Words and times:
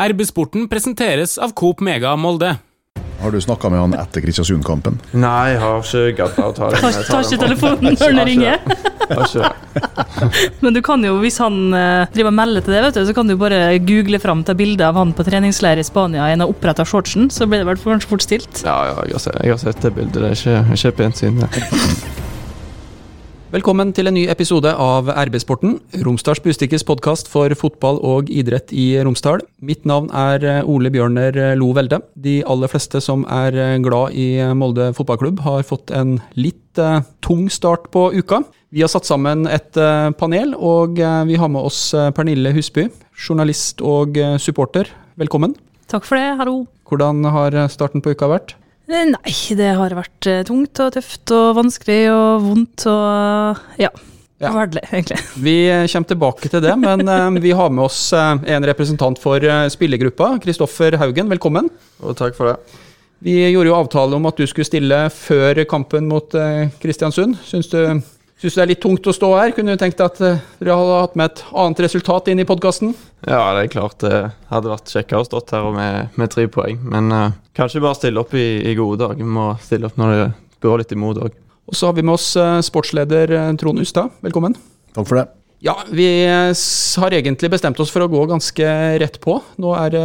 RB-sporten 0.00 0.68
presenteres 0.68 1.36
av 1.38 1.52
Coop 1.52 1.80
Mega 1.84 2.16
Molde. 2.16 2.54
Har 3.20 3.30
du 3.30 3.40
snakka 3.40 3.68
med 3.68 3.80
han 3.82 3.94
etter 4.00 4.22
Kristiansund-kampen? 4.24 4.94
Nei, 5.12 5.50
jeg 5.52 5.58
har 5.60 5.82
ikke 5.84 6.14
gadda 6.22 6.46
å 6.46 6.54
ta 6.56 6.70
den. 6.72 6.80
Tar, 6.80 7.02
tar 7.04 7.26
ikke 7.26 7.40
telefonen 7.42 7.98
når 8.00 8.14
det 8.16 8.24
ringer. 8.30 8.56
Men 10.64 10.72
du 10.72 10.80
kan 10.86 11.04
jo, 11.04 11.18
hvis 11.20 11.36
han 11.42 11.58
eh, 11.76 12.06
driver 12.14 12.32
og 12.32 12.38
melder 12.38 12.64
til 12.64 12.78
det, 12.78 12.80
vet 12.86 12.96
du, 12.96 13.02
så 13.10 13.16
kan 13.18 13.28
du 13.28 13.36
bare 13.40 13.60
google 13.84 14.22
fram 14.24 14.40
til 14.48 14.56
bilde 14.62 14.88
av 14.88 14.96
han 14.96 15.12
på 15.12 15.26
treningsleir 15.28 15.82
i 15.82 15.84
Spania 15.84 16.30
i 16.30 16.38
en 16.38 16.46
oppretta 16.46 16.88
shortsen, 16.88 17.28
så 17.28 17.44
blir 17.50 17.60
det 17.60 17.68
vel 17.68 17.84
kanskje 17.84 18.12
fort 18.14 18.24
stilt. 18.24 18.64
Ja, 18.64 18.78
ja, 18.88 18.96
jeg 19.04 19.18
har 19.18 19.26
sett, 19.26 19.40
jeg 19.44 19.52
har 19.58 19.62
sett 19.66 19.84
det 19.84 19.92
bildet. 20.00 20.16
Det 20.16 20.32
er 20.32 20.40
ikke, 20.40 20.80
ikke 20.80 20.96
pent 21.02 21.20
syn. 21.20 21.44
Velkommen 23.50 23.88
til 23.90 24.06
en 24.06 24.14
ny 24.14 24.28
episode 24.30 24.70
av 24.78 25.08
RB-sporten, 25.10 25.72
Romsdals 26.06 26.38
Bustikkes 26.44 26.84
podkast 26.86 27.26
for 27.26 27.50
fotball 27.58 27.96
og 28.06 28.28
idrett 28.30 28.70
i 28.70 28.92
Romsdal. 29.02 29.42
Mitt 29.58 29.82
navn 29.90 30.06
er 30.14 30.46
eh, 30.46 30.68
Ole 30.70 30.92
Bjørner 30.94 31.34
Lo 31.58 31.72
Velde. 31.74 31.98
De 32.14 32.36
aller 32.46 32.70
fleste 32.70 33.00
som 33.02 33.24
er 33.26 33.58
eh, 33.58 33.72
glad 33.82 34.14
i 34.14 34.28
Molde 34.54 34.92
fotballklubb, 34.94 35.42
har 35.42 35.66
fått 35.66 35.90
en 35.90 36.20
litt 36.38 36.78
eh, 36.78 37.02
tung 37.26 37.48
start 37.50 37.90
på 37.90 38.04
uka. 38.14 38.44
Vi 38.70 38.84
har 38.86 38.92
satt 38.94 39.10
sammen 39.10 39.42
et 39.50 39.74
eh, 39.74 40.12
panel, 40.14 40.54
og 40.54 41.02
eh, 41.02 41.20
vi 41.26 41.42
har 41.42 41.50
med 41.50 41.66
oss 41.72 41.88
eh, 41.90 42.12
Pernille 42.14 42.54
Husby, 42.54 42.86
journalist 43.18 43.82
og 43.82 44.14
eh, 44.14 44.38
supporter. 44.38 44.94
Velkommen. 45.18 45.58
Takk 45.90 46.06
for 46.06 46.22
det, 46.22 46.36
hallo. 46.38 46.60
Hvordan 46.86 47.26
har 47.34 47.58
eh, 47.64 47.72
starten 47.74 47.98
på 48.06 48.14
uka 48.14 48.30
vært? 48.30 48.54
Eh, 48.90 49.06
Nei, 49.06 49.34
det 49.54 49.70
har 49.78 49.94
vært 49.94 50.26
eh, 50.26 50.40
tungt 50.46 50.80
og 50.82 50.94
tøft 50.96 51.30
og 51.34 51.54
vanskelig 51.60 52.00
og 52.10 52.46
vondt 52.48 52.86
og 52.90 53.60
ja. 53.78 53.90
Ja. 54.40 54.54
Verdelig, 54.56 54.86
egentlig. 54.88 55.18
Vi 55.44 55.54
eh, 55.68 55.84
kommer 55.92 56.08
tilbake 56.08 56.48
til 56.48 56.62
det, 56.64 56.72
men 56.80 57.40
vi 57.44 57.52
har 57.54 57.70
med 57.70 57.84
oss 57.84 58.08
en 58.16 58.66
representant 58.66 59.20
for 59.20 59.44
spillergruppa. 59.70 60.32
Kristoffer 60.42 60.96
Haugen, 60.98 61.28
velkommen. 61.30 61.68
Og 62.00 62.16
takk 62.18 62.38
for 62.38 62.50
det. 62.50 62.78
Vi 63.20 63.34
gjorde 63.52 63.68
jo 63.68 63.76
avtale 63.76 64.16
om 64.16 64.26
at 64.30 64.40
du 64.40 64.46
skulle 64.48 64.64
stille 64.64 65.02
før 65.12 65.60
kampen 65.68 66.08
mot 66.08 66.32
Kristiansund. 66.80 67.36
Syns 67.44 67.68
du, 67.68 67.82
syns 68.40 68.56
du 68.56 68.60
det 68.60 68.64
er 68.64 68.72
litt 68.72 68.82
tungt 68.82 69.06
å 69.06 69.14
stå 69.14 69.30
her? 69.36 69.54
Kunne 69.56 69.76
du 69.76 69.80
tenkt 69.80 70.00
deg 70.00 70.08
at 70.08 70.22
eh, 70.24 70.40
dere 70.60 70.78
hadde 70.80 71.00
hatt 71.04 71.18
med 71.20 71.30
et 71.30 71.44
annet 71.62 71.84
resultat 71.86 72.30
inn 72.32 72.40
i 72.42 72.48
podkasten? 72.48 72.94
Ja, 73.26 73.42
det 73.56 73.66
er 73.66 73.74
klart 73.74 74.00
det 74.04 74.22
hadde 74.48 74.72
vært 74.72 74.92
kjekkere 74.94 75.20
å 75.20 75.28
stått 75.28 75.52
her 75.56 75.68
med, 75.74 76.16
med 76.16 76.32
tre 76.32 76.46
poeng. 76.52 76.80
Men 76.88 77.12
uh, 77.12 77.36
kanskje 77.56 77.84
bare 77.84 77.98
stille 77.98 78.22
opp 78.22 78.32
i, 78.38 78.48
i 78.64 78.76
gode 78.78 79.02
dager. 79.04 79.20
Vi 79.20 79.36
må 79.38 79.52
stille 79.60 79.90
opp 79.90 80.00
når 80.00 80.16
det 80.16 80.26
går 80.64 80.82
litt 80.82 80.96
imot 80.96 81.20
òg. 81.20 81.36
Og 81.70 81.76
så 81.76 81.86
har 81.86 81.94
vi 81.94 82.02
med 82.02 82.16
oss 82.16 82.32
eh, 82.40 82.58
sportsleder 82.66 83.36
eh, 83.36 83.52
Trond 83.60 83.78
Ustad. 83.78 84.16
Velkommen. 84.26 84.56
Takk 84.96 85.06
for 85.06 85.20
det. 85.20 85.28
Ja, 85.62 85.74
vi 85.90 86.26
har 86.96 87.12
egentlig 87.12 87.50
bestemt 87.52 87.80
oss 87.84 87.90
for 87.92 88.00
å 88.00 88.08
gå 88.08 88.22
ganske 88.30 88.66
rett 89.02 89.18
på. 89.20 89.34
Nå 89.60 89.74
er 89.76 89.92
det 89.92 90.04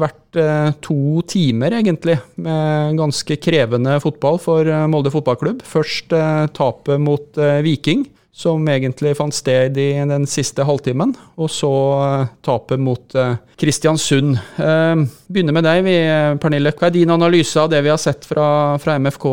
vært 0.00 0.38
eh, 0.40 0.70
to 0.80 1.20
timer, 1.28 1.76
egentlig, 1.82 2.16
med 2.40 2.96
ganske 2.96 3.36
krevende 3.36 3.98
fotball 4.00 4.40
for 4.40 4.64
eh, 4.64 4.86
Molde 4.88 5.12
fotballklubb. 5.12 5.60
Først 5.68 6.16
eh, 6.16 6.46
tapet 6.56 7.04
mot 7.04 7.42
Viking, 7.66 8.06
som 8.32 8.64
egentlig 8.72 9.12
fant 9.20 9.36
sted 9.36 9.76
i 9.76 9.90
den 10.08 10.24
siste 10.32 10.64
halvtimen. 10.64 11.12
Og 11.36 11.52
så 11.52 11.74
tapet 12.44 12.80
mot 12.80 13.20
Kristiansund. 13.60 14.36
Begynner 14.56 15.56
med 15.56 15.68
deg, 15.68 15.92
Pernille. 16.40 16.72
Hva 16.72 16.88
er 16.88 16.96
din 16.96 17.12
analyse 17.12 17.60
av 17.60 17.68
det 17.72 17.84
vi 17.84 17.92
har 17.92 18.00
sett 18.00 18.24
fra, 18.28 18.48
fra 18.80 18.96
MFK 18.96 19.28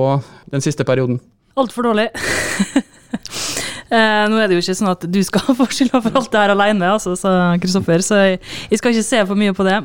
den 0.55 0.63
siste 0.63 0.87
perioden? 0.87 1.23
Altfor 1.55 1.87
dårlig. 1.91 2.09
Eh, 3.93 4.23
nå 4.31 4.39
er 4.41 4.49
det 4.49 4.57
jo 4.57 4.63
ikke 4.63 4.77
sånn 4.79 4.91
at 4.93 5.05
du 5.05 5.19
skal 5.25 5.53
få 5.59 5.67
skylda 5.69 6.01
for 6.01 6.17
alt 6.19 6.31
det 6.33 6.41
her 6.41 6.53
alene, 6.55 6.91
altså, 6.95 7.13
sa 7.19 7.33
Kristoffer, 7.61 8.01
så 8.05 8.21
jeg, 8.23 8.39
jeg 8.71 8.81
skal 8.81 8.95
ikke 8.95 9.05
se 9.05 9.21
for 9.29 9.39
mye 9.39 9.53
på 9.53 9.65
det. 9.67 9.79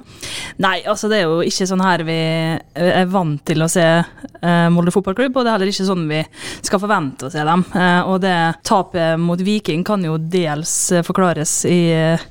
Nei, 0.65 0.79
altså 0.89 1.11
det 1.11 1.21
er 1.21 1.29
jo 1.29 1.43
ikke 1.45 1.69
sånn 1.69 1.85
her 1.85 2.05
vi 2.09 2.19
er 2.79 3.11
vant 3.13 3.43
til 3.49 3.65
å 3.65 3.69
se 3.71 3.85
eh, 3.85 4.69
Molde 4.73 4.95
fotballklubb, 4.95 5.37
og 5.37 5.45
det 5.45 5.51
er 5.51 5.59
heller 5.59 5.73
ikke 5.73 5.89
sånn 5.89 6.07
vi 6.09 6.23
skal 6.65 6.83
forvente 6.83 7.29
å 7.29 7.33
se 7.33 7.45
dem. 7.45 7.65
Eh, 7.77 8.01
og 8.09 8.23
det 8.25 8.37
tapet 8.67 9.21
mot 9.21 9.41
Viking 9.45 9.85
kan 9.87 10.05
jo 10.05 10.17
dels 10.19 10.75
eh, 10.93 11.05
forklares 11.07 11.61
i 11.69 11.79
eh, 11.93 12.25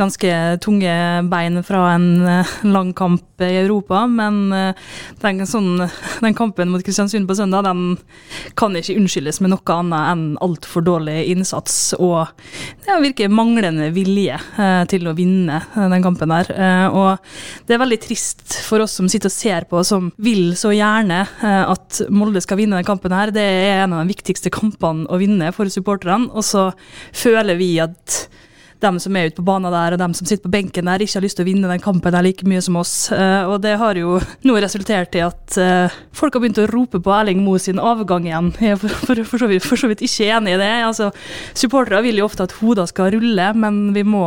ganske 0.00 0.32
tunge 0.64 0.94
bein 1.30 1.60
fra 1.66 1.84
en 1.96 2.08
eh, 2.24 2.54
lang 2.68 2.94
kamp 2.96 3.44
i 3.44 3.54
Europa, 3.62 4.02
men 4.04 4.50
den, 5.22 5.38
sånn, 5.48 5.80
den 6.20 6.34
kampen 6.36 6.68
mot 6.68 6.82
Kristiansund 6.84 7.24
på 7.28 7.36
søndag, 7.38 7.64
den 7.64 7.94
kan 8.58 8.76
ikke 8.76 8.98
unnskyldes 9.00 9.40
med 9.40 9.54
noe 9.54 9.76
annet 9.78 10.10
enn 10.10 10.24
altfor 10.44 10.84
dårlig 10.84 11.09
innsats 11.30 11.94
og 11.98 12.30
det 12.84 12.96
virker 13.04 13.32
manglende 13.32 13.90
vilje 13.94 14.36
eh, 14.36 14.82
til 14.90 15.08
å 15.08 15.14
vinne 15.16 15.60
eh, 15.60 15.86
den 15.92 16.04
kampen 16.04 16.32
der. 16.32 16.50
Eh, 16.50 16.86
og 16.96 17.66
det 17.68 17.76
er 17.76 17.82
veldig 17.82 18.00
trist 18.02 18.56
for 18.66 18.84
oss 18.84 18.96
som 18.98 19.08
sitter 19.10 19.30
og 19.30 19.36
ser 19.36 19.68
på, 19.70 19.82
som 19.86 20.10
vil 20.20 20.52
så 20.58 20.72
gjerne 20.74 21.22
at 21.40 22.00
Molde 22.12 22.42
skal 22.42 22.60
vinne 22.60 22.78
den 22.80 22.88
kampen 22.88 23.14
her. 23.14 23.32
Det 23.34 23.44
er 23.44 23.84
en 23.84 23.94
av 23.96 24.04
de 24.04 24.14
viktigste 24.14 24.52
kampene 24.54 25.06
å 25.10 25.18
vinne 25.20 25.50
for 25.56 25.70
supporterne, 25.70 26.30
og 26.32 26.46
så 26.46 26.70
føler 27.16 27.58
vi 27.60 27.74
at 27.82 28.22
dem 28.82 28.98
som 29.02 29.16
er 29.16 29.30
ute 29.30 29.38
på 29.38 29.46
banen 29.46 29.72
der, 29.72 29.94
og 29.94 30.02
dem 30.02 30.14
som 30.16 30.28
sitter 30.28 30.44
på 30.46 30.52
benken 30.52 30.88
der, 30.90 31.02
ikke 31.02 31.18
har 31.18 31.24
lyst 31.24 31.38
til 31.38 31.46
å 31.46 31.50
vinne 31.50 31.70
den 31.70 31.82
kampen 31.82 32.14
der 32.14 32.24
like 32.26 32.46
mye 32.48 32.62
som 32.64 32.78
oss. 32.80 32.94
Eh, 33.14 33.48
og 33.48 33.60
det 33.64 33.76
har 33.80 33.98
jo 34.00 34.18
nå 34.46 34.56
resultert 34.62 35.16
i 35.18 35.24
at 35.24 35.58
eh, 35.60 35.98
folk 36.16 36.36
har 36.36 36.44
begynt 36.44 36.62
å 36.62 36.68
rope 36.70 37.02
på 37.02 37.14
Erling 37.14 37.42
Moe 37.44 37.60
sin 37.62 37.82
avgang 37.82 38.28
igjen. 38.28 38.52
Jeg 38.60 38.76
er 38.76 38.80
for, 38.80 38.96
for, 39.08 39.24
for, 39.24 39.42
så 39.42 39.50
vidt, 39.50 39.66
for 39.66 39.80
så 39.80 39.90
vidt 39.90 40.04
ikke 40.06 40.30
enig 40.36 40.56
i 40.56 40.62
det. 40.62 40.72
Altså, 40.86 41.10
supportere 41.52 42.02
vil 42.06 42.22
jo 42.22 42.28
ofte 42.30 42.46
at 42.46 42.56
hoder 42.60 42.88
skal 42.90 43.12
rulle, 43.16 43.52
men 43.58 43.82
vi 43.96 44.06
må 44.06 44.24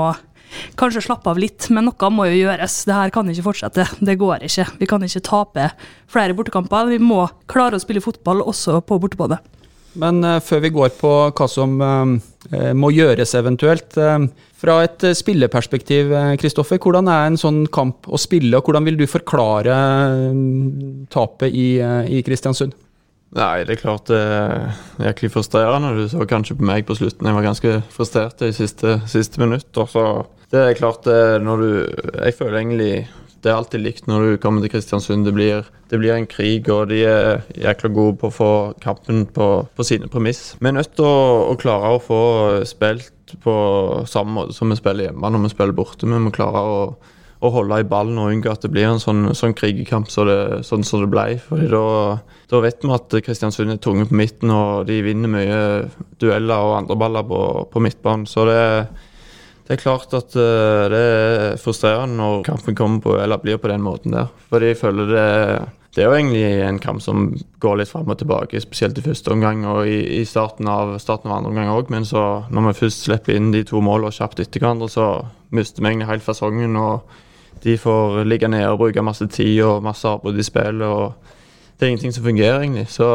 kanskje 0.79 1.03
slappe 1.07 1.31
av 1.31 1.39
litt. 1.41 1.69
Men 1.73 1.87
noe 1.89 2.11
må 2.13 2.27
jo 2.29 2.43
gjøres. 2.43 2.83
Det 2.89 2.97
her 2.97 3.13
kan 3.13 3.29
ikke 3.29 3.47
fortsette. 3.49 3.87
Det 3.99 4.17
går 4.21 4.45
ikke. 4.47 4.67
Vi 4.81 4.89
kan 4.89 5.05
ikke 5.05 5.25
tape 5.25 5.69
flere 6.11 6.37
bortekamper. 6.37 6.91
Vi 6.93 7.01
må 7.01 7.25
klare 7.51 7.79
å 7.79 7.83
spille 7.83 8.03
fotball 8.03 8.43
også 8.45 8.81
på 8.85 8.99
bortebane. 9.01 9.41
Men 9.99 10.23
eh, 10.25 10.39
før 10.41 10.63
vi 10.63 10.73
går 10.73 10.93
på 10.97 11.11
hva 11.37 11.47
som 11.51 11.75
eh, 11.83 12.71
må 12.77 12.89
gjøres 12.93 13.35
eventuelt 13.37 13.97
eh, 14.01 14.25
Fra 14.63 14.79
et 14.85 15.03
eh, 15.05 15.15
spilleperspektiv, 15.17 16.13
eh, 16.17 16.31
Kristoffer, 16.41 16.79
hvordan 16.81 17.09
er 17.11 17.27
en 17.29 17.39
sånn 17.39 17.63
kamp 17.73 18.07
å 18.09 18.19
spille, 18.21 18.57
og 18.57 18.65
hvordan 18.69 18.87
vil 18.87 18.97
du 18.99 19.05
forklare 19.09 19.75
eh, 19.75 20.39
tapet 21.13 21.53
i, 21.53 21.67
eh, 21.83 22.09
i 22.17 22.23
Kristiansund? 22.25 22.73
Nei, 23.33 23.63
det 23.65 23.73
er 23.73 23.81
klart 23.81 24.09
det 24.11 24.19
er 24.21 25.07
jæklig 25.07 25.31
frustrerende. 25.33 25.95
Du 25.97 26.03
så 26.11 26.25
kanskje 26.29 26.53
på 26.59 26.67
meg 26.69 26.85
på 26.85 26.93
slutten. 26.99 27.25
Jeg 27.25 27.33
var 27.33 27.47
ganske 27.47 27.71
frustrert 27.89 28.43
i 28.45 28.51
siste, 28.53 28.99
siste 29.09 29.41
minutt. 29.41 29.71
Og 29.81 29.89
så 29.89 30.03
Det 30.53 30.61
er 30.61 30.77
klart 30.77 31.01
det 31.09 31.41
når 31.41 31.63
du 31.63 31.71
Jeg 32.27 32.35
føler 32.37 32.59
egentlig 32.59 33.07
det 33.43 33.51
er 33.51 33.57
alltid 33.59 33.83
likt 33.83 34.05
når 34.07 34.23
du 34.25 34.41
kommer 34.41 34.63
til 34.63 34.71
Kristiansund. 34.71 35.25
Det 35.27 35.33
blir, 35.35 35.65
det 35.91 35.99
blir 35.99 36.15
en 36.15 36.27
krig, 36.29 36.69
og 36.71 36.87
de 36.93 37.01
er 37.07 37.41
jækla 37.59 37.91
gode 37.93 38.15
på 38.21 38.29
å 38.29 38.35
få 38.35 38.51
kampen 38.83 39.25
på, 39.35 39.47
på 39.75 39.87
sine 39.87 40.07
premiss. 40.11 40.53
Vi 40.61 40.69
er 40.69 40.77
nødt 40.77 40.95
til 40.95 41.07
å, 41.07 41.49
å 41.51 41.57
klare 41.59 41.91
å 41.91 42.03
få 42.03 42.21
spilt 42.69 43.11
på 43.43 43.55
samme 44.07 44.37
måte 44.37 44.55
som 44.55 44.71
vi 44.71 44.77
spiller 44.77 45.09
hjemme 45.09 45.33
når 45.33 45.47
vi 45.47 45.53
spiller 45.55 45.75
borte. 45.75 46.07
Vi 46.07 46.23
må 46.23 46.31
klare 46.33 46.63
å, 46.63 46.81
å 47.43 47.51
holde 47.51 47.81
i 47.83 47.87
ballen 47.89 48.19
og 48.21 48.31
unngå 48.31 48.53
at 48.53 48.63
det 48.63 48.71
blir 48.71 48.87
en 48.87 49.03
sånn, 49.03 49.33
sånn 49.35 49.55
krigerkamp 49.57 50.11
så 50.13 50.25
sånn 50.63 50.87
som 50.87 51.03
det 51.03 51.11
ble. 51.11 51.27
Fordi 51.43 51.67
da, 51.73 51.85
da 52.51 52.61
vet 52.63 52.85
vi 52.85 52.95
at 52.95 53.17
Kristiansund 53.25 53.75
er 53.75 53.81
tunge 53.83 54.07
på 54.07 54.19
midten, 54.19 54.53
og 54.55 54.87
de 54.87 55.01
vinner 55.03 55.31
mye 55.31 55.63
dueller 56.23 56.69
og 56.69 56.77
andreballer 56.83 57.27
på, 57.27 57.41
på 57.73 57.83
midtbanen. 57.83 58.29
Så 58.29 58.47
det 58.47 58.61
det 59.67 59.77
er 59.77 59.79
klart 59.79 60.11
at 60.17 60.33
uh, 60.35 60.89
det 60.91 60.99
er 60.99 61.61
frustrerende 61.61 62.19
når 62.19 62.43
kampen 62.43 62.75
kommer 62.75 62.99
på, 63.03 63.15
eller 63.15 63.39
blir 63.39 63.61
på 63.61 63.71
den 63.71 63.83
måten 63.85 64.15
der. 64.15 64.27
Fordi 64.51 64.73
jeg 64.73 64.81
føler 64.81 65.13
det 65.13 65.69
Det 65.93 66.01
er 66.01 66.07
jo 66.09 66.17
egentlig 66.17 66.61
en 66.65 66.79
kamp 66.79 67.01
som 67.05 67.35
går 67.61 67.75
litt 67.77 67.89
fram 67.91 68.09
og 68.09 68.17
tilbake, 68.17 68.59
spesielt 68.59 68.97
i 68.97 69.03
første 69.05 69.29
omgang 69.29 69.59
og 69.69 69.85
i, 69.85 70.21
i 70.21 70.23
starten, 70.25 70.65
av, 70.67 70.95
starten 70.97 71.29
av 71.29 71.37
andre 71.37 71.51
omgang 71.51 71.69
òg. 71.69 71.91
Men 71.93 72.05
så, 72.05 72.45
når 72.49 72.71
vi 72.71 72.79
først 72.79 73.03
slipper 73.05 73.37
inn 73.37 73.51
de 73.53 73.61
to 73.63 73.77
målene 73.77 74.09
kjapt 74.09 74.41
etter 74.41 74.59
hverandre, 74.59 74.89
så 74.89 75.27
mister 75.53 75.83
vi 75.83 75.91
egentlig 75.91 76.07
helt 76.09 76.25
fasongen. 76.25 76.75
Og 76.81 77.05
de 77.61 77.77
får 77.77 78.23
ligge 78.25 78.49
nede 78.49 78.71
og 78.71 78.79
bruke 78.81 79.05
masse 79.05 79.27
tid 79.29 79.61
og 79.67 79.85
masse 79.85 80.09
avbrudd 80.09 80.41
i 80.41 80.47
spillet. 80.47 80.81
Og 80.81 81.13
det 81.77 81.85
er 81.85 81.93
ingenting 81.93 82.17
som 82.17 82.25
fungerer, 82.25 82.63
egentlig. 82.65 82.87
Så 82.89 83.11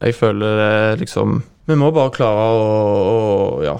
jeg 0.00 0.18
føler 0.18 0.60
det 0.64 1.00
liksom 1.06 1.44
Vi 1.70 1.78
må 1.78 1.92
bare 1.94 2.10
klare 2.10 2.50
å, 2.58 2.68
å 3.06 3.62
ja, 3.62 3.76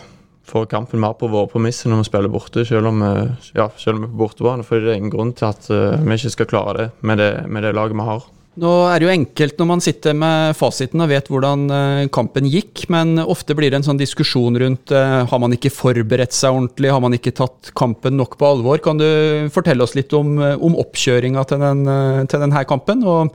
få 0.51 0.65
kampen 0.71 1.01
mer 1.03 1.15
på 1.21 1.31
våre 1.31 1.49
premisser 1.53 1.91
når 1.93 2.03
vi 2.03 2.09
spiller 2.11 2.33
borte, 2.35 2.67
selv 2.69 2.91
om, 2.91 3.01
vi- 3.07 3.55
ja, 3.61 3.69
selv 3.79 3.97
om 3.97 4.03
vi 4.05 4.11
er 4.11 4.13
på 4.17 4.21
bortebane. 4.27 4.67
For 4.67 4.83
det 4.83 4.93
er 4.93 5.01
ingen 5.01 5.15
grunn 5.15 5.33
til 5.39 5.49
at 5.53 5.71
eh, 5.71 5.97
vi 6.03 6.19
ikke 6.19 6.35
skal 6.37 6.51
klare 6.51 6.77
det 6.83 6.91
med, 7.07 7.19
det 7.23 7.33
med 7.49 7.63
det 7.67 7.75
laget 7.79 7.97
vi 7.97 8.07
har. 8.11 8.29
Nå 8.61 8.71
er 8.91 8.99
det 8.99 9.07
jo 9.07 9.13
enkelt 9.15 9.61
når 9.63 9.67
man 9.71 9.81
sitter 9.81 10.17
med 10.19 10.57
fasiten 10.59 11.01
og 11.01 11.09
vet 11.09 11.29
hvordan 11.31 11.61
eh, 11.71 12.09
kampen 12.13 12.49
gikk, 12.51 12.83
men 12.93 13.15
ofte 13.23 13.55
blir 13.57 13.71
det 13.71 13.79
en 13.79 13.87
sånn 13.87 14.01
diskusjon 14.01 14.59
rundt 14.59 14.91
eh, 14.93 15.21
har 15.31 15.41
man 15.41 15.55
ikke 15.55 15.71
forberedt 15.73 16.35
seg 16.37 16.51
ordentlig, 16.59 16.91
har 16.93 17.01
man 17.01 17.15
ikke 17.17 17.33
tatt 17.39 17.71
kampen 17.79 18.19
nok 18.19 18.35
på 18.41 18.49
alvor. 18.51 18.83
Kan 18.85 18.99
du 19.01 19.07
fortelle 19.55 19.87
oss 19.87 19.95
litt 19.97 20.13
om, 20.19 20.35
eh, 20.43 20.57
om 20.59 20.75
oppkjøringa 20.83 21.47
til, 21.49 21.63
eh, 21.63 22.25
til 22.27 22.43
denne 22.43 22.65
kampen, 22.69 23.07
og 23.07 23.31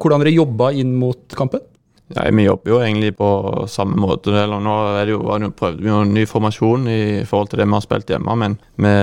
hvordan 0.00 0.22
dere 0.22 0.36
jobba 0.38 0.70
inn 0.78 0.94
mot 1.02 1.18
kampen? 1.36 1.66
Ja, 2.14 2.30
Vi 2.30 2.42
jobber 2.42 2.72
jo 2.72 2.78
egentlig 2.82 3.16
på 3.16 3.66
samme 3.68 3.96
måte. 3.96 4.32
eller 4.34 4.60
Nå 4.60 4.76
jo, 5.06 5.50
prøvde 5.54 5.82
vi 5.82 5.88
jo 5.88 6.02
ny 6.04 6.26
formasjon 6.26 6.88
i 6.90 7.24
forhold 7.24 7.50
til 7.50 7.60
det 7.60 7.66
vi 7.68 7.76
har 7.76 7.84
spilt 7.84 8.10
hjemme, 8.10 8.36
men 8.36 8.56
vi, 8.74 8.94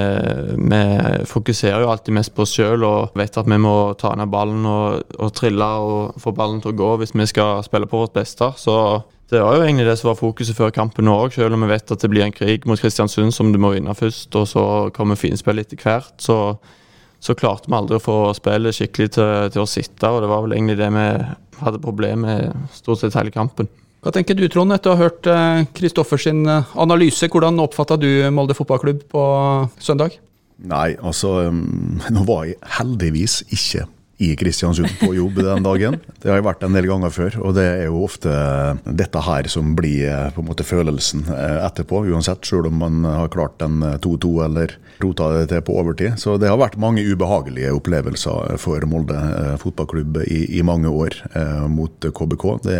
vi 0.57 0.81
fokuserer 1.25 1.86
jo 1.86 1.92
alltid 1.92 2.18
mest 2.18 2.33
på 2.36 2.44
oss 2.44 2.56
sjøl 2.57 2.83
og 2.83 3.15
vet 3.15 3.38
at 3.38 3.48
vi 3.48 3.59
må 3.63 3.94
ta 4.00 4.12
ned 4.15 4.27
ballen 4.31 4.65
og, 4.68 5.06
og, 5.19 5.31
trille 5.33 5.68
og 5.80 6.18
få 6.19 6.33
ballen 6.36 6.59
til 6.62 6.74
å 6.74 6.80
gå 6.81 6.89
hvis 7.01 7.15
vi 7.15 7.30
skal 7.31 7.63
spille 7.63 7.88
på 7.88 8.01
vårt 8.04 8.18
beste. 8.18 8.51
Så 8.59 8.75
det 9.31 9.39
var 9.44 9.56
jo 9.56 9.63
egentlig 9.63 9.88
det 9.88 9.95
som 10.00 10.12
var 10.12 10.19
fokuset 10.19 10.56
før 10.57 10.75
kampen 10.75 11.07
òg, 11.12 11.31
selv 11.36 11.56
om 11.56 11.63
vi 11.63 11.71
vet 11.71 11.92
at 11.92 12.04
det 12.04 12.12
blir 12.12 12.27
en 12.27 12.36
krig 12.36 12.68
mot 12.68 12.80
Kristiansund 12.80 13.36
som 13.36 13.54
du 13.54 13.59
må 13.59 13.71
vinne 13.75 13.95
først, 13.95 14.36
og 14.36 14.48
så 14.51 14.65
kommer 14.95 15.19
finspill 15.19 15.63
etter 15.63 15.80
hvert. 15.80 16.15
så 16.19 16.57
så 17.19 17.36
klarte 17.38 17.69
vi 17.69 17.78
aldri 17.78 17.98
å 17.98 18.04
få 18.04 18.18
spillet 18.38 18.78
skikkelig 18.78 19.12
til, 19.18 19.50
til, 19.54 19.64
å 19.64 19.69
sitte, 19.69 20.12
og 20.12 20.22
det 20.24 20.30
var 20.31 20.46
vel 20.46 20.56
egentlig 20.58 20.78
det 20.80 20.90
vi 20.94 21.08
hadde 21.64 21.81
problemer 21.84 22.48
med 22.48 22.72
stort 22.75 23.02
sett 23.02 23.18
hele 23.18 23.34
kampen. 23.34 23.69
Hva 24.06 24.14
tenker 24.14 24.38
du, 24.38 24.46
Trond, 24.52 24.72
etter 24.75 24.94
å 24.94 24.96
ha 24.96 25.08
hørt 25.08 25.28
Kristoffer 25.75 26.19
eh, 26.19 26.24
sin 26.28 26.46
eh, 26.48 26.74
analyse? 26.80 27.28
Hvordan 27.34 27.58
oppfatta 27.64 27.98
du 28.00 28.08
Molde 28.31 28.56
fotballklubb 28.56 29.02
på 29.12 29.24
søndag? 29.81 30.19
Nei, 30.58 30.94
altså 31.02 31.50
Nå 32.16 32.25
var 32.30 32.46
jeg 32.48 32.60
heldigvis 32.78 33.42
ikke 33.50 33.88
i 34.18 34.36
Kristiansund 34.36 34.90
på 35.00 35.12
jobb 35.16 35.36
den 35.36 35.64
dagen. 35.64 36.00
Det 36.22 36.31
har 36.31 36.40
jeg 36.40 36.46
vært 36.48 36.64
en 36.66 36.74
del 36.74 36.88
ganger 36.90 37.14
før, 37.14 37.38
og 37.46 37.54
det 37.58 37.66
er 37.68 37.84
jo 37.86 38.02
ofte 38.08 38.31
dette 38.86 39.22
her 39.22 39.50
som 39.52 39.75
blir 39.78 40.08
eh, 40.10 40.30
på 40.34 40.42
en 40.42 40.48
måte 40.50 40.66
følelsen 40.66 41.28
eh, 41.30 41.60
etterpå, 41.68 42.02
uansett, 42.10 42.46
selv 42.50 42.72
om 42.72 42.81
man 42.81 43.06
har 43.06 43.30
klart 43.34 43.62
en 43.62 43.84
2-2 44.02 44.31
eh, 44.31 44.46
eller 44.48 44.74
rota 45.04 45.30
det 45.36 45.44
til 45.52 45.62
på 45.68 45.75
overtid. 45.78 46.18
Så 46.18 46.40
det 46.42 46.50
har 46.50 46.58
vært 46.58 46.80
mange 46.81 47.06
ubehagelige 47.06 47.75
opplevelser 47.78 48.58
for 48.62 48.86
Molde 48.90 49.19
fotballklubb 49.62 50.24
i, 50.25 50.40
i 50.58 50.64
mange 50.66 50.90
år 50.90 51.14
mot 51.69 51.94
KBK. 52.02 52.46
Det, 52.66 52.80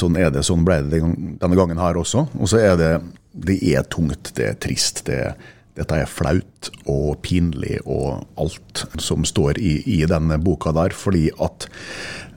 sånn 0.00 0.16
er 0.16 0.32
det, 0.32 0.46
sånn 0.48 0.64
ble 0.64 0.78
det 0.88 1.02
denne 1.02 1.58
gangen 1.58 1.82
her 1.82 2.00
også. 2.00 2.24
Og 2.40 2.48
så 2.48 2.62
er 2.64 2.80
det 2.80 2.92
det 3.34 3.58
er 3.66 3.84
tungt, 3.90 4.30
det 4.38 4.46
er 4.46 4.58
trist. 4.62 5.04
det 5.08 5.20
er 5.26 5.36
dette 5.74 5.96
er 5.98 6.10
flaut 6.10 6.68
og 6.90 7.18
pinlig 7.24 7.80
og 7.82 8.22
alt 8.38 8.84
som 9.02 9.24
står 9.26 9.58
i, 9.58 9.74
i 9.96 10.04
denne 10.06 10.38
boka 10.38 10.70
der. 10.74 10.94
Fordi 10.94 11.26
at 11.42 11.66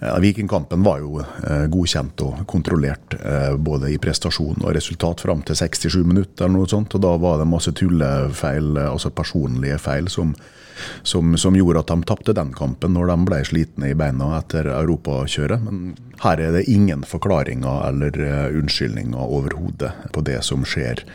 eh, 0.01 0.17
Vikingkampen 0.23 0.85
var 0.85 1.03
jo 1.03 1.21
eh, 1.21 1.67
godkjent 1.69 2.23
og 2.25 2.41
kontrollert 2.49 3.17
eh, 3.19 3.53
både 3.53 3.93
i 3.93 3.99
prestasjon 4.01 4.63
og 4.63 4.73
resultat 4.77 5.21
fram 5.21 5.45
til 5.45 5.59
67 5.59 6.01
minutter 6.01 6.47
eller 6.47 6.57
noe 6.57 6.71
sånt. 6.71 6.97
Og 6.97 7.05
da 7.05 7.13
var 7.21 7.37
det 7.37 7.49
masse 7.51 7.73
tullefeil, 7.77 8.73
altså 8.87 9.13
personlige 9.13 9.77
feil, 9.85 10.09
som, 10.09 10.33
som, 11.05 11.37
som 11.37 11.57
gjorde 11.57 11.85
at 11.85 11.93
de 11.93 12.09
tapte 12.09 12.37
den 12.37 12.55
kampen 12.57 12.97
når 12.97 13.13
de 13.13 13.19
ble 13.29 13.43
slitne 13.45 13.93
i 13.93 13.99
beina 14.01 14.33
etter 14.39 14.71
europakjøret. 14.73 15.61
Men 15.69 15.93
her 16.25 16.41
er 16.41 16.57
det 16.57 16.65
ingen 16.73 17.05
forklaringer 17.05 17.85
eller 17.91 18.17
unnskyldninger 18.57 19.37
overhodet 19.37 19.93
på 20.17 20.25
det 20.25 20.41
som 20.49 20.65
skjer 20.65 21.05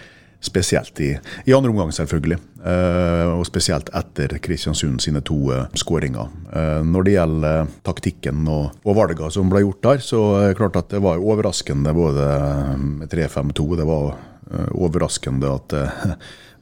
Spesielt 0.43 0.99
i, 1.01 1.13
i 1.47 1.55
andre 1.55 1.71
omgang, 1.71 1.93
selvfølgelig. 1.95 2.41
Uh, 2.63 3.39
og 3.39 3.45
spesielt 3.47 3.89
etter 3.95 4.37
Kristiansund 4.43 5.03
sine 5.03 5.23
to 5.27 5.37
uh, 5.51 5.65
skåringer. 5.79 6.31
Uh, 6.51 6.83
når 6.87 7.07
det 7.07 7.15
gjelder 7.17 7.73
taktikken 7.87 8.45
og, 8.51 8.77
og 8.87 8.99
valgene 8.99 9.31
som 9.35 9.51
ble 9.51 9.63
gjort 9.63 9.83
der, 9.87 10.03
så 10.03 10.21
er 10.41 10.49
det 10.51 10.59
klart 10.59 10.79
at 10.79 10.91
det 10.95 11.03
var 11.03 11.23
overraskende 11.23 11.95
både 11.95 12.29
med 13.03 13.11
3-5-2. 13.11 13.69
Det 13.81 13.87
var 13.89 14.15
overraskende 14.77 15.49
at 15.49 15.75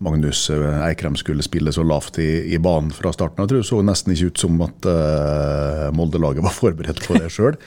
Magnus 0.04 0.44
Eikrem 0.52 1.16
skulle 1.18 1.44
spille 1.44 1.72
så 1.74 1.82
lavt 1.84 2.20
i, 2.22 2.28
i, 2.54 2.60
banen 2.62 2.92
fra 2.94 3.12
starten. 3.12 3.42
Jeg 3.42 3.50
tror 3.50 3.60
det 3.60 3.68
så 3.68 3.80
nesten 3.84 4.14
ikke 4.14 4.30
ut 4.30 4.44
som 4.44 4.60
at 4.64 4.88
Molde-laget 5.96 6.44
var 6.44 6.54
forberedt 6.54 7.02
på 7.04 7.18
det 7.18 7.32
sjøl. 7.34 7.58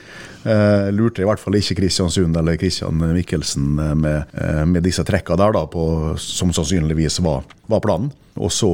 Uh, 0.44 0.90
lurte 0.92 1.22
i 1.22 1.24
hvert 1.24 1.40
fall 1.40 1.56
ikke 1.56 1.78
Kristiansund 1.78 2.36
eller 2.36 2.58
Kristian 2.60 3.00
Mikkelsen 3.00 3.78
eh, 3.80 3.94
med, 3.96 4.34
uh, 4.36 4.64
med 4.68 4.84
disse 4.84 5.00
trekka 5.08 5.38
der, 5.40 5.54
da, 5.56 5.62
på, 5.72 5.84
som 6.20 6.52
sannsynligvis 6.52 7.16
var, 7.24 7.46
var, 7.72 7.80
planen. 7.84 8.10
Og 8.34 8.50
så 8.52 8.68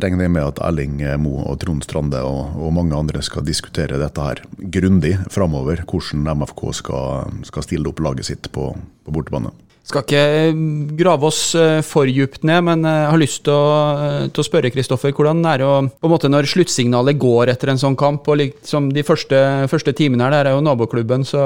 regner 0.00 0.24
jeg 0.24 0.32
med 0.32 0.42
at 0.42 0.62
Erling 0.64 0.96
Mo 1.20 1.36
og 1.44 1.58
Trond 1.60 1.84
Strande 1.84 2.22
og, 2.24 2.56
og 2.56 2.72
mange 2.74 2.96
andre 2.96 3.20
skal 3.22 3.44
diskutere 3.46 4.00
dette 4.00 4.26
her 4.26 4.40
grundig 4.74 5.18
framover, 5.30 5.84
hvordan 5.84 6.24
MFK 6.40 6.64
skal, 6.80 7.36
skal 7.46 7.66
stille 7.66 7.92
opp 7.92 8.00
laget 8.02 8.32
sitt 8.32 8.48
på, 8.50 8.72
på 8.74 9.14
bortebane. 9.14 9.52
Skal 9.84 10.00
ikke 10.00 10.20
eh, 10.48 10.60
grave 10.96 11.28
oss 11.28 11.40
eh, 11.60 11.82
for 11.84 12.08
djupt 12.08 12.46
ned, 12.48 12.62
men 12.64 12.86
jeg 12.88 13.08
har 13.10 13.20
lyst 13.20 13.42
til 13.44 13.52
å, 13.52 14.28
til 14.32 14.40
å 14.40 14.46
spørre 14.46 14.70
Kristoffer. 14.72 15.12
Hvordan 15.12 15.42
er 15.44 15.60
det 15.60 15.66
å, 15.68 15.74
på 15.84 16.08
en 16.08 16.12
måte 16.14 16.30
når 16.32 16.48
sluttsignalet 16.48 17.18
går 17.20 17.52
etter 17.52 17.68
en 17.68 17.80
sånn 17.82 17.98
kamp? 18.00 18.24
og 18.24 18.40
liksom 18.40 18.88
De 18.96 19.04
første, 19.04 19.36
første 19.68 19.92
timene 19.92 20.24
her, 20.24 20.38
der 20.38 20.48
er 20.48 20.56
jo 20.56 20.64
naboklubben, 20.64 21.03
så 21.26 21.40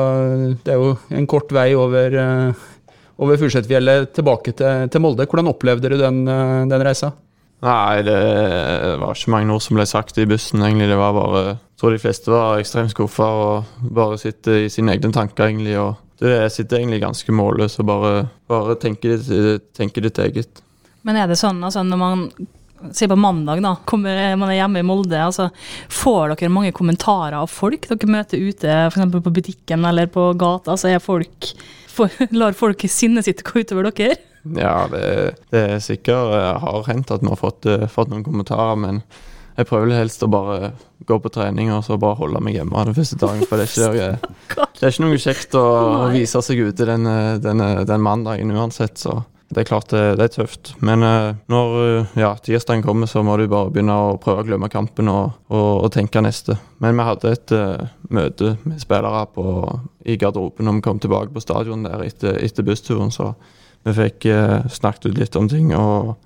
det 0.64 0.75
er 0.75 0.82
jo 0.82 0.96
en 1.14 1.28
kort 1.31 1.52
vei 1.55 1.70
over, 1.78 2.14
eh, 2.14 2.66
over 3.19 3.40
Fursetfjellet 3.40 4.12
tilbake 4.16 4.55
til, 4.58 4.88
til, 4.88 5.02
Molde. 5.05 5.26
Hvordan 5.26 5.50
opplevde 5.52 5.90
du 5.93 5.96
den, 6.00 6.25
den 6.25 6.84
reisa? 6.84 7.12
Nei, 7.64 8.02
det 8.06 8.19
var 9.00 9.16
ikke 9.16 9.32
mange 9.34 9.55
ord 9.55 9.64
som 9.64 9.78
ble 9.78 9.87
sagt 9.90 10.20
i 10.22 10.26
bussen, 10.31 10.62
egentlig. 10.62 10.90
Det 10.93 10.99
var 10.99 11.16
bare 11.16 11.40
Jeg 11.49 11.81
tror 11.81 11.94
de 11.94 12.02
fleste 12.02 12.31
var 12.31 12.60
ekstremt 12.60 12.94
skuffa 12.94 13.26
og 13.26 13.88
bare 13.94 14.19
sitter 14.19 14.64
i 14.64 14.70
sine 14.70 14.94
egne 14.94 15.10
tanker, 15.14 15.50
egentlig. 15.50 15.75
og 15.78 15.96
du, 16.19 16.26
sitter 16.50 16.81
egentlig 16.81 17.02
ganske 17.02 17.34
målløs 17.34 17.78
og 17.78 17.87
bare, 17.87 18.14
bare 18.50 18.75
tenker, 18.82 19.22
tenker 19.75 20.02
ditt 20.02 20.19
eget. 20.19 20.62
Men 21.06 21.16
er 21.16 21.28
det 21.31 21.38
sånn 21.38 21.62
altså 21.62 21.84
når 21.87 22.00
man 22.00 22.25
sier 22.93 23.11
på 23.11 23.19
mandag, 23.19 23.63
da, 23.65 23.75
kommer, 23.89 24.21
man 24.41 24.53
er 24.53 24.61
hjemme 24.61 24.83
i 24.83 24.87
Molde, 24.87 25.19
altså, 25.23 25.49
får 25.93 26.35
dere 26.35 26.53
mange 26.53 26.75
kommentarer 26.77 27.39
av 27.41 27.51
folk 27.53 27.89
dere 27.91 28.11
møter 28.11 28.43
ute, 28.43 28.79
f.eks. 28.89 29.19
på 29.19 29.35
butikken 29.41 29.87
eller 29.89 30.11
på 30.13 30.31
gata? 30.39 30.75
Altså, 30.77 30.93
er 30.93 31.03
folk, 31.03 31.53
for, 31.93 32.13
lar 32.41 32.57
folk 32.59 32.85
sinnet 32.91 33.29
sitt 33.29 33.45
gå 33.47 33.65
utover 33.65 33.91
dere? 33.91 34.19
Ja, 34.57 34.87
det, 34.91 35.03
det 35.53 35.65
er 35.75 35.83
sikkert 35.85 36.37
har 36.63 36.87
hendt 36.89 37.11
at 37.13 37.25
vi 37.25 37.33
har 37.33 37.41
fått, 37.41 37.67
fått 37.93 38.13
noen 38.13 38.25
kommentarer, 38.25 38.79
men 38.81 39.03
jeg 39.59 39.67
prøver 39.67 39.91
helst 39.99 40.23
å 40.23 40.31
bare 40.31 40.71
gå 41.09 41.17
på 41.19 41.31
trening 41.35 41.73
og 41.75 41.83
så 41.87 41.97
bare 41.99 42.21
holde 42.21 42.41
meg 42.45 42.55
hjemme 42.55 42.85
den 42.87 42.95
første 42.95 43.19
dagen. 43.19 43.43
For 43.49 43.59
det 43.59 43.67
er 43.67 43.97
ikke, 43.99 44.37
det 44.79 44.87
er 44.87 44.93
ikke 44.95 45.05
noe 45.05 45.19
kjekt 45.19 45.57
å, 45.59 45.65
å 46.05 46.07
vise 46.15 46.43
seg 46.47 46.63
ute 46.69 46.87
den, 46.87 47.09
den, 47.43 47.65
den, 47.89 48.05
mandagen 48.05 48.55
uansett, 48.55 49.01
så 49.03 49.19
det 49.49 49.62
er 49.62 49.69
klart 49.69 49.89
det, 49.95 50.03
det 50.21 50.27
er 50.27 50.33
tøft. 50.35 50.75
Men 50.85 51.03
uh, 51.05 51.33
når 51.49 51.77
uh, 51.79 52.19
ja, 52.21 52.35
tirsdagen 52.45 52.83
kommer, 52.85 53.09
så 53.09 53.23
må 53.25 53.39
du 53.41 53.47
bare 53.49 53.71
begynne 53.73 53.95
å 53.97 54.19
prøve 54.21 54.45
å 54.45 54.49
glemme 54.49 54.69
kampen 54.73 55.09
og, 55.09 55.39
og, 55.49 55.71
og 55.87 55.93
tenke 55.95 56.21
neste. 56.25 56.59
Men 56.85 56.99
vi 56.99 57.06
hadde 57.09 57.33
et 57.33 57.55
uh, 57.56 57.87
møte 58.12 58.56
med 58.69 58.83
spillere 58.83 59.25
på, 59.33 59.47
i 60.05 60.19
garderoben 60.21 60.69
når 60.69 60.79
vi 60.79 60.85
kom 60.85 61.00
tilbake 61.00 61.33
på 61.33 61.45
stadion 61.45 61.87
der 61.89 62.05
etter, 62.05 62.37
etter 62.45 62.67
bussturen, 62.67 63.12
så 63.15 63.33
vi 63.87 63.95
fikk 63.97 64.27
snakket 64.75 65.06
ut 65.06 65.21
litt 65.21 65.37
om 65.39 65.47
ting 65.49 65.71
og, 65.73 66.17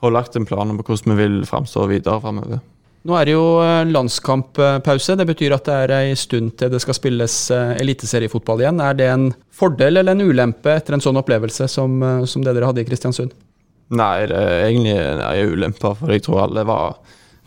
og 0.00 0.14
lagt 0.14 0.34
en 0.34 0.46
plan 0.48 0.70
om 0.72 0.78
hvordan 0.80 1.12
vi 1.12 1.18
vil 1.20 1.42
framstå 1.46 1.84
videre 1.90 2.22
framover. 2.24 2.62
Nå 3.02 3.16
er 3.18 3.26
det 3.26 3.34
jo 3.34 3.46
eh, 3.58 3.84
landskamppause. 3.90 5.16
Det 5.18 5.26
betyr 5.26 5.56
at 5.56 5.66
det 5.66 5.78
er 5.84 5.94
ei 5.96 6.18
stund 6.18 6.54
til 6.58 6.70
det 6.70 6.78
skal 6.84 6.94
spilles 6.94 7.38
eh, 7.54 7.72
eliteseriefotball 7.82 8.62
igjen. 8.62 8.82
Er 8.82 8.98
det 8.98 9.08
en 9.10 9.30
fordel 9.50 9.98
eller 9.98 10.14
en 10.14 10.28
ulempe 10.28 10.76
etter 10.76 10.94
en 10.94 11.02
sånn 11.02 11.18
opplevelse 11.18 11.66
som, 11.70 11.96
eh, 12.06 12.20
som 12.30 12.44
det 12.46 12.54
dere 12.54 12.68
hadde 12.70 12.84
i 12.84 12.86
Kristiansund? 12.86 13.34
Nei, 13.92 14.28
det 14.30 14.38
er 14.38 14.68
egentlig 14.68 14.94
en 14.94 15.50
ulempe, 15.50 15.90
for 15.98 16.14
jeg 16.14 16.22
tror 16.24 16.44
alle 16.46 16.62
var 16.64 16.94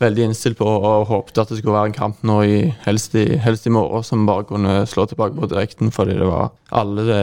veldig 0.03 0.25
innstilt 0.27 0.57
på 0.59 0.67
og 0.67 1.05
håpet 1.07 1.39
at 1.39 1.50
det 1.50 1.62
skulle 1.62 1.74
være 1.77 1.89
en 1.89 1.95
kamp 1.95 2.19
nå 2.27 2.35
i 2.43 2.57
helst, 2.83 3.15
i 3.15 3.38
helst 3.39 3.65
i 3.65 3.71
morgen 3.71 4.03
som 4.03 4.25
bare 4.27 4.43
kunne 4.50 4.74
slå 4.91 5.05
tilbake 5.07 5.39
på 5.39 5.47
direkten, 5.53 5.93
fordi 5.95 6.17
det 6.19 6.27
var 6.27 6.51
alle 6.75 7.05
det 7.07 7.21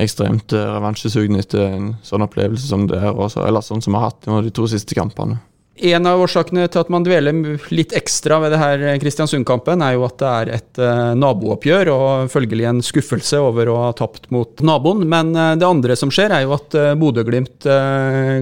ekstremt 0.00 0.54
revansjesugne 0.54 1.42
etter 1.42 1.74
en 1.74 1.90
sånn 2.06 2.24
opplevelse 2.24 2.70
som 2.70 2.86
det 2.88 3.02
er, 3.02 3.18
eller 3.18 3.66
sånn 3.66 3.82
som 3.82 3.96
vi 3.96 3.98
har 3.98 4.12
hatt 4.12 4.30
de 4.30 4.54
to 4.54 4.70
siste 4.70 4.96
kampene. 4.96 5.42
En 5.74 6.06
av 6.06 6.20
årsakene 6.22 6.68
til 6.70 6.84
at 6.84 6.90
man 6.92 7.02
dveler 7.02 7.34
litt 7.74 7.90
ekstra 7.98 8.36
ved 8.44 8.52
det 8.54 8.60
her 8.60 8.82
Kristiansund-kampen, 9.02 9.82
er 9.82 9.96
jo 9.96 10.04
at 10.06 10.20
det 10.20 10.28
er 10.30 10.50
et 10.54 10.78
uh, 10.78 11.14
nabooppgjør, 11.18 11.90
og 11.90 12.30
følgelig 12.30 12.68
en 12.70 12.82
skuffelse 12.84 13.40
over 13.42 13.72
å 13.72 13.80
ha 13.88 13.88
tapt 13.98 14.28
mot 14.34 14.62
naboen. 14.62 15.02
Men 15.10 15.32
uh, 15.34 15.56
det 15.58 15.66
andre 15.66 15.96
som 15.98 16.12
skjer, 16.14 16.30
er 16.30 16.44
jo 16.44 16.54
at 16.54 16.78
uh, 16.78 16.92
Bodø-Glimt 16.98 17.66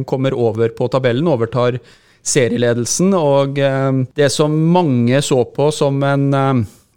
kommer 0.08 0.36
over 0.36 0.74
på 0.76 0.90
tabellen, 0.92 1.30
overtar 1.32 1.78
serieledelsen. 2.22 3.14
Og 3.16 3.56
det 3.56 4.28
som 4.30 4.52
mange 4.74 5.22
så 5.24 5.40
på 5.56 5.70
som 5.74 6.02
en 6.06 6.28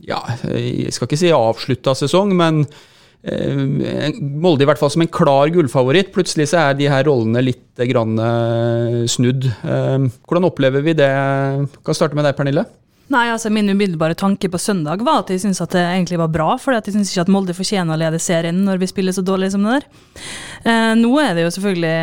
ja, 0.06 0.20
jeg 0.52 0.92
skal 0.94 1.08
ikke 1.08 1.22
si 1.22 1.32
avslutta 1.34 1.96
sesong, 1.98 2.36
men 2.38 2.66
Eh, 2.66 2.95
Molde 3.26 4.66
i 4.66 4.70
hvert 4.70 4.80
fall 4.82 4.92
som 4.94 5.02
en 5.02 5.12
klar 5.12 5.50
gullfavoritt. 5.54 6.12
Plutselig 6.14 6.52
så 6.52 6.62
er 6.62 6.80
de 6.80 6.90
her 6.92 7.08
rollene 7.08 7.42
litt 7.42 7.86
grann 7.90 8.20
eh, 8.22 9.04
snudd. 9.10 9.48
Eh, 9.50 10.08
hvordan 10.28 10.50
opplever 10.50 10.86
vi 10.86 10.94
det? 10.98 11.12
Kan 11.86 11.98
starte 11.98 12.18
med 12.18 12.28
deg, 12.28 12.38
Pernille. 12.38 12.68
Nei, 13.14 13.28
altså 13.30 13.52
Min 13.54 13.70
umiddelbare 13.70 14.18
tanke 14.18 14.50
på 14.50 14.58
søndag 14.58 15.04
var 15.06 15.22
at 15.22 15.30
jeg 15.30 15.44
syntes 15.44 15.62
at 15.62 15.76
det 15.76 15.84
egentlig 15.84 16.18
var 16.22 16.32
bra. 16.34 16.48
For 16.62 16.74
jeg 16.74 16.96
syns 16.96 17.12
ikke 17.12 17.26
at 17.28 17.34
Molde 17.34 17.58
fortjener 17.58 17.94
å 17.94 18.02
lede 18.02 18.22
serien 18.22 18.64
når 18.66 18.82
vi 18.82 18.90
spiller 18.90 19.16
så 19.16 19.26
dårlig 19.26 19.52
som 19.54 19.66
det 19.66 19.78
der. 19.78 19.88
Eh, 20.66 20.94
nå 20.98 21.12
er 21.22 21.36
det 21.38 21.46
jo 21.46 21.54
selvfølgelig 21.58 21.96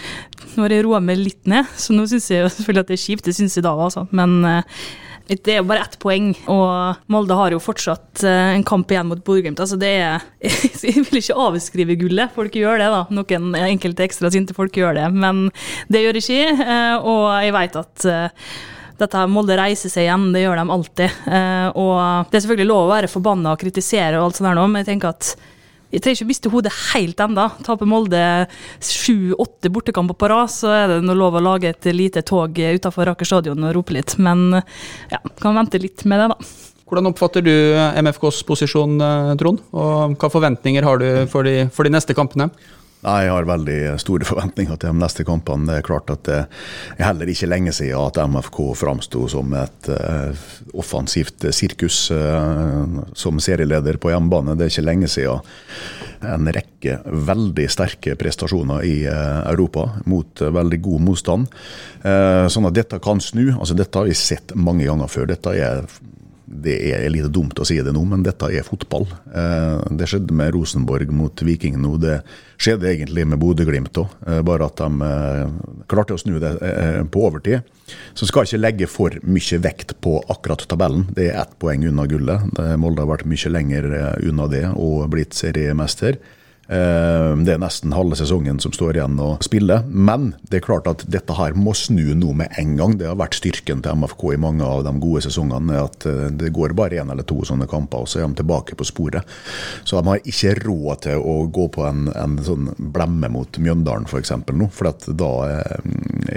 Nå 0.52 0.66
har 0.66 0.72
jeg 0.74 0.84
roa 0.84 0.98
meg 1.00 1.16
litt 1.16 1.46
ned, 1.48 1.64
så 1.80 1.94
nå 1.96 2.02
syns 2.10 2.26
jeg 2.28 2.42
jo 2.42 2.48
selvfølgelig 2.52 2.82
at 2.82 2.90
det 2.90 2.96
er 2.98 3.00
kjipt. 3.00 3.24
Det 3.24 3.32
syns 3.32 3.54
jeg 3.56 3.64
da, 3.64 3.70
altså. 3.72 4.02
Men 4.12 4.34
eh, 4.44 4.82
Det 5.28 5.54
er 5.54 5.60
jo 5.60 5.68
bare 5.68 5.84
ett 5.84 5.94
poeng, 6.02 6.32
og 6.50 7.06
Molde 7.12 7.36
har 7.38 7.54
jo 7.54 7.60
fortsatt 7.62 8.24
eh, 8.26 8.56
en 8.56 8.64
kamp 8.66 8.90
igjen 8.90 9.08
mot 9.08 9.22
Bodø-Glimt. 9.22 9.60
Altså 9.62 9.78
det 9.80 9.92
er 10.02 10.24
Jeg 10.82 11.06
vil 11.06 11.20
ikke 11.20 11.38
avskrive 11.46 11.96
gullet, 12.00 12.34
folk 12.34 12.58
gjør 12.58 12.82
det, 12.82 12.90
da. 12.92 13.02
Noen 13.14 13.56
enkelte 13.62 14.06
ekstra 14.06 14.32
sinte 14.34 14.56
folk 14.56 14.76
gjør 14.76 14.98
det, 14.98 15.08
men 15.14 15.46
det 15.92 16.04
gjør 16.04 16.20
ikke 16.20 16.38
jeg, 16.38 16.58
eh, 16.66 16.96
og 16.98 17.24
jeg 17.46 17.56
vet 17.56 17.80
at 17.84 18.06
eh, 18.10 18.52
dette 19.02 19.24
Molde 19.30 19.56
reiser 19.58 19.90
seg 19.90 20.06
igjen, 20.06 20.28
det 20.34 20.44
gjør 20.44 20.60
de 20.60 20.66
alltid. 20.70 21.22
Og 21.80 21.96
det 22.30 22.36
er 22.38 22.42
selvfølgelig 22.44 22.68
lov 22.68 22.82
å 22.84 22.92
være 22.92 23.08
forbanna 23.10 23.54
og 23.56 23.58
kritisere 23.58 24.20
og 24.20 24.28
alt 24.28 24.38
sånt 24.38 24.46
der 24.46 24.58
nå, 24.60 24.66
men 24.70 24.84
jeg 24.84 24.92
tenker 24.92 25.10
at 25.10 25.32
jeg 25.92 26.00
trenger 26.00 26.18
ikke 26.22 26.30
miste 26.30 26.52
hodet 26.52 26.72
helt 26.94 27.20
ennå. 27.20 27.46
Taper 27.66 27.88
Molde 27.88 28.22
sju-åtte 28.80 29.70
bortekamper 29.72 30.16
på 30.16 30.30
rad, 30.32 30.50
så 30.52 30.72
er 30.72 30.86
det 30.94 31.00
noe 31.04 31.18
lov 31.18 31.36
å 31.36 31.44
lage 31.44 31.72
et 31.72 31.88
lite 31.92 32.24
tog 32.24 32.56
utenfor 32.56 33.12
Aker 33.12 33.28
stadion 33.28 33.68
og 33.68 33.74
rope 33.76 33.96
litt. 33.96 34.16
Men 34.22 34.62
ja, 35.12 35.20
kan 35.40 35.58
vente 35.58 35.80
litt 35.82 36.06
med 36.08 36.24
det, 36.24 36.30
da. 36.32 36.52
Hvordan 36.88 37.08
oppfatter 37.08 37.44
du 37.44 37.52
MFKs 38.04 38.42
posisjon, 38.48 38.98
Trond? 39.40 39.60
Og 39.72 40.16
hva 40.20 40.32
forventninger 40.32 40.84
har 40.84 41.00
du 41.00 41.08
for 41.32 41.48
de, 41.48 41.68
for 41.72 41.88
de 41.88 41.92
neste 41.94 42.16
kampene? 42.16 42.50
Nei, 43.02 43.24
Jeg 43.24 43.32
har 43.34 43.48
veldig 43.48 43.78
store 43.98 44.26
forventninger 44.30 44.78
til 44.78 44.92
de 44.92 45.02
neste 45.02 45.24
kampene. 45.26 45.66
Det 45.66 45.80
er 45.80 45.86
klart 45.86 46.12
at 46.14 46.22
det 46.28 46.38
er 46.38 47.08
heller 47.08 47.32
ikke 47.32 47.48
lenge 47.50 47.74
siden 47.74 47.98
at 47.98 48.20
MFK 48.30 48.60
framsto 48.78 49.24
som 49.32 49.54
et 49.58 49.90
uh, 49.90 50.44
offensivt 50.78 51.48
sirkus 51.50 52.04
uh, 52.14 53.02
som 53.18 53.42
serieleder 53.42 53.98
på 53.98 54.12
hjemmebane. 54.12 54.54
Det 54.54 54.68
er 54.68 54.74
ikke 54.74 54.86
lenge 54.86 55.10
siden 55.10 55.42
en 56.22 56.46
rekke 56.54 57.00
veldig 57.02 57.66
sterke 57.74 58.14
prestasjoner 58.14 58.86
i 58.86 58.96
uh, 59.10 59.42
Europa 59.50 59.88
mot 60.06 60.44
veldig 60.54 60.78
god 60.84 61.06
motstand. 61.08 61.50
sånn 62.02 62.66
at 62.66 62.74
dette 62.74 62.98
kan 63.02 63.20
snu. 63.22 63.52
altså 63.58 63.74
Dette 63.78 63.98
har 63.98 64.06
vi 64.06 64.14
sett 64.18 64.54
mange 64.54 64.86
ganger 64.86 65.10
før. 65.10 65.26
Dette 65.30 65.54
er 65.58 65.86
det 66.52 66.76
er 66.92 67.08
litt 67.12 67.30
dumt 67.32 67.58
å 67.58 67.66
si 67.66 67.78
det 67.82 67.94
nå, 67.94 68.04
men 68.08 68.24
dette 68.26 68.50
er 68.52 68.66
fotball. 68.66 69.06
Det 69.32 70.08
skjedde 70.08 70.36
med 70.36 70.52
Rosenborg 70.54 71.10
mot 71.14 71.42
Viking 71.46 71.78
nå. 71.80 71.96
Det 72.02 72.18
skjedde 72.62 72.90
egentlig 72.90 73.24
med 73.26 73.40
Bodø-Glimt 73.42 73.98
òg, 73.98 74.12
eh, 74.26 74.40
bare 74.46 74.68
at 74.68 74.80
de 74.80 75.06
eh, 75.06 75.54
klarte 75.90 76.16
å 76.16 76.20
snu 76.20 76.38
det 76.42 76.52
eh, 76.62 77.00
på 77.02 77.24
overtid. 77.26 77.66
Så 78.16 78.28
skal 78.28 78.46
ikke 78.46 78.60
legge 78.60 78.88
for 78.90 79.16
mye 79.26 79.58
vekt 79.64 79.96
på 80.04 80.18
akkurat 80.32 80.62
tabellen. 80.70 81.08
Det 81.16 81.30
er 81.30 81.40
ett 81.42 81.56
poeng 81.60 81.84
unna 81.90 82.06
gullet. 82.08 82.46
Molde 82.80 83.02
har 83.02 83.10
vært 83.10 83.28
mye 83.28 83.52
lenger 83.52 83.88
unna 84.22 84.46
det 84.48 84.64
og 84.70 85.10
blitt 85.12 85.36
seriemester. 85.36 86.16
Eh, 86.70 87.32
det 87.42 87.56
er 87.56 87.60
nesten 87.60 87.92
halve 87.92 88.16
sesongen 88.16 88.60
som 88.62 88.72
står 88.74 88.96
igjen 88.96 89.18
å 89.20 89.34
spille. 89.44 89.80
Men 89.88 90.32
det 90.48 90.60
er 90.60 90.66
klart 90.66 90.86
at 90.90 91.02
dette 91.10 91.34
her 91.36 91.56
må 91.58 91.74
snu 91.76 92.14
nå 92.18 92.32
med 92.38 92.54
en 92.60 92.76
gang. 92.78 92.94
Det 92.98 93.08
har 93.10 93.18
vært 93.18 93.40
styrken 93.40 93.82
til 93.82 93.98
MFK 93.98 94.24
i 94.36 94.40
mange 94.40 94.66
av 94.66 94.84
de 94.86 94.94
gode 95.02 95.24
sesongene. 95.26 95.82
At 95.82 96.06
eh, 96.08 96.30
det 96.38 96.52
går 96.54 96.76
bare 96.78 97.02
én 97.02 97.12
eller 97.12 97.26
to 97.28 97.40
sånne 97.48 97.68
kamper, 97.70 98.06
og 98.06 98.10
så 98.10 98.22
er 98.22 98.28
de 98.28 98.40
tilbake 98.40 98.78
på 98.78 98.86
sporet. 98.88 99.36
Så 99.82 99.98
de 99.98 100.12
har 100.12 100.32
ikke 100.32 100.56
råd 100.62 101.04
til 101.08 101.26
å 101.26 101.36
gå 101.52 101.68
på 101.74 101.86
en, 101.88 102.06
en 102.14 102.38
sånn 102.46 102.72
blemme 102.94 103.32
mot 103.32 103.58
Mjøndalen 103.58 104.08
f.eks. 104.08 104.34
nå. 104.52 104.70
For 104.72 104.92
da 105.18 105.32
eh, 105.50 105.78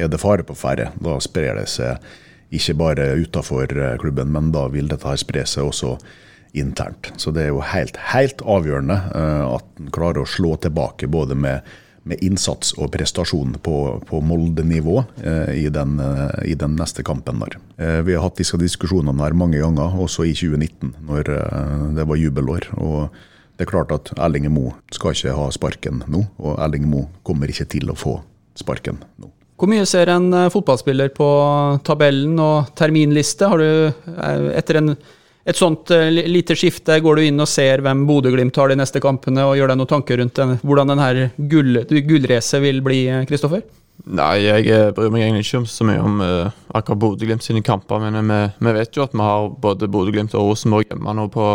er 0.04 0.12
det 0.12 0.22
fare 0.22 0.48
på 0.48 0.58
ferde. 0.58 0.92
Da 1.02 1.20
sprer 1.24 1.62
det 1.62 1.70
seg 1.72 2.14
ikke 2.56 2.76
bare 2.78 3.08
utafor 3.20 3.72
klubben, 4.00 4.30
men 4.32 4.52
da 4.54 4.68
vil 4.72 4.88
dette 4.88 5.08
her 5.10 5.18
spre 5.20 5.44
seg 5.50 5.66
også 5.68 5.96
internt. 6.60 7.12
Så 7.18 7.32
det 7.36 7.46
er 7.46 7.54
jo 7.54 7.64
helt, 7.66 7.98
helt 8.14 8.42
avgjørende 8.42 8.98
uh, 9.12 9.56
at 9.58 9.82
en 9.82 9.92
klarer 9.94 10.24
å 10.24 10.30
slå 10.30 10.56
tilbake 10.62 11.10
både 11.12 11.38
med, 11.38 11.68
med 12.08 12.24
innsats 12.26 12.74
og 12.80 12.92
prestasjon 12.94 13.58
på, 13.66 13.78
på 14.08 14.22
Molde-nivå 14.24 14.98
uh, 15.04 15.52
i, 15.54 15.68
uh, 15.68 16.26
i, 16.46 16.56
den 16.60 16.76
neste 16.80 17.06
kampen. 17.06 17.44
der. 17.44 17.58
vi 18.08 18.16
har 18.16 18.24
hatt 18.24 18.40
disse 18.40 18.58
diskusjonene 18.62 19.24
her 19.24 19.38
mange 19.38 19.62
ganger, 19.62 19.96
også 20.08 20.28
i 20.28 20.36
2019, 20.36 20.96
når 21.08 21.32
det 21.98 22.08
var 22.08 22.22
jubelår. 22.22 22.70
og 22.78 23.10
det 23.56 23.64
er 23.64 23.72
klart 23.72 23.92
at 23.96 24.10
Erling 24.20 24.50
Mo 24.52 24.74
skal 24.92 25.14
ikke 25.16 25.32
ha 25.32 25.48
sparken 25.56 26.02
nå, 26.12 26.26
og 26.44 26.58
Erling 26.60 26.90
Mo 26.92 27.06
kommer 27.24 27.48
ikke 27.48 27.70
til 27.72 27.88
å 27.88 27.96
få 27.96 28.18
sparken 28.60 29.00
nå. 29.16 29.32
Hvor 29.56 29.72
mye 29.72 29.86
ser 29.88 30.12
en 30.12 30.28
fotballspiller 30.52 31.14
på 31.16 31.28
tabellen 31.88 32.36
og 32.44 32.74
terminliste? 32.76 33.48
Har 33.48 33.64
du 33.64 33.94
etter 34.52 34.82
en 34.82 34.98
et 35.46 35.60
sånt 35.60 35.92
uh, 35.94 36.10
lite 36.10 36.58
skifte, 36.58 36.98
går 37.02 37.20
du 37.20 37.28
inn 37.28 37.42
og 37.42 37.50
ser 37.50 37.84
hvem 37.86 38.06
Bodø-Glimt 38.10 38.58
har 38.58 38.72
de 38.72 38.80
neste 38.80 39.02
kampene, 39.04 39.46
og 39.46 39.58
gjør 39.60 39.72
deg 39.72 39.80
noen 39.82 39.92
tanker 39.92 40.22
rundt 40.22 40.38
den, 40.40 40.56
hvordan 40.66 40.94
denne 40.94 41.32
gull, 41.52 41.84
gullracet 41.86 42.64
vil 42.64 42.82
bli, 42.86 43.04
Kristoffer? 43.30 43.66
Nei, 44.06 44.44
jeg 44.44 44.68
eh, 44.70 44.90
bryr 44.94 45.14
meg 45.14 45.24
egentlig 45.24 45.46
ikke 45.46 45.64
så 45.72 45.86
mye 45.88 46.02
om 46.04 46.20
uh, 46.22 46.52
akkurat 46.76 47.00
Bodø-Glimt 47.02 47.46
sine 47.46 47.64
kamper. 47.66 48.04
Men 48.04 48.20
vi, 48.28 48.42
vi, 48.60 48.74
vet 48.76 48.98
jo 48.98 49.06
at 49.06 49.16
vi 49.16 49.24
har 49.24 49.50
både 49.62 49.90
Bodø-Glimt 49.90 50.36
og 50.36 50.52
Rosenborg 50.52 50.92
hjemme 50.92 51.16
nå 51.16 51.30
på 51.34 51.48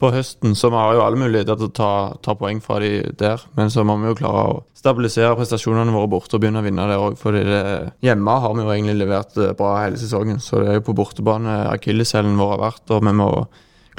på 0.00 0.10
høsten, 0.14 0.54
så 0.56 0.70
vi 0.72 0.78
har 0.80 0.96
jo 0.96 1.02
alle 1.04 1.20
muligheter 1.20 1.58
til 1.60 1.68
å 1.68 1.74
ta, 1.76 1.92
ta, 2.24 2.34
poeng 2.38 2.62
fra 2.64 2.78
de 2.80 3.02
der. 3.20 3.42
Men 3.58 3.70
så 3.72 3.84
må 3.86 3.98
vi 4.00 4.08
jo 4.10 4.18
klare 4.22 4.44
å 4.48 4.58
stabilisere 4.76 5.36
prestasjonene 5.36 5.92
våre 5.92 6.08
borte 6.10 6.38
og 6.38 6.42
begynne 6.42 6.62
å 6.62 6.66
vinne 6.66 6.86
der 6.88 7.02
òg. 7.04 7.18
For 7.20 7.36
hjemme 7.36 8.36
har 8.44 8.56
vi 8.56 8.64
jo 8.64 8.72
egentlig 8.72 8.96
levert 9.02 9.36
eh, 9.36 9.52
bra 9.58 9.74
hele 9.82 10.00
sesongen, 10.00 10.40
så 10.40 10.62
det 10.62 10.72
er 10.72 10.80
jo 10.80 10.86
på 10.88 10.96
bortebane 10.96 11.60
akilleshælen 11.74 12.40
vår 12.40 12.54
har 12.56 12.64
vært. 12.64 12.84
Og 12.96 13.04
vi 13.04 13.14
må 13.20 13.30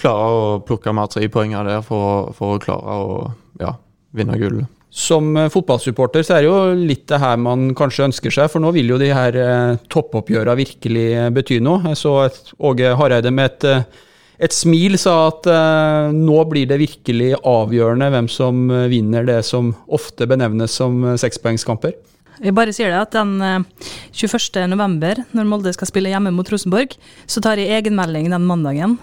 klare 0.01 0.27
å 0.33 0.59
plukke 0.65 0.93
mer 0.97 1.09
trepoenger 1.13 1.69
der 1.69 1.85
for, 1.85 2.33
for, 2.37 2.57
å 2.57 2.61
klare 2.63 2.99
å 3.05 3.17
ja, 3.61 3.75
vinne 4.17 4.41
gullet. 4.41 4.77
Som 4.91 5.35
eh, 5.37 5.51
fotballsupporter 5.53 6.25
så 6.25 6.39
er 6.39 6.43
det 6.43 6.49
jo 6.49 6.61
litt 6.81 7.05
det 7.13 7.21
her 7.21 7.37
man 7.39 7.75
kanskje 7.77 8.09
ønsker 8.09 8.33
seg, 8.33 8.49
for 8.51 8.63
nå 8.63 8.73
vil 8.73 8.89
jo 8.95 8.99
de 8.99 9.13
her 9.13 9.37
eh, 9.37 9.81
toppoppgjørene 9.93 10.61
virkelig 10.65 11.09
bety 11.37 11.61
noe. 11.61 11.93
Jeg 11.93 12.01
så 12.01 12.23
Åge 12.57 12.97
Hareide 12.97 13.31
med 13.31 13.53
et 13.53 14.07
et 14.41 14.55
smil 14.55 14.97
sa 14.97 15.27
at 15.29 15.47
eh, 15.49 16.13
nå 16.15 16.37
blir 16.49 16.69
det 16.69 16.79
virkelig 16.81 17.35
avgjørende 17.45 18.07
hvem 18.13 18.29
som 18.31 18.63
eh, 18.73 18.87
vinner 18.89 19.27
det 19.27 19.41
som 19.45 19.75
ofte 19.93 20.25
benevnes 20.29 20.73
som 20.73 21.03
uh, 21.05 21.17
sekspoengskamper. 21.19 21.93
Jeg 22.41 22.55
bare 22.57 22.73
sier 22.73 22.89
det 22.89 22.97
at 23.03 23.13
den 23.13 23.35
uh, 23.37 23.91
21.11., 24.17 25.21
når 25.37 25.49
Molde 25.49 25.75
skal 25.75 25.91
spille 25.91 26.09
hjemme 26.09 26.33
mot 26.33 26.49
Rosenborg, 26.49 26.97
så 27.29 27.43
tar 27.43 27.61
jeg 27.61 27.69
egenmelding 27.77 28.31
den 28.33 28.47
mandagen. 28.49 28.97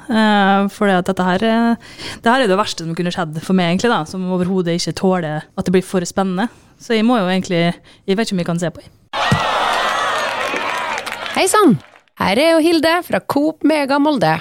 For 0.74 0.90
dette 0.90 1.28
her, 1.28 1.46
det 1.78 2.32
her 2.32 2.42
er 2.42 2.50
det 2.50 2.58
verste 2.58 2.82
som 2.82 2.98
kunne 2.98 3.14
skjedd 3.14 3.38
for 3.38 3.54
meg, 3.54 3.70
egentlig, 3.70 3.92
da, 3.94 4.02
som 4.10 4.26
overhodet 4.34 4.74
ikke 4.80 4.96
tåler 4.98 5.46
at 5.46 5.68
det 5.68 5.76
blir 5.76 5.86
for 5.86 6.02
spennende. 6.08 6.48
Så 6.82 6.98
jeg 6.98 7.06
må 7.06 7.18
jo 7.18 7.30
egentlig 7.30 7.62
Jeg 8.06 8.18
vet 8.18 8.26
ikke 8.26 8.36
om 8.36 8.42
jeg 8.42 8.50
kan 8.50 8.62
se 8.62 8.74
på. 8.74 8.82
Hei 11.38 11.46
sann! 11.50 11.78
Her 12.18 12.42
er 12.42 12.56
jo 12.56 12.62
Hilde 12.64 13.00
fra 13.06 13.22
Coop 13.22 13.62
Mega 13.62 14.02
Molde. 14.02 14.40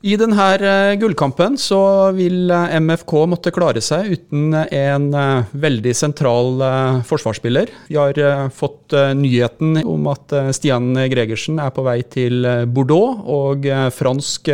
I 0.00 0.14
denne 0.16 0.44
eh, 0.56 0.94
gullkampen 0.96 1.58
så 1.60 1.78
vil 2.16 2.48
eh, 2.48 2.76
MFK 2.80 3.12
måtte 3.28 3.50
klare 3.52 3.82
seg 3.84 4.14
uten 4.14 4.54
en 4.56 5.08
eh, 5.12 5.50
veldig 5.52 5.92
sentral 5.92 6.62
forsvarsspiller. 7.04 7.68
Vi 7.90 7.98
har 7.98 8.48
fått 8.56 8.94
nyheten 9.18 9.82
om 9.84 10.08
at 10.08 10.32
Stian 10.56 10.94
Gregersen 11.12 11.60
er 11.60 11.72
på 11.76 11.84
vei 11.84 11.98
til 12.08 12.46
Bordeaux 12.72 13.20
og 13.28 13.68
fransk 13.92 14.48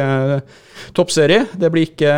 toppserie. 0.97 1.47
Det 1.55 1.71
blir 1.73 1.87
ikke 1.89 2.17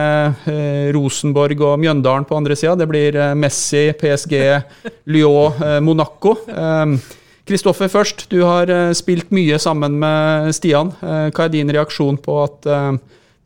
Rosenborg 0.97 1.61
og 1.69 1.77
Mjøndalen 1.83 2.27
på 2.29 2.39
andre 2.39 2.57
sida. 2.59 2.79
Det 2.81 2.89
blir 2.91 3.19
Messi, 3.39 3.91
PSG, 3.99 4.35
Lyon, 5.13 5.85
Monaco. 5.85 6.35
Kristoffer 7.49 7.93
først, 7.93 8.27
du 8.33 8.41
har 8.45 8.73
spilt 8.97 9.31
mye 9.37 9.61
sammen 9.63 10.01
med 10.01 10.51
Stian. 10.57 10.95
Hva 11.01 11.47
er 11.47 11.55
din 11.55 11.73
reaksjon 11.77 12.21
på 12.25 12.43
at 12.47 12.73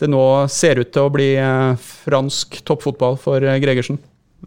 det 0.03 0.11
nå 0.11 0.23
ser 0.51 0.81
ut 0.83 0.91
til 0.93 1.07
å 1.07 1.13
bli 1.13 1.35
eh, 1.39 1.91
fransk 2.05 2.63
toppfotball 2.67 3.21
for 3.21 3.45
eh, 3.45 3.61
Gregersen? 3.63 4.01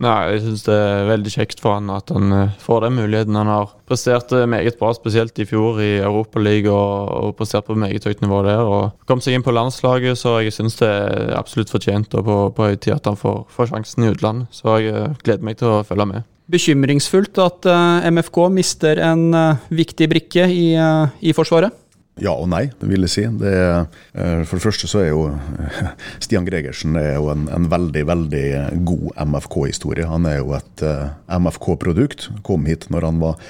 Nei, 0.03 0.33
jeg 0.33 0.41
syns 0.43 0.65
det 0.65 0.75
er 0.75 1.05
veldig 1.07 1.31
kjekt 1.31 1.61
for 1.63 1.77
han 1.77 1.87
at 1.93 2.11
han 2.11 2.33
eh, 2.35 2.55
får 2.59 2.83
den 2.83 2.97
muligheten. 2.97 3.37
Han 3.39 3.51
har 3.53 3.71
prestert 3.87 4.33
meget 4.51 4.75
bra, 4.81 4.91
spesielt 4.97 5.39
i 5.39 5.47
fjor 5.47 5.79
i 5.79 5.93
Europaligaen 6.01 6.73
og, 6.73 7.13
og 7.29 7.37
prestert 7.39 7.69
på 7.69 7.77
meget 7.79 8.03
høyt 8.03 8.25
nivå 8.25 8.41
der. 8.47 8.67
og 8.67 9.07
Kom 9.07 9.23
seg 9.23 9.37
inn 9.37 9.45
på 9.45 9.55
landslaget, 9.55 10.19
så 10.19 10.41
jeg 10.43 10.57
syns 10.57 10.75
det 10.81 10.91
er 10.91 11.31
absolutt 11.39 11.71
fortjent 11.71 12.19
og 12.19 12.27
på, 12.27 12.37
på 12.57 12.69
høy 12.71 12.75
tid 12.75 12.97
at 12.97 13.07
han 13.07 13.19
får, 13.19 13.45
får, 13.55 13.71
sjansen 13.71 14.03
i 14.03 14.11
utlandet. 14.11 14.51
Så 14.51 14.75
jeg 14.83 15.15
gleder 15.23 15.47
meg 15.47 15.61
til 15.61 15.71
å 15.71 15.83
følge 15.87 16.09
med. 16.11 16.27
Bekymringsfullt 16.51 17.39
at 17.41 17.65
MFK 18.11 18.43
mister 18.53 18.99
en 19.01 19.31
viktig 19.73 20.11
brikke 20.11 20.45
i, 20.51 20.67
i 20.77 21.33
Forsvaret? 21.33 21.84
Ja 22.23 22.31
og 22.31 22.47
nei, 22.47 22.69
det 22.79 22.87
vil 22.87 23.03
jeg 23.03 23.11
si. 23.11 23.23
Det 23.41 23.51
eh, 23.51 24.43
for 24.47 24.55
det 24.55 24.63
første 24.63 24.87
så 24.87 25.01
er 25.03 25.09
jo 25.09 25.25
Stian 26.23 26.47
Gregersen 26.47 26.95
er 26.99 27.17
jo 27.17 27.27
en, 27.33 27.49
en 27.51 27.67
veldig, 27.71 28.05
veldig 28.07 28.45
god 28.87 29.09
MFK-historie. 29.25 30.07
Han 30.07 30.27
er 30.29 30.39
jo 30.39 30.53
et 30.55 30.85
eh, 30.87 31.09
MFK-produkt. 31.35 32.29
Kom 32.47 32.69
hit 32.69 32.87
når 32.93 33.09
han 33.09 33.19
var 33.23 33.41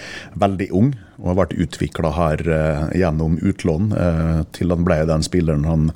veldig 0.42 0.72
ung. 0.82 0.96
Og 1.20 1.30
har 1.32 1.38
vært 1.42 1.56
utvikla 1.66 2.12
her 2.16 2.44
eh, 2.52 2.86
gjennom 3.02 3.38
utlån 3.42 3.92
eh, 3.96 4.40
til 4.56 4.74
han 4.74 4.86
ble 4.88 4.98
den 5.08 5.24
spilleren 5.26 5.66
han, 5.68 5.90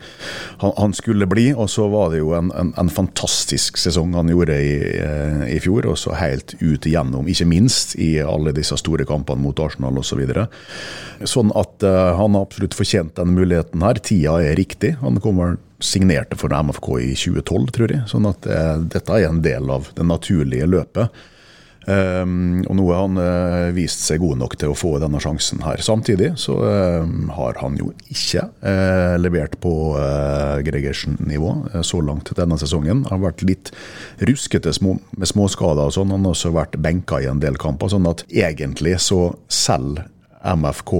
han, 0.61 0.73
han, 0.77 0.95
skulle 0.97 1.27
bli. 1.29 1.49
Og 1.53 1.69
så 1.71 1.87
var 1.91 2.13
det 2.13 2.21
jo 2.21 2.33
en, 2.37 2.51
en, 2.55 2.73
en 2.79 2.91
fantastisk 2.93 3.79
sesong 3.81 4.15
han 4.17 4.31
gjorde 4.31 4.57
i, 4.59 4.75
eh, 4.99 5.45
i 5.55 5.59
fjor, 5.63 5.87
og 5.91 5.99
så 5.99 6.15
helt 6.19 6.55
ut 6.61 6.87
igjennom, 6.87 7.27
ikke 7.29 7.49
minst 7.49 7.95
i 7.99 8.15
alle 8.23 8.53
disse 8.55 8.77
store 8.79 9.07
kampene 9.09 9.43
mot 9.43 9.59
Arsenal 9.63 9.97
osv. 9.97 10.09
Så 10.09 10.17
videre. 10.17 10.47
sånn 11.29 11.51
at 11.55 11.83
eh, 11.85 12.11
han 12.17 12.33
har 12.35 12.47
absolutt 12.47 12.75
fortjent 12.75 13.13
denne 13.19 13.37
muligheten 13.37 13.83
her. 13.85 13.99
Tida 14.03 14.39
er 14.43 14.57
riktig. 14.57 14.95
Han 15.03 15.19
kommer 15.23 15.59
signerte 15.79 16.35
for 16.39 16.51
MFK 16.51 16.89
i 16.99 17.11
2012, 17.15 17.67
tror 17.75 17.93
jeg. 17.93 18.05
Sånn 18.11 18.27
at 18.29 18.47
eh, 18.49 18.77
dette 18.91 19.15
er 19.15 19.29
en 19.29 19.43
del 19.45 19.69
av 19.71 19.91
det 19.95 20.07
naturlige 20.07 20.67
løpet. 20.69 21.21
Um, 21.89 22.59
og 22.69 22.75
nå 22.77 22.83
har 22.91 22.99
han 23.01 23.17
uh, 23.17 23.71
vist 23.73 24.03
seg 24.05 24.21
god 24.21 24.37
nok 24.43 24.53
til 24.61 24.69
å 24.69 24.77
få 24.77 24.91
denne 25.01 25.17
sjansen 25.23 25.63
her. 25.65 25.81
Samtidig 25.81 26.35
så 26.37 26.57
uh, 26.61 27.07
har 27.33 27.57
han 27.63 27.79
jo 27.79 27.89
ikke 28.13 28.45
uh, 28.61 29.15
levert 29.17 29.57
på 29.63 29.73
Gregersen-nivå 30.67 31.81
så 31.85 32.01
langt 32.05 32.29
denne 32.37 32.59
sesongen. 32.61 33.05
Han 33.09 33.17
har 33.17 33.31
vært 33.31 33.45
litt 33.47 33.71
ruskete 34.27 34.75
med 34.83 35.31
småskader 35.31 35.89
og 35.89 35.95
sånn. 35.95 36.13
Han 36.13 36.27
har 36.27 36.35
også 36.35 36.53
vært 36.53 36.77
benka 36.83 37.23
i 37.23 37.29
en 37.31 37.41
del 37.41 37.57
kamper. 37.59 37.89
Sånn 37.91 38.07
at 38.09 38.25
egentlig 38.29 38.99
så 39.01 39.31
selger 39.49 40.05
MFK 40.45 40.93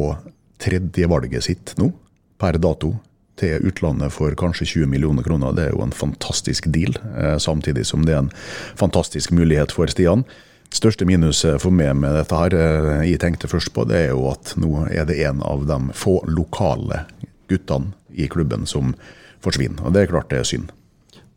tredjevalget 0.60 1.46
sitt 1.46 1.76
nå, 1.80 1.92
per 2.40 2.58
dato, 2.60 2.96
til 3.40 3.64
utlandet 3.70 4.12
for 4.12 4.36
kanskje 4.36 4.68
20 4.74 4.92
millioner 4.92 5.24
kroner. 5.24 5.56
Det 5.56 5.70
er 5.70 5.76
jo 5.76 5.84
en 5.86 5.96
fantastisk 5.96 6.68
deal, 6.74 6.98
eh, 7.16 7.38
samtidig 7.40 7.86
som 7.88 8.06
det 8.06 8.16
er 8.16 8.26
en 8.26 8.34
fantastisk 8.76 9.32
mulighet 9.32 9.72
for 9.72 9.88
Stian. 9.88 10.26
Største 10.70 11.06
minuset 11.10 11.58
for 11.64 11.74
meg 11.74 11.96
med 11.98 12.14
dette 12.14 12.38
her, 12.38 12.54
eh, 12.54 13.06
jeg 13.10 13.22
tenkte 13.24 13.50
først 13.50 13.74
på, 13.74 13.88
det 13.90 14.04
er 14.04 14.12
jo 14.12 14.28
at 14.32 14.54
nå 14.62 14.86
er 14.90 15.08
det 15.10 15.18
en 15.26 15.42
av 15.46 15.66
de 15.70 15.80
få 15.98 16.20
lokale 16.30 17.06
guttene 17.50 17.96
i 18.14 18.28
klubben 18.30 18.68
som 18.70 18.94
forsvinner. 19.42 19.82
Og 19.86 19.96
det 19.96 20.04
er 20.04 20.12
klart 20.12 20.30
det 20.30 20.44
er 20.44 20.50
synd. 20.50 20.70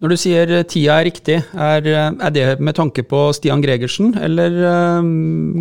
Når 0.02 0.12
du 0.12 0.18
sier 0.18 0.50
eh, 0.50 0.66
tida 0.68 0.98
er 0.98 1.08
riktig, 1.08 1.38
er, 1.54 1.88
er, 1.88 2.34
det 2.34 2.46
med 2.60 2.76
tanke 2.76 3.06
på 3.08 3.30
Stian 3.36 3.62
Gregersen, 3.64 4.12
eller 4.20 4.58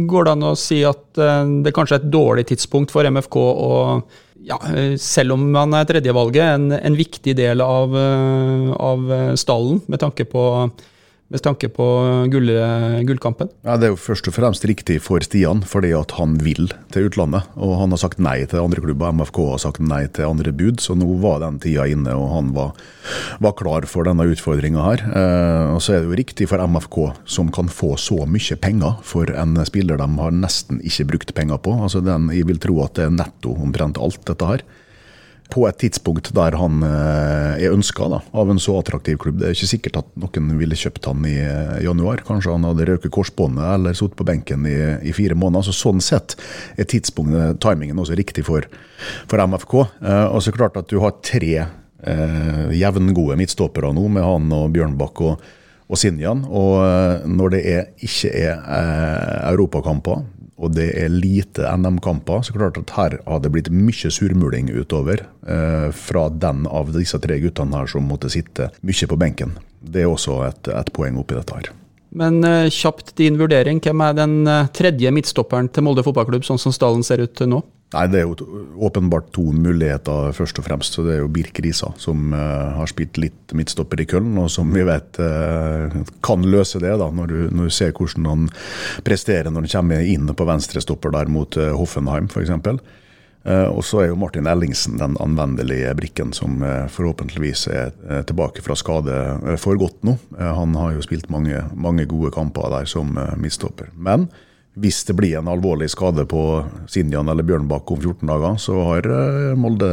går 0.10 0.28
det 0.28 0.34
an 0.36 0.50
å 0.50 0.58
si 0.60 0.82
at 0.88 1.22
det 1.64 1.74
kanskje 1.76 2.00
er 2.00 2.04
et 2.04 2.12
dårlig 2.12 2.50
tidspunkt 2.52 2.92
for 2.92 3.08
MFK 3.08 3.40
å 3.40 3.72
ja, 4.44 4.58
eh, 4.76 4.96
selv 4.98 5.36
om 5.36 5.50
han 5.56 5.76
er 5.78 5.88
tredjevalget, 5.90 6.56
en, 6.56 6.72
en 6.74 6.98
viktig 6.98 7.36
del 7.38 7.62
av, 7.64 7.96
eh, 7.98 8.72
av 8.74 9.12
stallen 9.40 9.82
med 9.88 10.02
tanke 10.02 10.26
på 10.30 10.44
med 11.32 11.42
tanke 11.46 11.70
på 11.72 11.86
gull, 12.32 12.50
gullkampen? 13.08 13.50
Ja, 13.64 13.78
Det 13.80 13.88
er 13.88 13.94
jo 13.94 14.00
først 14.00 14.28
og 14.28 14.36
fremst 14.36 14.66
riktig 14.68 15.00
for 15.04 15.24
Stian, 15.24 15.64
fordi 15.64 15.94
at 15.96 16.12
han 16.18 16.36
vil 16.44 16.68
til 16.92 17.08
utlandet. 17.08 17.48
Og 17.56 17.78
han 17.80 17.96
har 17.96 18.02
sagt 18.02 18.20
nei 18.20 18.42
til 18.46 18.60
andre 18.60 18.84
klubber. 18.84 19.14
MFK 19.16 19.40
har 19.54 19.62
sagt 19.64 19.80
nei 19.80 20.04
til 20.12 20.28
andre 20.28 20.52
bud, 20.52 20.84
så 20.84 20.96
nå 20.98 21.08
var 21.24 21.40
den 21.46 21.60
tida 21.64 21.88
inne, 21.88 22.12
og 22.18 22.28
han 22.36 22.52
var, 22.58 22.76
var 23.40 23.56
klar 23.60 23.88
for 23.88 24.08
denne 24.08 24.28
utfordringa 24.28 24.84
her. 24.90 25.06
Eh, 25.08 25.72
og 25.78 25.80
så 25.84 25.96
er 25.96 26.04
det 26.04 26.12
jo 26.12 26.20
riktig 26.20 26.50
for 26.52 26.60
MFK, 26.68 27.00
som 27.26 27.52
kan 27.54 27.72
få 27.72 27.96
så 28.02 28.26
mye 28.28 28.60
penger 28.60 29.00
for 29.08 29.32
en 29.32 29.56
spiller 29.68 30.02
de 30.02 30.10
har 30.20 30.36
nesten 30.36 30.84
ikke 30.84 31.08
brukt 31.14 31.36
penger 31.38 31.64
på. 31.64 31.78
Altså 31.80 32.04
den, 32.04 32.30
Jeg 32.36 32.48
vil 32.48 32.60
tro 32.60 32.84
at 32.84 32.96
det 33.00 33.08
er 33.08 33.16
netto 33.16 33.56
omtrent 33.56 34.00
alt, 34.02 34.20
dette 34.28 34.52
her 34.52 34.68
på 35.52 35.66
et 35.68 35.78
tidspunkt 35.84 36.32
der 36.36 36.56
han 36.60 36.84
eh, 36.88 37.66
er 37.66 37.76
ønska 37.76 38.08
av 38.08 38.52
en 38.52 38.62
så 38.62 38.78
attraktiv 38.80 39.20
klubb. 39.22 39.42
Det 39.42 39.50
er 39.50 39.58
ikke 39.58 39.70
sikkert 39.74 40.00
at 40.02 40.10
noen 40.20 40.54
ville 40.60 40.78
kjøpt 40.80 41.10
han 41.10 41.26
i 41.28 41.36
eh, 41.44 41.82
januar. 41.86 42.24
Kanskje 42.28 42.56
han 42.56 42.68
hadde 42.70 42.88
røket 42.88 43.14
korsbåndet 43.14 43.68
eller 43.76 43.98
sittet 43.98 44.18
på 44.20 44.28
benken 44.28 44.66
i, 44.70 44.78
i, 45.04 45.14
fire 45.16 45.38
måneder. 45.38 45.68
Så 45.68 45.76
sånn 45.76 46.04
sett 46.04 46.38
er 46.80 46.88
tidspunktet, 46.90 47.60
timingen 47.64 48.00
også 48.02 48.18
riktig 48.18 48.46
for, 48.48 48.68
for 49.32 49.44
MFK. 49.44 49.78
Eh, 50.00 50.26
og 50.32 50.44
så 50.46 50.56
klart 50.56 50.80
at 50.80 50.92
du 50.92 51.02
har 51.04 51.18
tre 51.26 51.56
eh, 51.60 52.68
jevngode 52.80 53.40
midtstoppere 53.40 53.92
nå, 53.98 54.08
med 54.18 54.26
han 54.26 54.52
og 54.56 54.70
Bjørnbakk 54.76 55.26
og, 55.28 55.50
og 55.92 56.00
Sinjan. 56.00 56.46
Og 56.48 57.28
når 57.28 57.58
det 57.58 57.66
er, 57.76 57.90
ikke 58.08 58.32
er 58.32 58.54
eh, 58.56 59.50
europakamper, 59.52 60.24
og 60.62 60.76
det 60.78 60.92
er 61.02 61.10
lite 61.10 61.66
NM-kamper, 61.66 62.44
så 62.46 62.54
klart 62.56 62.78
at 62.78 62.94
her 62.96 63.18
har 63.26 63.42
det 63.42 63.52
blitt 63.54 63.72
mye 63.74 64.12
surmuling 64.14 64.70
utover 64.70 65.26
eh, 65.26 65.90
fra 65.96 66.28
den 66.30 66.68
av 66.70 66.94
disse 66.94 67.18
tre 67.22 67.40
guttene 67.42 67.82
her 67.82 67.90
som 67.90 68.06
måtte 68.06 68.30
sitte 68.32 68.70
mye 68.86 69.10
på 69.10 69.20
benken. 69.20 69.58
Det 69.82 70.04
er 70.04 70.12
også 70.12 70.44
et, 70.46 70.70
et 70.70 70.92
poeng 70.94 71.18
oppi 71.22 71.38
dette 71.40 71.58
her. 71.58 71.72
Men 72.14 72.44
eh, 72.46 72.70
kjapt 72.70 73.16
din 73.18 73.40
vurdering, 73.40 73.82
hvem 73.82 74.06
er 74.06 74.18
den 74.18 74.42
eh, 74.46 74.70
tredje 74.76 75.14
midtstopperen 75.16 75.72
til 75.74 75.88
Molde 75.88 76.06
fotballklubb, 76.06 76.46
sånn 76.46 76.62
som 76.62 76.76
stallen 76.76 77.06
ser 77.08 77.24
ut 77.24 77.46
nå? 77.48 77.64
Nei, 77.92 78.06
Det 78.08 78.22
er 78.22 78.24
jo 78.24 78.36
åpenbart 78.88 79.34
to 79.36 79.50
muligheter, 79.52 80.32
først 80.36 80.60
og 80.62 80.66
fremst. 80.68 80.96
Så 80.96 81.04
Det 81.04 81.18
er 81.18 81.20
jo 81.26 81.32
Birk 81.32 81.60
Risa, 81.60 81.92
som 82.00 82.32
uh, 82.32 82.72
har 82.78 82.88
spilt 82.88 83.20
litt 83.20 83.52
midtstopper 83.54 84.00
i 84.00 84.08
Köln, 84.08 84.38
og 84.40 84.48
som 84.52 84.72
vi 84.72 84.86
vet 84.88 85.20
uh, 85.20 85.92
kan 86.24 86.46
løse 86.48 86.80
det, 86.80 86.94
da, 87.02 87.10
når 87.12 87.28
du, 87.28 87.38
når 87.52 87.68
du, 87.68 87.76
ser 87.76 87.92
hvordan 87.92 88.30
han 88.30 88.50
presterer 89.04 89.52
når 89.52 89.68
han 89.68 89.76
kommer 89.76 90.08
inn 90.08 90.32
på 90.32 90.48
venstrestopper 90.48 91.12
der 91.12 91.32
mot 91.32 91.58
uh, 91.60 91.74
Hoffenheim 91.76 92.32
f.eks. 92.32 92.54
Uh, 93.42 93.68
og 93.74 93.82
så 93.84 94.04
er 94.04 94.12
jo 94.12 94.20
Martin 94.22 94.48
Ellingsen 94.48 94.96
den 95.02 95.18
anvendelige 95.20 95.92
brikken 95.98 96.32
som 96.32 96.62
forhåpentligvis 96.94 97.66
er 97.74 97.92
tilbake 98.30 98.62
fra 98.64 98.78
skade 98.78 99.18
for 99.60 99.80
godt 99.82 100.06
nå. 100.06 100.14
han 100.38 100.78
har 100.78 100.94
jo 100.94 101.04
spilt 101.04 101.28
mange, 101.34 101.64
mange 101.74 102.06
gode 102.06 102.30
kamper 102.32 102.70
der 102.72 102.88
som 102.88 103.18
midtstopper. 103.42 103.90
Men 103.98 104.30
hvis 104.80 105.04
det 105.08 105.16
blir 105.20 105.38
en 105.40 105.50
alvorlig 105.52 105.90
skade 105.92 106.24
på 106.30 106.64
Sinjan 106.90 107.30
eller 107.30 107.44
Bjørnbakk 107.44 107.92
om 107.92 108.00
14 108.00 108.28
dager, 108.30 108.60
så 108.62 108.78
har 108.88 109.08
eh, 109.08 109.56
Molde 109.60 109.92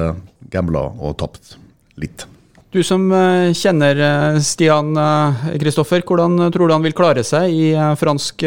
gambla 0.53 0.85
og 0.95 1.17
tapt 1.19 1.57
litt. 1.99 2.27
Du 2.71 2.83
som 2.87 3.09
eh, 3.11 3.51
kjenner 3.59 3.99
eh, 3.99 4.39
Stian 4.45 4.95
Kristoffer, 5.59 6.05
hvordan 6.07 6.53
tror 6.55 6.69
du 6.69 6.77
han 6.77 6.87
vil 6.87 6.97
klare 6.97 7.27
seg 7.27 7.51
i 7.51 7.69
fransk 7.99 8.47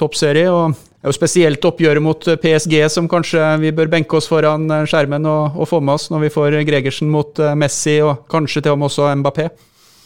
toppserie? 0.00 0.50
og 0.50 0.74
det 0.98 1.06
er 1.06 1.12
jo 1.12 1.14
spesielt 1.14 1.62
oppgjøret 1.68 2.02
mot 2.02 2.24
PSG 2.42 2.72
som 2.90 3.06
kanskje 3.06 3.38
vi 3.62 3.70
bør 3.70 3.86
benke 3.92 4.18
oss 4.18 4.26
foran 4.26 4.66
skjermen 4.82 5.28
og, 5.30 5.54
og 5.54 5.68
få 5.70 5.78
med 5.78 5.94
oss 5.94 6.08
når 6.10 6.24
vi 6.24 6.30
får 6.34 6.56
Gregersen 6.66 7.12
mot 7.12 7.38
Messi 7.54 8.00
og 8.02 8.24
kanskje 8.26 8.64
til 8.64 8.74
og 8.74 8.80
med 8.80 8.88
også 8.90 9.12
Mbappé. 9.20 9.46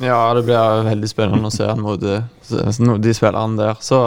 Ja, 0.04 0.20
det 0.36 0.44
blir 0.44 0.84
veldig 0.84 1.08
spennende 1.08 1.48
å 1.48 1.54
se 1.54 1.64
han 1.64 1.80
mot 1.80 1.96
de 2.02 3.14
spillerne 3.16 3.56
der. 3.56 3.80
Så 3.80 4.02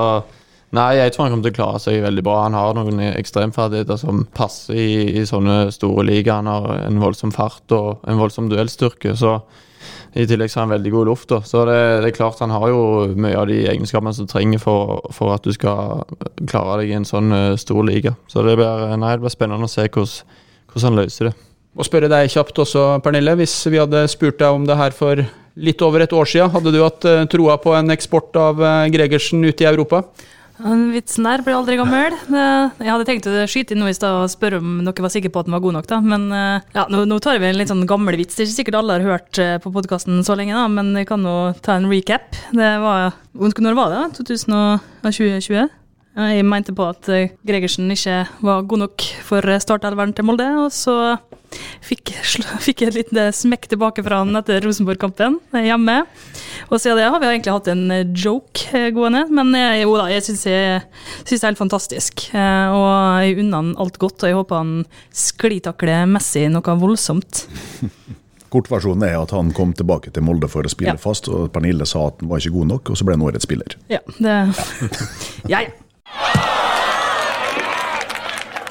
Nei, 0.73 0.95
jeg 0.97 1.13
tror 1.13 1.25
han 1.25 1.35
kommer 1.35 1.45
til 1.45 1.53
å 1.53 1.59
klare 1.59 1.79
seg 1.83 2.01
veldig 2.03 2.23
bra. 2.25 2.39
Han 2.47 2.57
har 2.57 2.73
noen 2.75 3.03
ekstremferdigheter 3.11 3.99
som 4.01 4.25
passer 4.35 4.79
i, 4.79 5.21
i 5.21 5.27
sånne 5.27 5.69
store 5.75 6.03
ligaer. 6.07 6.41
Han 6.41 6.49
har 6.49 6.87
en 6.87 7.03
voldsom 7.03 7.31
fart 7.35 7.75
og 7.75 8.03
en 8.09 8.19
voldsom 8.19 8.49
duellstyrke. 8.51 9.13
Så 9.15 9.37
i 10.15 10.25
tillegg 10.27 10.51
så 10.51 10.61
har 10.61 10.67
han 10.67 10.75
veldig 10.77 10.91
god 10.93 11.09
luft. 11.09 11.27
Da. 11.31 11.41
Så 11.43 11.65
det, 11.67 11.77
det, 12.03 12.09
er 12.09 12.15
klart 12.15 12.39
han 12.43 12.53
har 12.55 12.69
jo 12.71 12.81
mye 13.19 13.35
av 13.39 13.49
de 13.51 13.61
egenskapene 13.67 14.15
som 14.15 14.27
trenger 14.31 14.61
for, 14.63 15.01
for 15.15 15.35
at 15.35 15.43
du 15.43 15.51
skal 15.55 16.05
klare 16.47 16.81
deg 16.81 16.93
i 16.93 16.99
en 16.99 17.07
sånn 17.07 17.35
uh, 17.35 17.55
stor 17.59 17.83
liga. 17.87 18.15
Så 18.31 18.45
det 18.47 18.57
blir, 18.59 18.95
nei, 19.01 19.15
det 19.15 19.25
blir 19.25 19.33
spennende 19.33 19.67
å 19.67 19.71
se 19.71 19.83
hvordan, 19.87 20.37
hvordan 20.71 20.87
han 20.89 21.01
løser 21.01 21.29
det. 21.29 21.35
Og 21.75 21.87
spørre 21.87 22.07
deg 22.11 22.31
kjapt 22.31 22.61
også, 22.63 22.85
Pernille. 23.03 23.35
Hvis 23.41 23.57
vi 23.67 23.81
hadde 23.81 24.05
spurt 24.11 24.39
deg 24.39 24.55
om 24.55 24.63
det 24.67 24.79
her 24.79 24.95
for 24.95 25.19
litt 25.55 25.83
over 25.83 26.03
et 26.03 26.15
år 26.15 26.31
siden, 26.31 26.53
hadde 26.53 26.71
du 26.71 26.79
hatt 26.79 27.07
uh, 27.07 27.25
troa 27.31 27.59
på 27.59 27.75
en 27.75 27.91
eksport 27.95 28.39
av 28.39 28.63
uh, 28.63 28.87
Gregersen 28.91 29.43
ut 29.43 29.63
i 29.63 29.67
Europa? 29.67 30.05
Den 30.55 30.85
vitsen 30.93 31.25
der 31.27 31.41
blir 31.43 31.57
aldri 31.57 31.75
gammel. 31.75 32.15
Jeg 32.31 32.87
hadde 32.87 33.05
tenkt 33.07 33.27
å 33.27 33.43
skyte 33.49 33.75
inn 33.75 33.81
noe 33.83 33.91
i 33.91 33.97
stad 33.97 34.21
og 34.21 34.31
spørre 34.31 34.61
om 34.61 34.77
dere 34.85 35.03
var 35.03 35.11
sikre 35.11 35.31
på 35.33 35.41
at 35.41 35.49
den 35.49 35.55
var 35.55 35.63
god 35.65 35.75
nok, 35.77 35.87
da. 35.91 35.99
Men 36.03 36.27
eh, 36.31 36.67
ja, 36.77 36.85
nå, 36.91 37.03
nå 37.09 37.17
tar 37.23 37.41
vi 37.43 37.49
en 37.49 37.59
litt 37.59 37.71
sånn 37.71 37.83
gammel 37.89 38.15
vits. 38.19 38.37
Det 38.37 38.45
er 38.45 38.49
ikke 38.49 38.59
sikkert 38.61 38.79
alle 38.79 38.97
har 38.97 39.07
hørt 39.09 39.41
eh, 39.41 39.57
på 39.63 39.73
podkasten 39.75 40.23
så 40.27 40.37
lenge, 40.39 40.55
da, 40.55 40.67
men 40.71 40.93
jeg 40.95 41.09
kan 41.11 41.27
jo 41.27 41.35
ta 41.65 41.75
en 41.75 41.89
recap. 41.91 42.39
Det 42.55 42.71
var 42.83 43.17
Når 43.35 43.75
var 43.75 43.91
det? 43.91 44.03
2020? 45.03 45.73
Jeg 46.15 46.47
mente 46.47 46.71
på 46.71 46.85
at 46.87 47.09
eh, 47.11 47.33
Gregersen 47.43 47.91
ikke 47.91 48.21
var 48.47 48.63
god 48.63 48.85
nok 48.85 49.07
for 49.27 49.43
startelveren 49.59 50.15
til 50.15 50.23
Molde, 50.29 50.47
og 50.63 50.71
så 50.71 51.17
fikk, 51.83 52.15
fikk 52.65 52.85
jeg 52.85 52.93
et 52.93 52.99
lite 53.01 53.27
smekk 53.35 53.67
tilbake 53.75 54.05
fra 54.07 54.23
han 54.23 54.39
etter 54.39 54.63
Rosenborg-kampen 54.63 55.41
hjemme. 55.67 55.99
Og 56.69 56.79
siden 56.81 56.99
det 56.99 57.07
har 57.11 57.21
vi 57.21 57.29
egentlig 57.29 57.53
hatt 57.55 57.69
en 57.71 57.85
eh, 57.93 58.05
joke 58.11 58.67
eh, 58.75 58.89
gående, 58.95 59.25
men 59.33 59.53
jeg, 59.57 59.83
jo 59.85 59.95
da, 59.99 60.07
jeg 60.11 60.25
syns 60.25 60.45
det 60.47 60.55
er 60.55 61.47
helt 61.49 61.61
fantastisk. 61.61 62.27
Eh, 62.33 62.75
og 62.75 63.23
jeg 63.25 63.39
unner 63.43 63.61
han 63.61 63.73
alt 63.81 63.99
godt, 64.01 64.23
og 64.23 64.31
jeg 64.31 64.39
håper 64.39 64.61
han 64.61 64.75
sklitakler 65.15 66.05
Messi 66.09 66.47
noe 66.51 66.77
voldsomt. 66.81 67.45
Kortversjonen 68.55 69.03
er 69.07 69.17
at 69.19 69.33
han 69.35 69.49
kom 69.55 69.73
tilbake 69.75 70.13
til 70.15 70.23
Molde 70.23 70.47
for 70.51 70.65
å 70.65 70.71
spille 70.71 70.95
ja. 70.95 71.01
fast, 71.01 71.27
og 71.31 71.49
Pernille 71.53 71.87
sa 71.89 72.07
at 72.07 72.21
han 72.23 72.31
var 72.31 72.43
ikke 72.43 72.55
god 72.55 72.71
nok, 72.75 72.91
og 72.93 72.99
så 72.99 73.07
ble 73.07 73.17
han 73.17 73.25
årets 73.27 73.47
spiller. 73.47 73.75
Ja, 73.91 73.99
det... 74.15 74.37
ja, 75.51 75.65
ja. 75.65 75.73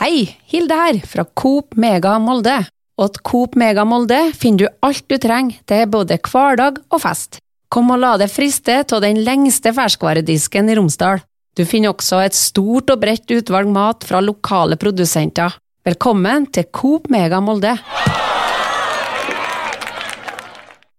Hei, 0.05 0.25
Hilde 0.53 0.77
her, 0.77 0.97
fra 1.09 1.25
Coop 1.39 1.77
Mega 1.81 2.19
Molde. 2.21 2.59
Og 3.01 3.15
til 3.15 3.25
Coop 3.27 3.57
Mega 3.59 3.87
Molde 3.89 4.19
finner 4.37 4.67
du 4.67 4.85
alt 4.87 5.07
du 5.11 5.17
trenger 5.19 5.63
til 5.71 5.89
både 5.91 6.19
hverdag 6.23 6.83
og 6.93 7.01
fest. 7.03 7.41
Kom 7.75 7.89
og 7.91 7.99
la 7.99 8.13
deg 8.15 8.31
friste 8.31 8.77
av 8.95 9.01
den 9.03 9.17
lengste 9.27 9.73
ferskvaredisken 9.75 10.69
i 10.71 10.77
Romsdal. 10.79 11.25
Du 11.59 11.65
finner 11.67 11.91
også 11.91 12.21
et 12.23 12.37
stort 12.39 12.93
og 12.95 13.01
bredt 13.03 13.27
utvalg 13.35 13.67
mat 13.67 14.07
fra 14.07 14.21
lokale 14.23 14.79
produsenter. 14.79 15.57
Velkommen 15.83 16.47
til 16.55 16.69
Coop 16.71 17.11
Mega 17.11 17.41
Molde! 17.43 17.73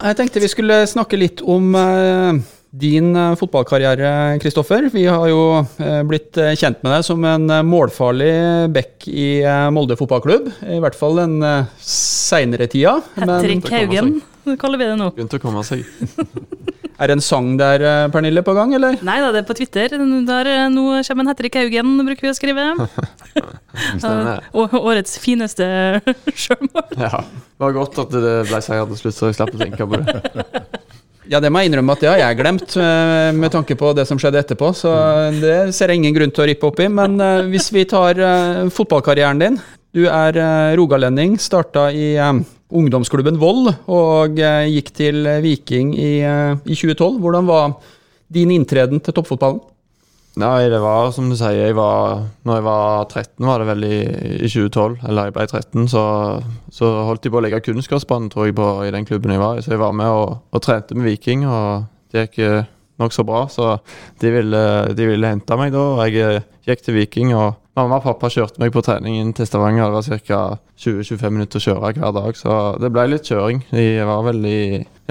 Jeg 0.04 0.20
tenkte 0.20 0.44
vi 0.44 0.52
skulle 0.52 0.82
snakke 0.92 1.16
litt 1.16 1.40
om 1.48 1.72
eh, 1.80 2.44
din 2.76 3.08
eh, 3.16 3.40
fotballkarriere, 3.40 4.36
Kristoffer. 4.44 4.92
Vi 4.92 5.08
har 5.08 5.32
jo 5.32 5.42
eh, 5.80 6.04
blitt 6.04 6.36
kjent 6.60 6.84
med 6.84 6.92
deg 6.92 7.08
som 7.08 7.24
en 7.24 7.48
målfarlig 7.72 8.36
back 8.76 9.08
i 9.08 9.30
Molde 9.72 9.96
fotballklubb. 9.96 10.52
I 10.76 10.84
hvert 10.84 11.00
fall 11.00 11.24
den 11.24 11.40
seinere 11.80 12.68
tida. 12.68 13.00
Men 13.16 13.38
Hattrick 13.38 13.72
Haugen, 13.72 14.18
kaller 14.62 14.82
vi 14.82 14.90
det 14.90 14.98
nå. 15.00 15.12
Begynte 15.16 15.40
å 15.40 15.44
komme 15.44 15.64
seg. 15.68 15.86
er 17.00 17.12
det 17.12 17.18
en 17.18 17.24
sang 17.24 17.54
der, 17.60 17.84
eh, 17.84 18.08
Pernille, 18.14 18.44
på 18.46 18.56
gang, 18.58 18.74
eller? 18.78 18.98
Nei 19.06 19.18
da, 19.24 19.32
det 19.36 19.44
er 19.44 19.48
på 19.50 19.58
Twitter. 19.58 19.96
Der, 20.30 20.52
eh, 20.52 20.68
nå 20.74 20.88
kommer 21.08 21.26
en 21.26 21.32
Hetrik 21.34 21.60
Haugen, 21.60 21.96
bruker 22.08 22.28
vi 22.28 22.34
å 22.34 22.38
skrive. 22.38 22.68
Og 24.60 24.76
årets 24.82 25.18
fineste 25.22 25.68
sjømål. 26.32 26.96
Ja. 27.00 27.26
Det 27.56 27.64
var 27.64 27.78
godt 27.78 28.02
at 28.04 28.12
det 28.12 28.36
ble 28.50 28.60
seier 28.64 28.90
til 28.92 29.00
slutt, 29.00 29.18
så 29.18 29.32
jeg 29.32 29.40
slapp 29.40 29.56
å 29.56 29.62
tenke 29.62 29.88
på 29.88 30.02
det. 30.02 30.66
Ja, 31.32 31.40
det 31.42 31.50
må 31.50 31.62
jeg 31.64 31.72
innrømme 31.72 31.96
at 31.96 32.04
det 32.04 32.10
har 32.12 32.20
jeg 32.22 32.38
glemt, 32.38 32.76
eh, 32.78 33.32
med 33.34 33.54
tanke 33.54 33.78
på 33.80 33.94
det 33.98 34.06
som 34.06 34.20
skjedde 34.22 34.44
etterpå. 34.44 34.70
Så 34.78 34.92
det 35.40 35.74
ser 35.74 35.90
jeg 35.90 36.04
ingen 36.04 36.14
grunn 36.14 36.34
til 36.34 36.46
å 36.46 36.50
rippe 36.52 36.70
opp 36.70 36.82
i. 36.84 36.90
Men 36.92 37.18
eh, 37.18 37.48
hvis 37.50 37.72
vi 37.74 37.86
tar 37.90 38.20
eh, 38.20 38.68
fotballkarrieren 38.74 39.42
din. 39.42 39.58
Du 39.96 40.04
er 40.12 40.36
eh, 40.36 40.76
rogalending, 40.76 41.38
starta 41.40 41.88
i 41.96 42.14
eh, 42.20 42.40
ungdomsklubben 42.74 43.38
Vold 43.42 43.70
og 43.92 44.42
eh, 44.42 44.66
gikk 44.74 44.92
til 44.98 45.30
Viking 45.44 45.94
i, 45.98 46.12
eh, 46.26 46.58
i 46.66 46.78
2012. 46.78 47.20
Hvordan 47.22 47.48
var 47.50 47.78
din 48.34 48.54
inntreden 48.56 49.02
til 49.04 49.16
toppfotballen? 49.16 49.62
Nei, 50.36 50.68
det 50.68 50.82
var 50.84 51.14
som 51.16 51.30
du 51.32 51.36
sier, 51.40 51.70
jeg 51.70 51.76
var 51.78 52.26
Når 52.44 52.58
jeg 52.58 52.64
var 52.66 53.06
13, 53.06 53.46
var 53.48 53.62
det 53.62 53.68
vel 53.70 53.86
i, 53.88 54.00
i 54.44 54.50
2012, 54.52 54.98
eller 55.08 55.30
jeg 55.30 55.36
ble 55.38 55.46
13, 55.48 55.86
så, 55.94 56.04
så 56.76 56.90
holdt 57.08 57.24
de 57.24 57.32
på 57.32 57.40
å 57.40 57.44
legge 57.46 57.62
kunstgressbanen, 57.64 58.28
tror 58.34 58.50
jeg, 58.50 58.58
på, 58.58 58.68
i 58.84 58.92
den 58.92 59.08
klubben 59.08 59.32
jeg 59.32 59.40
var 59.40 59.56
i. 59.56 59.64
Så 59.64 59.72
jeg 59.72 59.80
var 59.80 59.96
med 59.96 60.12
og, 60.12 60.42
og 60.52 60.66
trente 60.66 60.98
med 60.98 61.08
Viking, 61.08 61.46
og 61.48 61.88
det 62.12 62.28
gikk 62.28 62.42
eh, 62.44 62.68
nokså 63.02 63.26
bra. 63.28 63.46
Så 63.52 63.76
de 64.22 64.32
ville, 64.34 64.64
de 64.96 65.08
ville 65.10 65.34
hente 65.34 65.60
meg 65.60 65.74
da, 65.76 65.84
og 65.96 66.04
jeg 66.08 66.22
eh, 66.24 66.50
gikk 66.68 66.86
til 66.86 67.00
Viking. 67.00 67.36
og 67.36 67.62
Mamma 67.76 67.98
og 68.00 68.06
pappa 68.06 68.30
kjørte 68.32 68.62
meg 68.62 68.72
på 68.72 68.80
trening 68.86 69.18
inn 69.20 69.34
til 69.36 69.48
Stavanger. 69.50 69.92
Det 69.92 70.14
var 70.14 70.22
ca. 70.24 70.40
20-25 70.80 71.34
minutter 71.36 71.60
å 71.60 71.66
kjøre 71.66 71.92
hver 71.98 72.16
dag, 72.16 72.40
så 72.40 72.56
det 72.80 72.92
ble 72.96 73.04
litt 73.12 73.28
kjøring. 73.28 73.66
De 73.72 73.86
var 74.08 74.24
vel 74.30 74.48
i 74.48 74.62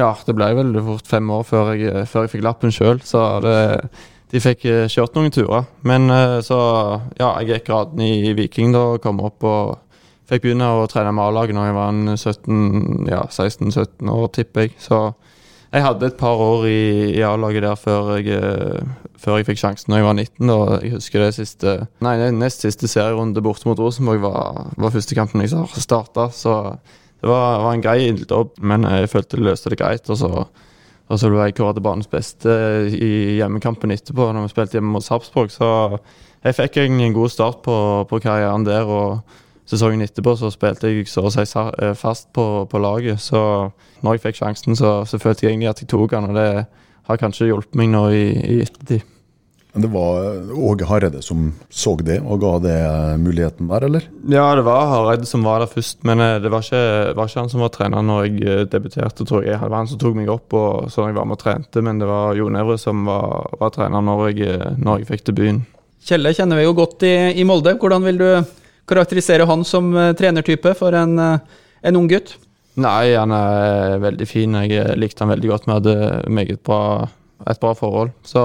Ja, 0.00 0.14
det 0.24 0.34
ble 0.36 0.48
veldig 0.56 0.82
fort 0.86 1.12
fem 1.12 1.30
år 1.32 1.44
før 1.48 1.74
jeg, 1.76 2.06
før 2.08 2.24
jeg 2.24 2.34
fikk 2.34 2.44
lappen 2.46 2.72
sjøl, 2.72 3.04
så 3.04 3.26
det 3.44 3.58
de 4.34 4.40
fikk 4.42 4.64
eh, 4.66 4.88
kjørt 4.90 5.14
noen 5.14 5.32
turer. 5.34 5.68
Men 5.86 6.08
eh, 6.10 6.40
så 6.42 6.58
ja, 7.20 7.34
jeg 7.40 7.52
gikk 7.52 7.68
graden 7.68 8.02
i 8.02 8.32
Viking 8.34 8.74
da 8.74 8.94
og 8.94 9.02
kom 9.04 9.20
opp 9.22 9.46
og 9.46 9.76
fikk 10.30 10.46
begynne 10.46 10.70
å 10.74 10.86
trene 10.90 11.12
med 11.14 11.28
A-laget 11.28 11.56
når 11.56 11.68
jeg 11.68 11.76
var 11.76 11.92
en 11.92 12.16
17, 12.16 13.12
ja, 13.12 13.22
16-17 13.28 14.10
år, 14.10 14.26
tipper 14.34 14.66
jeg. 14.66 14.74
Så 14.80 15.04
jeg 15.74 15.82
hadde 15.82 16.06
et 16.06 16.18
par 16.18 16.38
år 16.38 16.66
i, 16.70 16.82
i 17.18 17.22
A-laget 17.26 17.64
der 17.64 17.78
før 17.78 18.12
jeg, 18.16 18.30
eh, 18.30 19.08
før 19.18 19.40
jeg 19.40 19.48
fikk 19.48 19.58
sjansen 19.58 19.90
når 19.90 20.00
jeg 20.00 20.06
var 20.06 20.18
19. 20.20 20.52
Og 20.54 20.74
Jeg 20.84 20.92
husker 20.94 21.24
det 21.24 21.32
siste 21.34 21.72
Nei, 22.04 22.16
det 22.20 22.28
nest 22.36 22.62
siste 22.62 22.90
serierunde 22.90 23.42
borte 23.42 23.66
mot 23.68 23.80
Rosenborg 23.80 24.22
var, 24.22 24.68
var 24.78 24.94
første 24.94 25.18
kampen 25.18 25.42
jeg 25.42 25.50
starta. 25.82 26.28
Så 26.30 26.54
det 27.20 27.30
var, 27.30 27.64
var 27.64 27.74
en 27.74 27.82
grei 27.82 28.04
ilddåp, 28.06 28.60
men 28.62 28.86
jeg 28.86 29.10
følte 29.10 29.40
det 29.40 29.48
løste 29.48 29.72
det 29.72 29.80
greit. 29.82 30.10
og 30.10 30.20
så 30.20 30.46
og 31.12 31.18
så 31.20 31.28
ble 31.28 31.44
jeg 31.44 31.56
kåret 31.58 31.76
til 31.76 31.84
banens 31.84 32.08
beste 32.08 32.52
i 32.96 33.36
hjemmekampen 33.36 33.92
etterpå, 33.92 34.30
når 34.32 34.46
vi 34.46 34.52
spilte 34.54 34.78
hjemme 34.78 34.94
mot 34.94 35.04
Sarpsborg. 35.04 35.50
Så 35.52 35.66
jeg 36.44 36.56
fikk 36.56 36.78
en 36.80 37.12
god 37.12 37.32
start 37.32 37.60
på, 37.66 37.76
på 38.08 38.20
karrieren 38.24 38.64
der. 38.64 38.88
og 38.88 39.20
Sesongen 39.64 40.04
etterpå 40.04 40.34
så 40.36 40.50
spilte 40.52 40.90
jeg 40.92 41.08
så 41.08 41.24
å 41.24 41.32
si 41.32 41.44
fast 41.96 42.28
på, 42.36 42.44
på, 42.68 42.80
laget. 42.82 43.22
Så 43.24 43.40
når 44.04 44.18
jeg 44.18 44.24
fikk 44.26 44.42
sjansen, 44.42 44.76
så, 44.76 44.98
så, 45.08 45.20
følte 45.22 45.46
jeg 45.46 45.54
egentlig 45.54 45.72
at 45.72 45.80
jeg 45.80 45.88
tok 45.88 46.10
den, 46.12 46.28
og 46.28 46.36
det 46.36 46.48
har 47.08 47.20
kanskje 47.20 47.48
hjulpet 47.48 47.78
meg 47.80 47.92
nå 47.92 48.06
i, 48.12 48.24
i 48.56 48.60
ettertid. 48.64 49.06
Men 49.74 49.82
det 49.82 49.88
var 49.90 50.52
Åge 50.54 50.86
Hareide 50.86 51.20
som 51.22 51.48
så 51.66 51.96
det 51.98 52.20
og 52.22 52.38
ga 52.44 52.52
det 52.62 52.76
muligheten 53.18 53.66
der, 53.66 53.86
eller? 53.88 54.04
Ja, 54.30 54.44
det 54.54 54.62
var 54.68 54.86
Hareide 54.86 55.26
som 55.26 55.42
var 55.42 55.64
der 55.64 55.72
først, 55.72 55.98
men 56.06 56.22
eh, 56.22 56.36
det 56.38 56.52
var 56.52 56.62
ikke, 56.62 56.82
var 57.18 57.26
ikke 57.26 57.40
han 57.40 57.50
som 57.50 57.64
var 57.64 57.72
trener 57.74 58.04
når 58.06 58.28
jeg 58.28 58.44
eh, 58.46 58.62
debuterte, 58.70 59.26
tror 59.26 59.42
jeg. 59.42 59.58
Det 59.58 59.66
var 59.72 59.80
han 59.80 59.90
som 59.90 59.98
tok 59.98 60.14
meg 60.14 60.30
opp 60.30 60.54
og 60.54 60.92
sånn 60.94 61.10
jeg 61.10 61.18
var 61.18 61.26
med 61.26 61.40
og 61.40 61.42
trente, 61.42 61.82
men 61.82 61.98
det 61.98 62.06
var 62.06 62.38
Jon 62.38 62.60
Evre 62.60 62.78
som 62.78 63.02
var, 63.08 63.50
var 63.58 63.74
trener 63.74 64.06
når 64.06 64.22
jeg, 64.28 64.52
eh, 64.52 64.78
når 64.78 65.02
jeg 65.02 65.10
fikk 65.10 65.26
debuten. 65.32 65.64
Kjelle 66.06 66.34
kjenner 66.36 66.60
vi 66.60 66.68
jo 66.68 66.76
godt 66.78 67.02
i, 67.08 67.14
i, 67.34 67.48
Molde. 67.48 67.74
Hvordan 67.80 68.06
vil 68.06 68.22
du 68.22 68.28
karakterisere 68.90 69.46
han 69.48 69.64
som 69.66 69.92
trenertype 70.18 70.74
for 70.78 70.96
en, 70.98 71.16
en 71.18 71.98
ung 72.00 72.08
gutt? 72.10 72.34
Nei, 72.74 73.14
han 73.14 73.30
er 73.34 74.00
veldig 74.02 74.26
fin. 74.26 74.56
Jeg 74.66 74.98
likte 74.98 75.22
han 75.22 75.30
veldig 75.30 75.50
godt. 75.52 75.68
Vi 75.68 75.76
hadde 75.76 75.96
meget 76.26 76.62
bra, 76.66 77.06
et 77.46 77.60
bra 77.62 77.74
forhold. 77.78 78.10
Så 78.26 78.42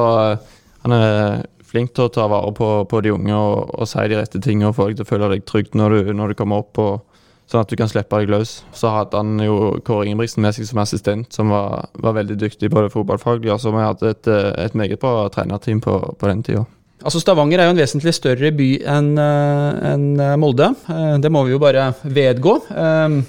han 0.84 0.96
er 0.96 1.42
flink 1.70 1.94
til 1.94 2.08
å 2.08 2.14
ta 2.14 2.28
vare 2.30 2.54
på, 2.58 2.70
på 2.90 3.02
de 3.06 3.14
unge 3.14 3.36
og, 3.36 3.74
og, 3.76 3.86
si 3.90 4.06
de 4.10 4.18
rette 4.18 4.42
tingene 4.42 4.72
og 4.72 4.78
få 4.78 4.90
deg 4.90 5.00
til 5.00 5.08
å 5.08 5.10
føle 5.10 5.32
deg 5.34 5.46
trygg 5.50 5.78
når 5.78 5.96
du, 5.96 6.12
når 6.18 6.32
du 6.32 6.40
kommer 6.40 6.64
opp, 6.64 6.82
og, 6.82 7.22
sånn 7.50 7.64
at 7.64 7.72
du 7.72 7.78
kan 7.80 7.90
slippe 7.90 8.22
deg 8.22 8.30
løs. 8.30 8.60
Så 8.78 8.92
hadde 8.94 9.18
han 9.18 9.42
jo 9.42 9.80
Kåre 9.86 10.06
Ingebrigtsen 10.06 10.46
med 10.46 10.54
seg 10.58 10.70
som 10.70 10.82
assistent, 10.84 11.32
som 11.34 11.54
var, 11.54 11.90
var 11.98 12.18
veldig 12.20 12.38
dyktig 12.42 12.70
på 12.74 12.86
det 12.86 12.94
fotballfaglige. 12.94 13.58
Så 13.62 13.74
vi 13.74 13.86
hadde 13.86 14.14
et, 14.14 14.30
et 14.66 14.78
meget 14.78 15.02
bra 15.02 15.26
trenerteam 15.34 15.82
på, 15.82 15.98
på 16.14 16.30
den 16.30 16.46
tida. 16.46 16.68
Altså 17.00 17.22
Stavanger 17.24 17.62
er 17.62 17.70
jo 17.70 17.76
en 17.76 17.80
vesentlig 17.80 18.12
større 18.18 18.52
by 18.56 18.70
enn 18.92 19.14
en 19.20 20.08
Molde. 20.42 20.74
Eh, 20.92 21.18
det 21.24 21.32
må 21.32 21.46
vi 21.48 21.54
jo 21.54 21.62
bare 21.62 21.94
vedgå. 22.04 22.56
Eh, 22.70 23.20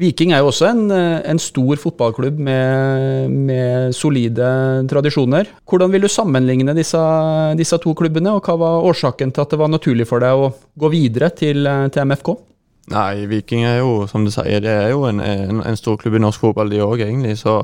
Viking 0.00 0.32
er 0.32 0.40
jo 0.40 0.48
også 0.48 0.68
en, 0.70 0.84
en 0.92 1.40
stor 1.42 1.76
fotballklubb 1.82 2.38
med, 2.40 3.32
med, 3.34 3.92
solide 3.92 4.46
tradisjoner. 4.88 5.50
Hvordan 5.68 5.92
vil 5.92 6.06
du 6.06 6.08
sammenligne 6.08 6.72
disse, 6.78 7.00
disse, 7.58 7.76
to 7.82 7.92
klubbene, 7.98 8.32
og 8.38 8.46
hva 8.46 8.56
var 8.56 8.86
årsaken 8.88 9.34
til 9.34 9.44
at 9.44 9.52
det 9.52 9.58
var 9.60 9.72
naturlig 9.72 10.06
for 10.08 10.22
deg 10.22 10.40
å 10.40 10.52
gå 10.80 10.92
videre 10.94 11.32
til, 11.36 11.68
til 11.92 12.06
MFK? 12.06 12.32
Nei, 12.94 13.26
Viking 13.28 13.66
er 13.68 13.82
jo, 13.82 14.06
som 14.10 14.24
du 14.24 14.32
sier, 14.32 14.62
det 14.64 14.72
er 14.72 14.88
jo 14.94 15.04
en, 15.10 15.20
en, 15.20 15.60
en 15.66 15.78
stor 15.78 15.98
klubb 16.00 16.16
i 16.16 16.22
norsk 16.22 16.46
fotball, 16.46 16.72
de 16.72 16.80
òg, 16.86 17.02
egentlig. 17.04 17.36
så 17.42 17.60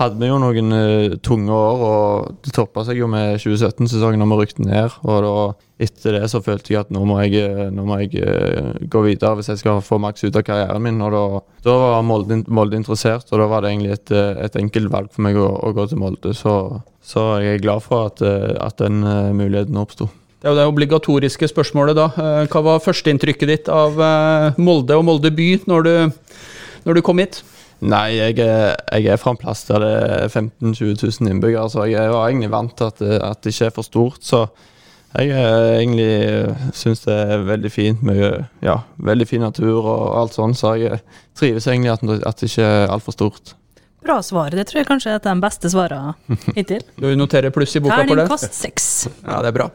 hadde 0.00 0.16
vi 0.16 0.30
jo 0.30 0.38
noen 0.40 0.72
uh, 0.72 1.16
tunge 1.24 1.52
år, 1.52 1.82
og 1.84 2.44
det 2.44 2.54
toppa 2.56 2.84
seg 2.86 3.02
jo 3.02 3.08
med 3.10 3.36
2017-sesongen 3.42 4.22
når 4.22 4.30
vi 4.30 4.38
rykte 4.40 4.64
ned. 4.64 4.96
og 5.04 5.26
da, 5.26 5.34
Etter 5.80 6.18
det 6.18 6.26
så 6.28 6.42
følte 6.44 6.74
jeg 6.74 6.82
at 6.82 6.90
nå 6.92 7.06
må 7.08 7.14
jeg, 7.22 7.40
eh, 7.40 7.70
nå 7.72 7.86
må 7.88 7.96
jeg 8.02 8.20
uh, 8.20 8.74
gå 8.92 9.00
videre 9.06 9.38
hvis 9.38 9.48
jeg 9.48 9.62
skal 9.62 9.78
få 9.80 9.96
maks 10.02 10.26
ut 10.26 10.36
av 10.36 10.44
karrieren 10.44 10.84
min. 10.84 11.00
og 11.00 11.14
Da, 11.14 11.22
da 11.64 11.76
var 11.80 12.04
Molde, 12.04 12.42
Molde, 12.52 12.76
interessert, 12.76 13.28
og 13.32 13.40
da 13.40 13.48
var 13.48 13.64
det 13.64 13.72
egentlig 13.72 13.94
et, 13.96 14.12
et 14.44 14.58
enkelt 14.60 14.92
valg 14.92 15.08
for 15.14 15.24
meg 15.24 15.40
å, 15.40 15.48
å 15.48 15.72
gå 15.76 15.86
til 15.88 16.02
Molde. 16.02 16.34
Så, 16.36 16.54
så, 17.00 17.26
jeg 17.40 17.56
er 17.56 17.64
glad 17.64 17.84
for 17.84 18.10
at, 18.10 18.20
at 18.20 18.76
den 18.80 19.00
uh, 19.04 19.32
muligheten 19.36 19.80
oppsto. 19.80 20.10
Det 20.40 20.48
er 20.48 20.54
jo 20.54 20.60
det 20.60 20.68
obligatoriske 20.68 21.48
spørsmålet, 21.48 21.96
da. 21.96 22.28
Hva 22.48 22.62
var 22.64 22.84
førsteinntrykket 22.84 23.50
ditt 23.50 23.66
av 23.72 23.98
Molde 24.56 24.96
og 24.96 25.04
Molde 25.04 25.28
by 25.36 25.48
når 25.68 25.84
du, 25.84 25.92
når 26.86 26.96
du 26.96 27.02
kom 27.04 27.20
hit? 27.20 27.42
Nei, 27.80 28.08
jeg 28.18 28.36
er, 28.44 28.74
jeg 28.92 29.06
er 29.14 29.20
fra 29.20 29.32
en 29.32 29.40
plass 29.40 29.62
der 29.68 29.80
det 29.80 29.92
er 29.98 30.26
15 30.28 30.74
000-20 30.74 31.22
000 31.24 31.30
innbyggere, 31.32 31.70
så 31.72 31.86
jeg 31.88 32.10
var 32.12 32.28
egentlig 32.28 32.50
vant 32.52 32.74
til 32.76 32.90
at, 32.90 33.00
at 33.30 33.40
det 33.40 33.54
ikke 33.54 33.70
er 33.70 33.76
for 33.78 33.86
stort. 33.86 34.20
Så 34.26 34.42
jeg 35.16 35.32
egentlig 35.32 36.10
syns 36.76 37.00
det 37.06 37.16
er 37.16 37.46
veldig 37.48 37.70
fint 37.72 38.02
med 38.06 38.44
ja, 38.62 38.76
veldig 39.02 39.26
fin 39.26 39.42
natur 39.42 39.80
og 39.80 40.04
alt 40.20 40.36
sånn, 40.36 40.54
så 40.54 40.76
jeg 40.78 41.00
trives 41.38 41.66
egentlig 41.66 41.94
at, 41.96 42.04
at 42.20 42.42
det 42.44 42.50
ikke 42.52 42.68
er 42.68 42.92
altfor 42.92 43.16
stort. 43.16 43.54
Bra 44.00 44.20
svar. 44.24 44.54
Det 44.56 44.64
tror 44.68 44.80
jeg 44.80 44.88
kanskje 44.88 45.16
er 45.16 45.24
de 45.24 45.34
beste 45.42 45.70
svarene 45.72 46.14
hittil. 46.56 46.84
Du 47.00 47.08
noterer 47.18 47.52
pluss 47.52 47.74
i 47.76 47.82
boka 47.82 47.98
for 47.98 48.06
det? 48.06 48.16
Terningkast 48.16 48.56
seks. 48.56 48.90
Ja, 49.24 49.40
det 49.44 49.50
er 49.50 49.56
bra. 49.56 49.70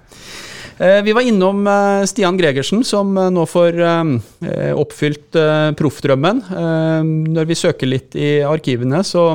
Eh, 0.78 1.02
vi 1.04 1.14
var 1.14 1.22
innom 1.22 1.68
eh, 1.68 2.04
Stian 2.04 2.38
Gregersen, 2.38 2.84
som 2.84 3.18
eh, 3.18 3.30
nå 3.32 3.46
får 3.48 3.80
oppfylt 4.76 5.38
proffdrømmen. 5.80 6.42
Når 7.36 7.48
vi 7.48 7.58
søker 7.58 7.90
litt 7.90 8.16
i 8.16 8.40
arkivene, 8.46 9.02
så 9.04 9.28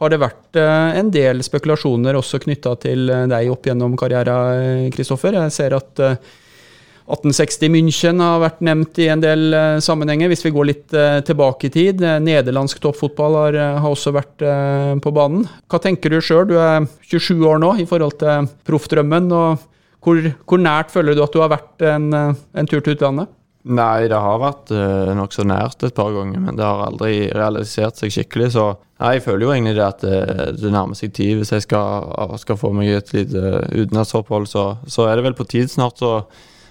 har 0.00 0.12
det 0.12 0.20
vært 0.22 0.56
en 0.56 1.10
del 1.12 1.42
spekulasjoner 1.44 2.16
også 2.16 2.40
knytta 2.42 2.74
til 2.82 3.10
deg 3.30 3.50
opp 3.52 3.66
gjennom 3.68 3.96
karrieren, 3.98 4.88
Kristoffer. 4.94 5.36
Jeg 5.36 5.54
ser 5.54 5.76
at 5.76 6.00
1860 6.00 7.72
München 7.74 8.22
har 8.22 8.40
vært 8.44 8.62
nevnt 8.64 9.00
i 9.02 9.10
en 9.12 9.22
del 9.22 9.56
sammenhenger, 9.84 10.30
hvis 10.32 10.46
vi 10.46 10.54
går 10.54 10.70
litt 10.70 10.96
tilbake 11.26 11.68
i 11.68 11.74
tid. 11.74 12.04
Nederlandsk 12.24 12.80
toppfotball 12.82 13.38
har, 13.42 13.60
har 13.82 13.90
også 13.90 14.14
vært 14.16 14.46
på 15.04 15.14
banen. 15.16 15.44
Hva 15.70 15.82
tenker 15.82 16.14
du 16.14 16.22
sjøl? 16.24 16.46
Du 16.48 16.56
er 16.56 16.86
27 17.10 17.36
år 17.50 17.60
nå 17.62 17.74
i 17.82 17.88
forhold 17.90 18.16
til 18.22 18.48
proffdrømmen. 18.70 19.28
og 19.36 19.68
hvor, 20.00 20.20
hvor, 20.48 20.60
nært 20.60 20.92
føler 20.92 21.16
du 21.16 21.22
at 21.24 21.34
du 21.34 21.42
har 21.42 21.52
vært 21.52 21.84
en, 21.84 22.10
en 22.12 22.68
tur 22.68 22.80
til 22.80 22.96
utlandet? 22.96 23.30
Nei, 23.60 24.08
det 24.08 24.16
har 24.16 24.38
vært 24.40 24.70
uh, 24.72 25.10
nokså 25.18 25.44
nært 25.44 25.82
et 25.84 25.96
par 25.96 26.14
ganger, 26.14 26.40
men 26.40 26.56
det 26.56 26.64
har 26.64 26.86
aldri 26.86 27.26
realisert 27.36 27.98
seg 28.00 28.14
skikkelig. 28.14 28.54
Så 28.54 28.64
jeg 28.96 29.20
føler 29.26 29.44
jo 29.44 29.50
egentlig 29.52 29.74
det 29.76 29.84
at 29.84 30.04
det, 30.04 30.20
det 30.62 30.72
nærmer 30.72 30.96
seg 30.96 31.12
tid. 31.16 31.34
Hvis 31.36 31.52
jeg 31.52 31.66
skal, 31.66 32.08
skal 32.40 32.56
få 32.60 32.72
meg 32.76 32.94
et 32.96 33.12
lite 33.12 33.42
utenlandsopphold, 33.68 34.48
så, 34.48 34.64
så 34.88 35.10
er 35.10 35.20
det 35.20 35.26
vel 35.28 35.36
på 35.36 35.48
tid 35.52 35.68
snart. 35.68 36.00
Så 36.00 36.22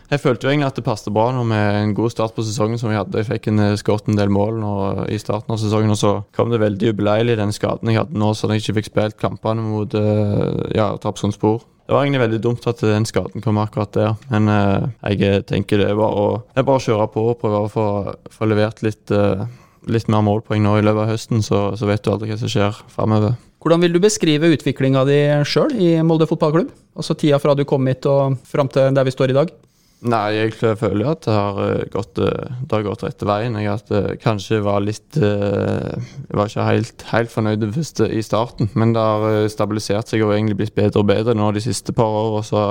jeg 0.10 0.22
følte 0.24 0.48
jo 0.48 0.52
egentlig 0.52 0.70
at 0.70 0.78
det 0.80 0.86
passet 0.88 1.14
bra 1.14 1.28
nå 1.36 1.44
med 1.48 1.80
en 1.80 1.96
god 1.98 2.14
start 2.14 2.36
på 2.36 2.46
sesongen 2.46 2.82
som 2.82 2.90
vi 2.92 2.98
hadde. 2.98 3.22
Jeg 3.22 3.30
fikk 3.30 3.50
en 3.52 3.64
eh, 3.68 3.78
skåret 3.80 4.10
en 4.10 4.18
del 4.18 4.32
mål 4.34 4.58
nå 4.62 4.76
i 5.14 5.20
starten 5.22 5.54
av 5.54 5.62
sesongen, 5.62 5.94
og 5.94 6.00
så 6.02 6.14
kom 6.36 6.54
det 6.54 6.62
veldig 6.64 6.94
ubeleilig 6.94 7.38
den 7.40 7.54
skaden 7.56 7.92
jeg 7.92 8.02
hadde 8.02 8.18
nå, 8.18 8.32
så 8.34 8.50
jeg 8.50 8.64
ikke 8.64 8.80
fikk 8.80 8.90
spilt 8.92 9.20
kampene 9.22 9.66
mot 9.66 9.94
uh, 9.94 10.66
ja, 10.74 10.92
Trapsonsspor. 11.02 11.62
Det 11.90 11.96
var 11.96 12.04
egentlig 12.06 12.22
veldig 12.22 12.40
dumt 12.44 12.66
at 12.70 12.82
den 12.86 13.06
skaden 13.10 13.42
kom 13.42 13.58
akkurat 13.58 13.90
der. 13.96 14.12
Men 14.30 14.46
eh, 14.54 15.16
jeg 15.16 15.46
tenker 15.50 15.82
det 15.82 15.88
er 15.90 15.96
bare 15.98 16.22
å, 16.22 16.28
er 16.54 16.66
bare 16.68 16.84
kjøre 16.86 17.08
på 17.10 17.24
og 17.32 17.40
prøve 17.42 17.64
å 17.66 17.72
få, 17.74 17.86
få 18.30 18.46
levert 18.46 18.84
litt, 18.86 19.10
eh, 19.10 19.42
litt, 19.90 20.06
mer 20.14 20.22
målpoeng 20.28 20.62
nå 20.62 20.76
i 20.78 20.84
løpet 20.86 21.08
av 21.08 21.10
høsten, 21.10 21.42
så, 21.42 21.64
så 21.74 21.90
vet 21.90 22.04
du 22.06 22.12
aldri 22.14 22.30
hva 22.30 22.38
som 22.38 22.52
skjer 22.54 22.78
framover. 22.94 23.34
Hvordan 23.58 23.82
vil 23.82 23.98
du 23.98 24.04
beskrive 24.04 24.52
utviklinga 24.54 25.02
di 25.10 25.18
sjøl 25.50 25.74
i 25.82 25.90
Molde 26.06 26.30
fotballklubb? 26.30 26.70
Altså 26.94 27.18
tida 27.18 27.42
fra 27.42 27.58
du 27.58 27.66
kom 27.66 27.90
hit 27.90 28.06
og 28.06 28.38
fram 28.48 28.70
til 28.70 28.94
der 28.94 29.10
vi 29.10 29.16
står 29.18 29.34
i 29.34 29.40
dag? 29.42 29.58
Nei, 30.00 30.30
jeg 30.38 30.54
føler 30.56 31.10
at 31.12 31.26
det 31.26 31.34
har 31.36 31.58
eh, 31.66 31.88
gått, 31.92 32.20
eh, 32.24 32.52
det 32.64 32.72
har 32.72 32.86
gått 32.86 33.02
rette 33.04 33.28
veien. 33.28 33.58
Jeg 33.60 33.72
at 33.74 33.90
eh, 33.92 34.14
kanskje 34.22 34.62
var 34.64 34.80
litt 34.86 35.18
Jeg 35.20 36.38
var 36.40 36.48
ikke 36.48 36.68
helt, 36.68 37.04
helt 37.10 37.34
fornøyd 37.34 37.66
først 37.76 38.06
i 38.08 38.22
starten, 38.24 38.72
men 38.80 38.94
det 38.96 39.04
har 39.04 39.50
stabilisert 39.52 40.08
seg 40.08 40.24
og 40.24 40.32
egentlig 40.38 40.62
blitt 40.62 40.78
bedre 40.78 41.04
og 41.04 41.10
bedre 41.10 41.36
nå 41.36 41.52
de 41.52 41.64
siste 41.66 41.96
par 41.96 42.16
årene. 42.22 42.46
Så, 42.48 42.64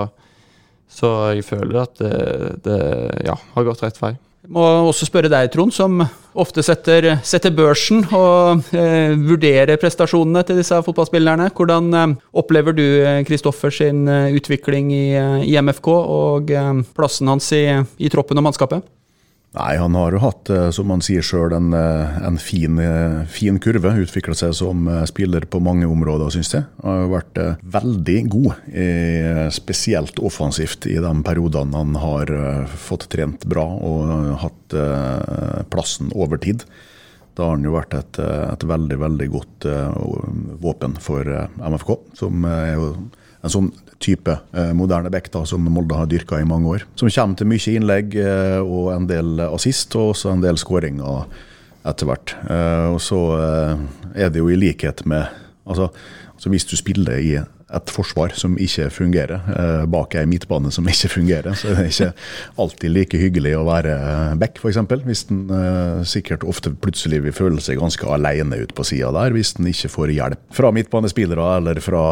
så 0.88 1.12
jeg 1.34 1.44
føler 1.44 1.82
at 1.82 2.00
det, 2.00 2.14
det 2.64 2.80
ja, 3.28 3.36
har 3.36 3.68
gått 3.68 3.84
rett 3.84 4.00
vei. 4.00 4.14
Må 4.48 4.64
også 4.88 5.04
spørre 5.04 5.28
deg, 5.28 5.50
Trond, 5.52 5.74
som 5.76 6.00
ofte 6.38 6.62
setter, 6.64 7.10
setter 7.26 7.52
børsen 7.52 8.00
og 8.16 8.70
eh, 8.72 9.12
vurderer 9.12 9.76
prestasjonene 9.80 10.40
til 10.48 10.60
disse 10.62 10.78
fotballspillerne. 10.86 11.50
Hvordan 11.52 11.90
eh, 11.92 12.14
opplever 12.32 12.76
du 12.76 12.84
Kristoffer 13.28 13.68
eh, 13.68 13.76
sin 13.76 14.06
eh, 14.08 14.30
utvikling 14.38 14.92
i, 14.94 15.04
eh, 15.20 15.42
i, 15.50 15.56
MFK 15.60 15.90
og 15.92 16.54
eh, 16.54 16.70
plassen 16.96 17.28
hans 17.28 17.50
i, 17.52 17.66
i 18.00 18.12
troppen 18.12 18.40
og 18.40 18.48
mannskapet? 18.48 18.88
Nei, 19.58 19.74
han 19.74 19.96
har 19.98 20.14
jo 20.14 20.20
hatt, 20.22 20.50
eh, 20.54 20.68
som 20.74 20.90
han 20.92 21.02
sier 21.02 21.24
sjøl, 21.24 21.50
en, 21.56 21.72
eh, 21.74 22.18
en 22.26 22.38
fin, 22.38 22.78
eh, 22.78 23.24
fin, 23.26 23.58
kurve. 23.58 23.90
Utvikla 24.04 24.36
seg 24.36 24.54
som 24.54 24.86
spiller 25.06 25.46
på 25.50 25.60
mange 25.60 25.86
områder, 25.88 26.30
syns 26.30 26.52
jeg. 26.54 26.64
Han 26.82 27.10
har 27.10 27.22
vært 27.22 27.58
veldig 27.64 28.28
god, 28.30 28.54
spesielt 29.50 30.20
offensivt, 30.22 30.86
i 30.86 30.98
de 31.00 31.22
periodene 31.22 31.74
han 31.74 31.94
har 31.94 32.26
fått 32.68 33.08
trent 33.08 33.44
bra 33.48 33.64
og 33.64 34.38
hatt 34.38 35.68
plassen 35.70 36.12
over 36.14 36.38
tid. 36.38 36.64
Da 37.34 37.44
har 37.44 37.56
han 37.56 37.64
jo 37.64 37.72
vært 37.72 37.94
et, 37.94 38.18
et 38.18 38.60
veldig, 38.60 38.98
veldig 38.98 39.28
godt 39.30 39.66
våpen 40.60 40.98
for 41.00 41.24
MFK, 41.58 41.98
som 42.14 42.44
er 42.44 42.74
jo 42.74 42.94
en 43.42 43.52
sånn 43.52 43.68
type 44.02 44.34
eh, 44.54 44.72
moderne 44.76 45.10
back 45.10 45.30
da, 45.34 45.44
som 45.46 45.66
Molde 45.70 45.98
har 45.98 46.08
dyrka 46.10 46.40
i 46.40 46.46
mange 46.48 46.70
år. 46.76 46.86
Som 46.98 47.10
kommer 47.10 47.38
til 47.38 47.50
mye 47.50 47.74
innlegg 47.74 48.16
eh, 48.22 48.58
og 48.62 48.92
en 48.94 49.08
del 49.10 49.44
assist, 49.48 49.94
og 49.98 50.14
også 50.14 50.32
en 50.32 50.44
del 50.44 50.58
skåringer 50.60 51.28
etter 51.88 52.08
hvert. 52.08 52.34
Eh, 52.50 52.86
og 52.94 53.00
så 53.02 53.20
eh, 53.38 53.84
er 54.24 54.32
det 54.32 54.42
jo 54.42 54.50
i 54.52 54.58
likhet 54.58 55.04
med 55.08 55.26
altså, 55.68 55.90
altså 56.34 56.50
Hvis 56.52 56.68
du 56.68 56.76
spiller 56.78 57.18
i 57.18 57.32
et 57.68 57.90
forsvar 57.92 58.32
som 58.38 58.54
ikke 58.60 58.86
fungerer, 58.92 59.42
eh, 59.52 59.82
bak 59.92 60.14
ei 60.16 60.24
midtbane 60.28 60.70
som 60.72 60.86
ikke 60.88 61.10
fungerer, 61.12 61.56
så 61.58 61.74
det 61.74 61.82
er 61.82 61.90
ikke 61.90 62.08
alltid 62.64 62.94
like 62.94 63.20
hyggelig 63.20 63.52
å 63.58 63.66
være 63.68 63.96
back, 64.40 64.56
f.eks. 64.56 64.80
Hvis 65.04 65.26
en 65.28 65.42
eh, 65.52 66.00
sikkert 66.08 66.46
ofte 66.48 66.72
plutselig 66.72 67.20
vil 67.26 67.36
føle 67.36 67.60
seg 67.64 67.80
ganske 67.82 68.08
alene 68.08 68.62
ut 68.62 68.72
på 68.76 68.86
sida 68.88 69.12
der, 69.12 69.36
hvis 69.36 69.54
en 69.58 69.68
ikke 69.68 69.92
får 69.92 70.14
hjelp 70.16 70.56
fra 70.56 70.72
midtbanespillere 70.72 71.50
eller 71.58 71.82
fra, 71.84 72.02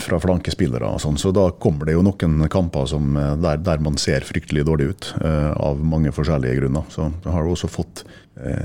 fra 0.00 0.22
flankespillere 0.24 0.88
og 0.96 1.04
sånn. 1.04 1.20
Så 1.20 1.34
da 1.36 1.50
kommer 1.60 1.90
det 1.90 1.98
jo 1.98 2.06
noen 2.06 2.48
kamper 2.48 2.88
som, 2.88 3.12
eh, 3.20 3.34
der, 3.44 3.60
der, 3.60 3.84
man 3.84 4.00
ser 4.00 4.24
fryktelig 4.24 4.64
dårlig 4.64 4.92
ut, 4.94 5.12
av 5.20 5.80
mange 5.84 6.12
forskjellige 6.14 6.56
grunner. 6.62 6.86
Så 6.92 7.10
det 7.20 7.32
du 7.34 7.50
også 7.50 7.68
fått 7.68 8.04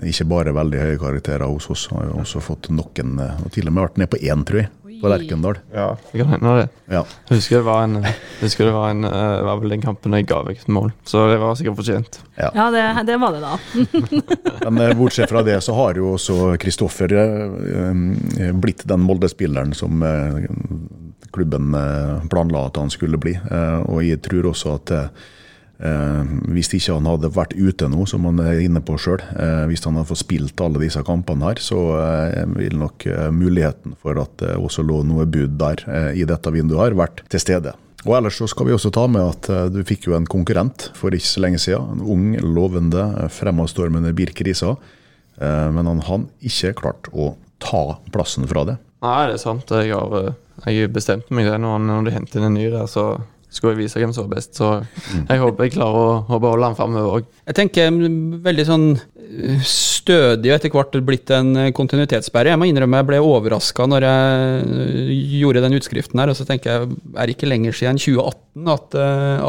ikke 0.08 0.26
bare 0.30 0.54
veldig 0.56 0.80
høye 0.82 1.00
karakterer 1.02 1.50
hos 1.50 1.68
oss, 1.70 1.84
har 1.92 2.08
jo 2.08 2.22
også 2.24 2.42
fått 2.42 2.70
noen, 2.74 3.20
og 3.20 3.52
til 3.54 3.68
og 3.70 3.76
med 3.76 3.84
vært 3.84 4.00
ned 4.02 4.10
på 4.14 4.22
én, 4.24 4.46
tror 4.48 4.64
jeg 4.64 4.72
på 5.02 5.10
Lerkendal. 5.12 5.60
Ja, 5.74 5.98
det 6.12 6.20
kan 6.20 6.32
hende 6.34 6.56
det. 6.60 6.68
Ja. 6.92 7.04
Jeg 7.30 7.40
husker 7.40 7.60
det 7.60 7.66
var 7.68 7.86
en, 7.86 7.98
husker 8.42 8.68
det 8.68 8.74
var 8.76 8.92
en 8.92 9.08
uh, 9.08 9.46
var 9.48 9.62
vel 9.62 9.76
den 9.76 9.84
kampen 9.84 10.16
jeg 10.18 10.28
ga 10.30 10.42
vekk 10.48 10.66
et 10.66 10.74
mål, 10.76 10.92
så 11.08 11.26
det 11.32 11.40
var 11.42 11.58
sikkert 11.60 11.80
fortjent. 11.80 12.20
Ja, 12.40 12.52
ja 12.56 12.68
det, 12.74 12.84
det, 13.08 13.18
var 13.22 13.36
det, 13.36 13.42
da. 13.46 13.56
Men 14.70 14.82
uh, 14.84 14.98
bortsett 15.00 15.32
fra 15.32 15.44
det, 15.46 15.60
så 15.66 15.76
har 15.78 16.00
jo 16.00 16.14
også 16.18 16.54
Kristoffer 16.62 17.16
uh, 17.16 18.54
blitt 18.60 18.86
den 18.90 19.06
Molde-spilleren 19.06 19.76
som 19.78 20.04
klubben 21.30 21.76
planla 22.32 22.66
at 22.68 22.80
han 22.82 22.90
skulle 22.90 23.20
bli. 23.22 23.36
og 23.86 24.00
jeg 24.02 24.18
tror 24.26 24.48
også 24.50 24.72
at 24.80 24.94
Eh, 25.80 26.32
hvis 26.52 26.74
ikke 26.76 26.98
han 26.98 27.08
hadde 27.08 27.30
vært 27.32 27.54
ute 27.56 27.88
nå, 27.88 28.04
som 28.10 28.26
han 28.28 28.42
er 28.44 28.58
inne 28.66 28.82
på 28.84 28.98
sjøl, 29.00 29.22
eh, 29.40 29.64
hvis 29.70 29.86
han 29.86 29.96
hadde 29.96 30.10
fått 30.10 30.26
spilt 30.26 30.60
alle 30.64 30.82
disse 30.82 31.00
kampene 31.08 31.48
her, 31.48 31.62
så 31.64 31.80
eh, 31.96 32.42
vil 32.58 32.76
nok 32.82 33.06
eh, 33.08 33.30
muligheten 33.32 33.96
for 34.02 34.20
at 34.20 34.34
det 34.42 34.58
også 34.60 34.84
lå 34.84 35.02
noe 35.08 35.24
bud 35.30 35.56
der 35.62 35.86
eh, 35.88 36.10
i 36.20 36.28
dette 36.28 36.52
vinduet, 36.52 36.82
har 36.82 36.98
vært 37.00 37.24
til 37.32 37.44
stede. 37.46 37.76
Og 38.08 38.14
Ellers 38.16 38.38
så 38.40 38.48
skal 38.48 38.68
vi 38.68 38.76
også 38.76 38.92
ta 38.96 39.06
med 39.12 39.24
at 39.24 39.50
eh, 39.56 39.66
du 39.72 39.80
fikk 39.88 40.10
jo 40.10 40.18
en 40.20 40.28
konkurrent 40.28 40.90
for 41.00 41.16
ikke 41.16 41.32
så 41.32 41.46
lenge 41.48 41.64
siden. 41.64 41.96
En 41.96 42.04
ung, 42.12 42.28
lovende, 42.44 43.08
fremadstormende 43.32 44.12
Birk 44.18 44.44
Risa. 44.48 44.76
men 45.40 45.88
han 45.88 46.02
har 46.04 46.24
ikke 46.44 46.74
klart 46.76 47.08
å 47.16 47.38
ta 47.64 48.02
plassen 48.12 48.44
fra 48.52 48.66
det. 48.68 48.76
Nei, 49.00 49.28
det 49.32 49.38
er 49.38 49.44
sant. 49.46 49.72
Jeg 49.72 49.96
har 49.96 50.34
jeg 50.68 50.92
bestemte 50.92 51.32
meg 51.32 51.48
det 51.48 51.60
når, 51.64 51.80
når 51.88 52.08
de 52.08 52.16
hentet 52.18 52.36
inn 52.36 52.50
en 52.50 52.58
ny 52.58 52.68
der, 52.68 52.88
så 52.92 53.22
skulle 53.50 53.74
jeg 53.74 53.86
vise 53.86 54.00
hvem 54.00 54.14
som 54.14 54.28
var 54.28 54.38
best. 54.38 54.58
Så 54.60 54.70
jeg 55.18 55.42
håper 55.42 55.66
jeg 55.66 55.76
klarer 55.76 56.00
å, 56.00 56.18
å 56.30 56.42
beholde 56.42 56.70
han 56.70 56.78
framover 56.78 57.20
òg. 57.20 57.30
Jeg 57.50 57.58
tenker 57.58 57.90
mm, 57.94 58.40
veldig 58.46 58.66
sånn 58.68 58.88
eh, 58.94 59.64
stødig 59.66 60.52
og 60.52 60.58
etter 60.60 60.74
hvert 60.74 60.98
blitt 61.08 61.34
en 61.34 61.52
eh, 61.58 61.72
kontinuitetssperre. 61.76 62.54
Jeg 62.54 62.62
må 62.62 62.70
innrømme 62.70 63.02
jeg 63.02 63.10
ble 63.10 63.22
overraska 63.26 63.90
når 63.90 64.08
jeg 64.08 64.64
eh, 64.86 65.14
gjorde 65.42 65.66
den 65.66 65.80
utskriften 65.80 66.22
her. 66.22 66.32
Og 66.32 66.38
så 66.38 66.46
tenker 66.50 66.76
jeg 66.76 66.90
er 67.16 67.22
det 67.24 67.38
ikke 67.38 67.50
lenger 67.50 67.78
siden 67.80 68.02
2018 68.02 68.74
at, 68.76 69.00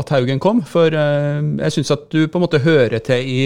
at 0.01 0.15
Haugen 0.15 0.41
kom. 0.43 0.63
For 0.69 0.95
jeg 0.95 1.75
syns 1.75 1.93
at 1.93 2.09
du 2.13 2.25
på 2.25 2.41
en 2.41 2.49
måte 2.49 2.65
hører 2.65 3.03
til 3.05 3.27
i 3.27 3.43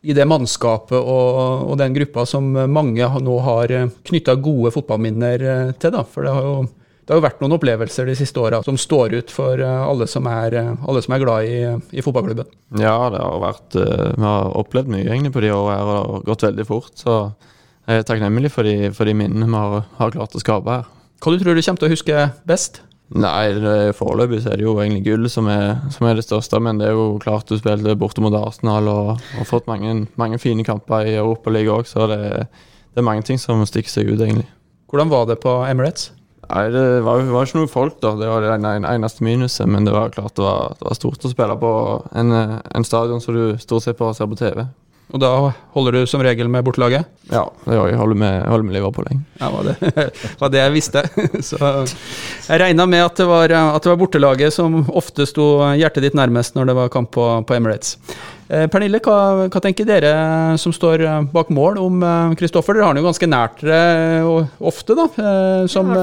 i 0.00 0.14
det 0.16 0.24
mannskapet 0.24 0.96
og, 0.96 1.66
og, 1.66 1.74
den 1.76 1.92
gruppa 1.92 2.22
som 2.24 2.46
mange 2.72 3.04
nå 3.20 3.34
har 3.44 3.74
knytta 4.08 4.32
gode 4.40 4.70
fotballminner 4.72 5.42
til. 5.76 5.92
da, 5.92 6.06
For 6.08 6.24
det 6.24 6.32
har 6.32 6.46
jo 6.46 6.54
det 7.10 7.16
har 7.16 7.24
jo 7.24 7.24
vært 7.24 7.40
noen 7.42 7.56
opplevelser 7.56 8.06
de 8.06 8.12
siste 8.14 8.38
åra 8.38 8.60
som 8.62 8.76
står 8.78 9.16
ut 9.18 9.32
for 9.34 9.58
eh, 9.58 9.78
alle 9.82 10.06
som 10.06 10.28
er, 10.30 10.54
eh, 10.54 10.68
alle 10.86 11.00
som 11.02 11.16
er 11.16 11.22
glad 11.24 11.48
i, 11.48 11.56
i, 11.98 12.04
fotballklubben. 12.06 12.46
Ja, 12.78 13.08
det 13.10 13.18
har 13.18 13.40
vært 13.42 13.74
eh, 13.80 14.12
Vi 14.14 14.22
har 14.22 14.52
opplevd 14.60 14.92
mye 14.94 15.08
egentlig 15.08 15.32
på 15.34 15.42
de 15.42 15.50
årene 15.50 15.72
her, 15.74 15.88
og 15.90 15.96
det 15.96 16.12
har 16.12 16.28
gått 16.28 16.44
veldig 16.46 16.66
fort. 16.68 16.92
Så 16.94 17.16
jeg 17.90 18.04
er 18.04 18.06
takknemlig 18.06 18.52
for 18.54 18.62
de, 18.62 18.92
for 18.94 19.10
de 19.10 19.16
minnene 19.18 19.48
vi 19.50 19.58
har, 19.58 19.88
har, 19.96 20.12
klart 20.14 20.36
å 20.38 20.42
skape 20.44 20.76
her. 20.76 20.84
Hva 21.18 21.32
du 21.34 21.42
tror 21.42 21.58
du 21.58 21.62
kommer 21.66 21.82
til 21.82 21.88
å 21.88 21.96
huske 21.96 22.28
best? 22.46 22.78
Nei, 23.10 23.90
Foreløpig 23.98 24.44
er 24.44 24.62
det 24.62 24.68
jo 24.68 24.76
egentlig 24.78 25.02
gull 25.08 25.26
som 25.34 25.50
er, 25.50 25.82
som 25.90 26.06
er, 26.06 26.14
det 26.14 26.28
største. 26.28 26.62
Men 26.62 26.78
det 26.78 26.92
er 26.92 26.94
jo 26.94 27.08
klart 27.26 27.50
du 27.50 27.56
spilte 27.58 27.96
borte 27.98 28.22
mot 28.22 28.38
Arsenal 28.38 28.86
og 28.94 29.10
har 29.34 29.50
fått 29.50 29.66
mange, 29.66 30.04
mange, 30.14 30.38
fine 30.38 30.62
kamper 30.62 31.10
i 31.10 31.18
Europaligaen 31.18 31.82
òg, 31.82 31.90
så 31.90 32.06
det, 32.14 32.22
det, 32.46 33.02
er 33.02 33.10
mange 33.10 33.26
ting 33.26 33.42
som 33.42 33.66
stikker 33.66 33.96
seg 33.98 34.14
ut, 34.14 34.22
egentlig. 34.22 34.46
Hvordan 34.94 35.10
var 35.10 35.26
det 35.26 35.40
på 35.42 35.58
Emirates? 35.66 36.12
Nei, 36.50 36.66
det 36.74 36.84
var, 37.06 37.22
var, 37.30 37.46
ikke 37.46 37.60
noe 37.60 37.70
folk, 37.70 38.00
da. 38.02 38.16
Det 38.18 38.26
var 38.26 38.42
det 38.42 38.70
eneste 38.90 39.22
minuset. 39.26 39.68
Men 39.70 39.86
det 39.86 39.94
var 39.94 40.10
klart 40.14 40.34
det 40.34 40.42
var, 40.42 40.76
det 40.80 40.88
var 40.88 40.98
stort 40.98 41.26
å 41.26 41.30
spille 41.30 41.56
på 41.60 41.72
en, 42.18 42.36
en 42.58 42.86
stadion 42.86 43.22
som 43.22 43.36
du 43.36 43.44
stort 43.62 43.86
sett 43.86 43.98
bare 44.00 44.16
ser 44.18 44.30
på 44.30 44.38
TV. 44.40 44.64
Og 45.10 45.18
da 45.18 45.30
holder 45.74 45.98
du 45.98 46.06
som 46.06 46.22
regel 46.22 46.50
med 46.50 46.62
bortelaget? 46.66 47.06
Ja, 47.32 47.42
det 47.64 47.74
gjør 47.74 47.88
jeg. 47.90 47.98
Holder 47.98 48.18
med, 48.22 48.34
holder 48.46 48.66
med 48.66 48.76
Liverpool. 48.76 49.08
Ja, 49.40 49.50
var 49.50 49.66
det 49.66 50.04
var 50.42 50.52
det 50.54 50.60
jeg 50.62 50.74
visste. 50.76 51.04
Så 51.48 51.58
jeg 51.58 52.60
regna 52.62 52.86
med 52.86 53.04
at 53.08 53.18
det, 53.18 53.26
var, 53.30 53.50
at 53.50 53.82
det 53.82 53.90
var 53.90 53.98
bortelaget 54.00 54.54
som 54.54 54.84
ofte 54.86 55.26
sto 55.26 55.52
hjertet 55.78 56.06
ditt 56.06 56.18
nærmest 56.18 56.58
når 56.58 56.70
det 56.70 56.78
var 56.78 56.92
kamp 56.94 57.10
på, 57.16 57.26
på 57.46 57.58
Emirates. 57.58 57.96
Eh, 58.50 58.66
Pernille, 58.66 58.98
hva, 59.04 59.46
hva, 59.46 59.62
tenker 59.62 59.86
dere 59.86 60.12
som 60.58 60.74
står 60.74 61.04
bak 61.30 61.52
mål 61.54 61.78
om 61.78 62.02
Kristoffer? 62.38 62.74
Dere 62.74 62.88
har 62.88 62.94
han 62.94 62.98
jo 62.98 63.06
ganske 63.06 63.28
nært 63.30 63.62
dere 63.62 64.34
ofte, 64.58 64.96
da. 64.98 65.06
Som, 65.70 65.94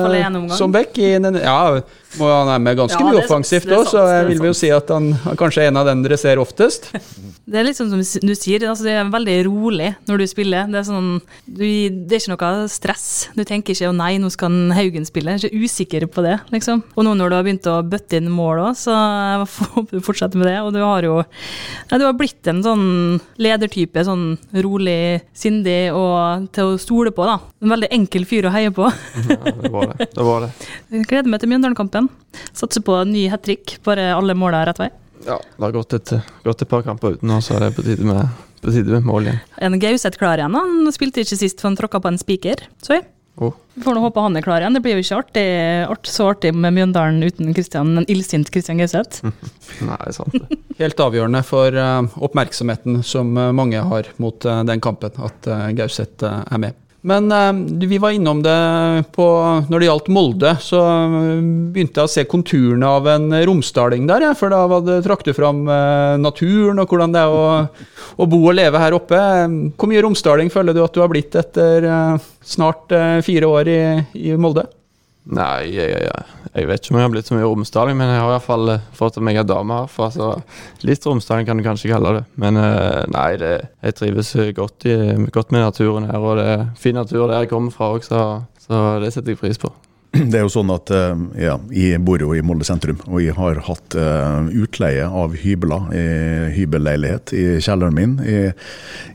som 0.55 0.71
i... 1.03 1.09
Ja, 1.43 1.81
han 2.19 2.49
er 2.53 2.61
med 2.63 2.77
ganske 2.79 2.99
ja, 2.99 3.07
mye 3.09 3.23
offensivt 3.23 3.69
òg, 3.71 3.87
så 3.91 4.05
jeg 4.09 4.29
vil 4.31 4.49
jo 4.49 4.55
si 4.57 4.71
at 4.73 4.89
han, 4.93 5.11
han 5.25 5.39
kanskje 5.39 5.65
er 5.65 5.71
en 5.71 5.81
av 5.81 5.89
dem 5.89 6.03
dere 6.05 6.17
ser 6.19 6.41
oftest. 6.41 6.91
Det 7.47 7.55
er 7.55 7.63
litt 7.63 7.77
sånn 7.77 7.87
som 7.87 8.01
du 8.27 8.33
sier, 8.35 8.65
altså 8.67 8.83
det 8.83 8.93
er 8.99 9.05
veldig 9.07 9.35
rolig 9.47 9.93
når 10.09 10.19
du 10.19 10.23
spiller. 10.27 10.65
Det 10.67 10.81
er, 10.81 10.83
sånn, 10.83 11.21
du, 11.47 11.61
det 11.63 12.17
er 12.17 12.19
ikke 12.19 12.33
noe 12.33 12.65
stress. 12.67 13.05
Du 13.37 13.43
tenker 13.47 13.71
ikke 13.71 13.87
'å 13.87 13.95
nei, 13.95 14.17
nå 14.19 14.27
skal 14.33 14.51
Haugen 14.75 15.07
spille'. 15.07 15.31
Jeg 15.37 15.47
er 15.47 15.53
ikke 15.53 15.63
usikker 15.63 16.05
på 16.11 16.25
det, 16.25 16.33
liksom. 16.51 16.83
Og 16.97 17.07
nå 17.07 17.13
når 17.15 17.31
du 17.31 17.35
har 17.37 17.45
begynt 17.47 17.69
å 17.71 17.77
bøtte 17.87 18.19
inn 18.19 18.27
mål 18.27 18.65
òg, 18.65 18.73
så 18.75 18.97
håper 19.47 19.95
du 19.95 20.03
fortsetter 20.03 20.35
med 20.35 20.49
det. 20.51 20.57
Og 20.59 20.73
du 20.75 20.81
har 20.83 21.07
jo 21.07 21.21
ja, 21.23 21.95
du 21.95 22.03
har 22.03 22.17
blitt 22.19 22.51
en 22.51 22.59
sånn 22.65 22.85
ledertype. 23.39 24.03
Sånn 24.03 24.27
rolig, 24.67 25.23
sindig 25.31 25.95
og 25.95 26.49
til 26.51 26.73
å 26.73 26.77
stole 26.81 27.15
på, 27.15 27.23
da. 27.31 27.39
En 27.63 27.71
veldig 27.77 27.93
enkel 27.95 28.27
fyr 28.27 28.49
å 28.49 28.53
heie 28.57 28.75
på. 28.75 28.91
Ja, 29.27 29.39
det 29.51 29.71
var 29.71 29.89
det. 29.91 30.05
det, 30.13 30.23
var 30.23 30.43
det. 30.43 30.49
Jeg 30.93 31.07
gleder 31.09 31.31
meg 31.31 31.41
til 31.41 31.49
Mjøndalen-kampen. 31.51 31.96
Satser 32.53 32.83
på 32.85 32.95
en 33.01 33.11
ny 33.13 33.27
hat 33.31 33.43
trick, 33.47 33.77
bare 33.87 34.11
alle 34.15 34.35
måla 34.37 34.63
rett 34.69 34.81
vei. 34.81 34.89
Ja, 35.25 35.39
det 35.39 35.63
har 35.63 35.75
gått 35.75 35.97
et, 35.97 36.13
gått 36.45 36.61
et 36.63 36.71
par 36.71 36.85
kamper 36.85 37.17
uten 37.17 37.31
nå, 37.31 37.41
så 37.43 37.57
er 37.57 37.65
det 37.65 37.73
på 37.75 37.85
tide 37.85 38.05
med, 38.07 38.29
på 38.63 38.71
tide 38.71 38.93
med 38.93 39.07
mål 39.09 39.29
igjen. 39.31 39.43
Er 39.57 39.71
en 39.71 39.81
Gauseth 39.81 40.21
klar 40.21 40.39
igjen? 40.39 40.55
Han 40.55 40.91
spilte 40.95 41.25
ikke 41.25 41.39
sist, 41.39 41.59
for 41.61 41.71
han 41.71 41.79
tråkka 41.79 42.03
på 42.03 42.13
en 42.13 42.21
spiker. 42.21 42.67
Så 42.85 42.99
jeg 42.99 43.07
Oh. 43.37 43.53
får 43.83 43.93
nå 43.93 44.01
håpe 44.01 44.21
han 44.23 44.37
er 44.39 44.41
klar 44.41 44.63
igjen. 44.63 44.73
Det 44.73 44.81
blir 44.81 44.95
jo 44.97 45.03
ikke 45.03 45.17
artig, 45.21 45.45
art, 45.85 46.07
så 46.09 46.31
artig 46.31 46.49
med 46.57 46.73
Mjøndalen 46.73 47.21
uten 47.21 47.51
Christian, 47.53 47.91
en 47.99 48.07
illsint 48.09 48.49
Christian 48.49 48.81
Gauseth. 48.81 49.21
Nei, 49.85 49.99
sant 50.15 50.33
det. 50.33 50.57
Helt 50.79 51.03
avgjørende 51.05 51.43
for 51.45 51.77
uh, 51.77 52.07
oppmerksomheten 52.25 53.03
som 53.05 53.37
eh, 53.37 53.53
mange 53.53 53.81
har 53.91 54.09
mot 54.21 54.45
uh, 54.49 54.63
den 54.65 54.81
kampen, 54.81 55.13
at 55.21 55.49
uh, 55.49 55.67
Gauseth 55.77 56.25
er 56.25 56.61
med. 56.63 56.77
Men 57.07 57.31
eh, 57.31 57.87
vi 57.87 57.97
var 57.97 58.11
innom 58.11 58.41
det 58.43 59.03
på 59.15 59.25
Når 59.69 59.79
det 59.79 59.87
gjaldt 59.87 60.09
Molde, 60.11 60.53
så 60.59 60.81
eh, 60.83 61.37
begynte 61.71 62.01
jeg 62.01 62.09
å 62.09 62.11
se 62.11 62.25
konturene 62.27 62.89
av 62.99 63.07
en 63.11 63.31
romsdaling 63.47 64.09
der. 64.09 64.27
For 64.35 64.51
da 64.51 64.65
var 64.67 64.83
det, 64.83 64.99
trakk 65.05 65.23
du 65.23 65.31
fram 65.37 65.63
eh, 65.71 66.17
naturen 66.19 66.83
og 66.83 66.91
hvordan 66.91 67.15
det 67.15 67.23
er 67.23 67.35
å, 67.35 67.45
å 68.17 68.27
bo 68.27 68.41
og 68.43 68.57
leve 68.59 68.81
her 68.83 68.97
oppe. 68.97 69.21
Hvor 69.77 69.91
mye 69.91 70.03
romsdaling 70.03 70.51
føler 70.51 70.75
du 70.75 70.83
at 70.83 70.95
du 70.95 71.03
har 71.03 71.11
blitt 71.13 71.37
etter 71.39 71.87
snart 72.43 72.91
fire 73.23 73.53
år 73.55 73.71
i, 73.71 73.79
i 74.27 74.35
Molde? 74.39 74.67
Nei, 75.27 75.73
jeg, 75.75 75.91
jeg, 75.91 76.25
jeg 76.53 76.67
vet 76.69 76.79
ikke 76.79 76.93
om 76.93 76.99
jeg 76.99 77.07
har 77.07 77.11
blitt 77.11 77.29
så 77.29 77.35
mye 77.35 77.47
romsdaling, 77.49 77.97
men 77.99 78.13
jeg 78.13 78.21
har 78.21 78.29
i 78.29 78.33
hvert 78.37 78.45
fall 78.45 78.71
eh, 78.71 78.85
fått 78.95 79.17
meg 79.19 79.39
en 79.41 79.49
dame 79.49 79.79
herfra, 79.81 80.07
så 80.13 80.29
litt 80.87 81.07
romsdaling 81.07 81.49
kan 81.49 81.59
du 81.59 81.65
kanskje 81.65 81.91
kalle 81.91 82.13
det. 82.19 82.23
Men 82.39 82.59
eh, 82.61 83.01
nei, 83.11 83.31
det, 83.41 83.51
jeg 83.83 83.97
trives 83.99 84.31
godt, 84.55 84.87
i, 84.87 84.95
godt 85.33 85.51
med 85.51 85.65
naturen 85.67 86.07
her, 86.07 86.23
og 86.23 86.39
det 86.39 86.47
er 86.53 86.63
fin 86.79 86.95
natur 86.95 87.25
der 87.25 87.43
jeg 87.43 87.51
kommer 87.51 87.75
fra 87.75 87.91
òg, 87.97 88.07
så, 88.07 88.23
så 88.63 88.85
det 89.03 89.11
setter 89.15 89.35
jeg 89.35 89.43
pris 89.43 89.59
på. 89.59 89.73
Det 90.31 90.39
er 90.39 90.45
jo 90.45 90.51
sånn 90.51 90.71
at 90.71 90.91
eh, 90.93 91.23
ja, 91.41 91.57
Jeg 91.73 91.99
bor 92.05 92.21
jo 92.21 92.31
i 92.35 92.43
Molde 92.45 92.65
sentrum, 92.67 92.99
og 93.09 93.19
jeg 93.21 93.35
har 93.37 93.59
hatt 93.67 93.97
eh, 93.99 94.49
utleie 94.63 95.07
av 95.07 95.35
hybler, 95.37 95.89
i 95.91 96.05
hybelleilighet 96.55 97.33
i 97.35 97.43
kjelleren 97.63 97.97
min 97.97 98.15
i, 98.23 98.37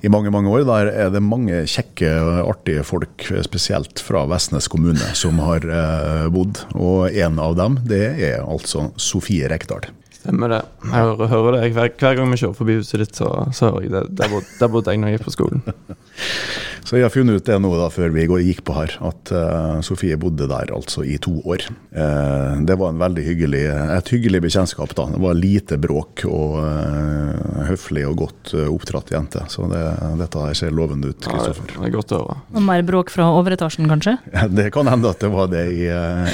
i 0.04 0.12
mange 0.12 0.32
mange 0.34 0.52
år. 0.52 0.66
Der 0.68 0.92
er 0.92 1.14
det 1.14 1.24
mange 1.24 1.64
kjekke, 1.70 2.12
artige 2.44 2.84
folk, 2.86 3.26
spesielt 3.46 4.02
fra 4.04 4.26
Vestnes 4.30 4.68
kommune, 4.72 5.12
som 5.18 5.40
har 5.42 5.64
eh, 5.64 6.28
bodd. 6.32 6.64
Og 6.76 7.08
en 7.10 7.40
av 7.42 7.56
dem, 7.58 7.80
det 7.88 8.04
er 8.20 8.44
altså 8.44 8.90
Sofie 9.00 9.48
Rekdal. 9.50 9.88
Stemmer 10.22 10.52
det. 10.52 10.60
Jeg 10.86 11.16
hører, 11.32 11.56
det. 11.56 11.72
Hver, 11.74 11.88
hver 11.98 12.18
gang 12.18 12.30
vi 12.30 12.38
kjører 12.38 12.54
forbi 12.54 12.76
huset 12.78 13.00
ditt, 13.02 13.16
så, 13.18 13.30
så 13.50 13.72
hører 13.72 13.88
jeg 13.88 13.94
det. 13.96 14.28
Der 14.60 14.70
bodde 14.70 14.92
jeg 14.92 15.02
når 15.02 15.10
jeg 15.10 15.18
gikk 15.18 15.30
på 15.30 15.34
skolen. 15.34 15.64
Så 16.84 16.96
jeg 16.98 17.04
har 17.06 17.12
funnet 17.14 17.38
ut 17.38 17.46
det 17.46 17.56
nå 17.62 17.68
da, 17.78 17.86
før 17.94 18.10
vi 18.14 18.24
gikk 18.48 18.64
på 18.66 18.74
her, 18.74 18.94
at 19.06 19.30
uh, 19.30 19.78
Sofie 19.86 20.16
bodde 20.20 20.48
der 20.50 20.72
altså 20.74 21.04
i 21.06 21.14
to 21.22 21.36
år. 21.46 21.62
Uh, 21.94 22.58
det 22.66 22.74
var 22.80 22.90
en 22.90 22.98
veldig 23.00 23.22
hyggelig, 23.26 23.60
et 23.70 24.10
hyggelig 24.12 24.40
bekjentskap. 24.48 24.94
da. 24.98 25.06
Det 25.14 25.20
var 25.22 25.38
lite 25.38 25.78
bråk 25.80 26.24
og 26.26 26.56
uh, 26.58 27.62
høflig 27.68 28.02
og 28.08 28.16
godt 28.24 28.54
oppdratt 28.66 29.12
jente. 29.14 29.44
Så 29.52 29.68
det, 29.70 29.82
dette 30.20 30.42
her 30.42 30.58
ser 30.58 30.74
lovende 30.74 31.12
ut, 31.12 31.22
Ja, 31.22 31.30
det, 31.30 31.54
Kristoffer. 31.54 31.70
det 31.78 31.88
er 31.92 31.94
godt 31.94 32.16
å 32.16 32.20
høre. 32.24 32.36
Og 32.58 32.66
mer 32.66 32.82
bråk 32.90 33.14
fra 33.14 33.28
overetasjen, 33.38 33.86
kanskje? 33.90 34.16
Det 34.62 34.66
kan 34.74 34.90
hende 34.90 35.10
at 35.14 35.22
det 35.22 35.30
var 35.32 35.48
det 35.52 35.62
i 35.78 35.86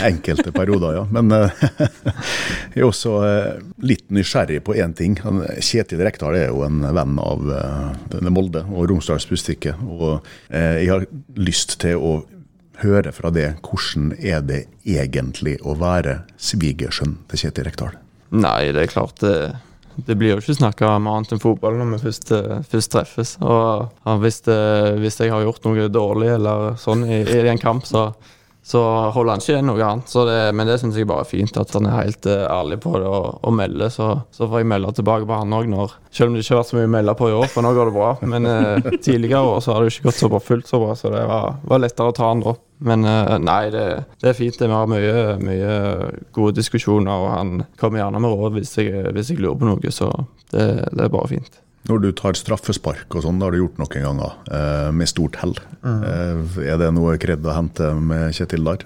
enkelte 0.08 0.50
perioder, 0.56 0.96
ja. 1.02 1.04
Men 1.12 1.28
jeg 2.74 2.80
er 2.82 2.88
også 2.88 3.14
litt 3.84 4.08
nysgjerrig 4.14 4.62
på 4.66 4.74
én 4.80 4.96
ting. 4.96 5.18
Han- 5.26 5.44
Kjetil 5.60 6.00
Rekdal 6.08 6.36
er 6.40 6.48
jo 6.50 6.64
en 6.66 6.80
venn 6.96 7.18
av 7.20 7.44
Molde 8.32 8.64
og 8.72 8.88
Romsdals 8.90 9.28
Bustikke. 9.30 9.76
Og 9.86 10.24
jeg 10.48 10.88
har 10.88 11.06
lyst 11.36 11.78
til 11.82 12.00
å 12.00 12.12
høre 12.82 13.12
fra 13.12 13.30
det 13.34 13.48
hvordan 13.66 14.12
er 14.18 14.44
det 14.46 14.60
egentlig 14.86 15.56
å 15.66 15.74
være 15.78 16.22
svigersønn 16.40 17.18
til 17.28 17.42
Kjetil 17.42 17.66
Rekdal? 17.68 17.96
Nei, 18.38 18.70
det 18.72 18.84
er 18.84 18.92
klart 18.92 19.18
det 19.24 19.34
det 20.06 20.14
blir 20.14 20.30
jo 20.30 20.38
ikke 20.38 20.54
snakka 20.54 20.92
om 20.94 21.08
annet 21.10 21.32
enn 21.34 21.42
fotball 21.42 21.74
når 21.78 21.96
vi 21.96 22.00
først, 22.04 22.30
eh, 22.36 22.60
først 22.70 22.92
treffes. 22.92 23.32
Og 23.42 24.20
hvis, 24.22 24.40
det, 24.46 24.58
hvis 25.02 25.18
jeg 25.18 25.32
har 25.32 25.42
gjort 25.42 25.64
noe 25.66 25.88
dårlig 25.90 26.28
eller 26.36 26.76
sånn 26.78 27.02
i, 27.08 27.24
i 27.26 27.48
en 27.50 27.58
kamp, 27.58 27.86
så, 27.88 28.12
så 28.68 28.80
holder 29.14 29.32
han 29.32 29.40
ikke 29.40 29.60
noe 29.64 29.84
annet. 29.86 30.10
Så 30.12 30.26
det, 30.28 30.36
men 30.52 30.68
det 30.68 30.74
syns 30.82 30.96
jeg 30.98 31.08
bare 31.08 31.24
er 31.24 31.30
fint, 31.30 31.56
at 31.56 31.70
han 31.72 31.86
er 31.88 32.02
helt 32.02 32.26
eh, 32.28 32.44
ærlig 32.52 32.76
på 32.84 32.92
det 33.00 33.08
og, 33.08 33.38
og 33.40 33.54
melder. 33.56 33.88
Så, 33.92 34.08
så 34.34 34.44
får 34.44 34.60
jeg 34.60 34.68
melde 34.68 34.90
tilbake 34.98 35.24
på 35.28 35.38
han 35.38 35.54
òg, 35.56 35.94
selv 36.12 36.28
om 36.28 36.36
det 36.36 36.42
ikke 36.44 36.52
har 36.52 36.60
vært 36.60 36.72
så 36.74 36.76
mye 36.76 36.90
å 36.90 36.92
melde 36.92 37.14
på 37.16 37.30
i 37.30 37.36
år, 37.38 37.46
for 37.48 37.64
nå 37.64 37.70
går 37.78 37.88
det 37.88 37.94
bra. 37.96 38.10
Men 38.28 38.48
eh, 38.50 38.90
tidligere 39.06 39.54
år 39.54 39.62
så 39.64 39.72
har 39.72 39.80
det 39.80 39.88
jo 39.88 39.94
ikke 39.96 40.10
gått 40.10 40.20
så 40.20 40.28
bra 40.34 40.40
fullt 40.50 40.68
så 40.68 40.82
bra, 40.82 40.96
så 41.00 41.12
det 41.14 41.22
var, 41.30 41.56
var 41.72 41.80
lettere 41.80 42.12
å 42.12 42.16
ta 42.18 42.28
han 42.28 42.44
da. 42.44 42.54
Men 42.90 43.08
eh, 43.08 43.34
nei, 43.40 43.62
det, 43.72 43.86
det 44.20 44.32
er 44.34 44.36
fint. 44.36 44.60
Vi 44.60 44.68
har 44.74 44.92
mye, 44.92 45.14
mye 45.40 45.78
gode 46.36 46.58
diskusjoner, 46.60 47.24
og 47.24 47.32
han 47.38 47.54
kommer 47.80 48.02
gjerne 48.02 48.20
med 48.20 48.36
råd 48.36 48.58
hvis 48.60 48.76
jeg, 48.82 49.06
hvis 49.16 49.32
jeg 49.32 49.40
lurer 49.40 49.56
på 49.62 49.70
noe, 49.70 49.94
så 49.96 50.12
det, 50.52 50.68
det 50.92 51.08
er 51.08 51.16
bare 51.16 51.32
fint. 51.32 51.56
Når 51.88 52.02
du 52.04 52.10
tar 52.12 52.36
straffespark 52.36 53.14
og 53.16 53.24
sånn, 53.24 53.40
det 53.40 53.46
har 53.48 53.54
du 53.56 53.62
gjort 53.62 53.78
noen 53.80 54.04
ganger, 54.04 54.36
eh, 54.52 54.90
med 54.92 55.08
stort 55.08 55.38
hell. 55.40 55.56
Mm. 55.82 56.02
er 56.60 56.78
det 56.80 56.92
noe 56.92 57.16
kred 57.20 57.44
å 57.46 57.54
hente 57.56 57.92
med 57.96 58.34
Kjetil 58.36 58.66
der? 58.66 58.84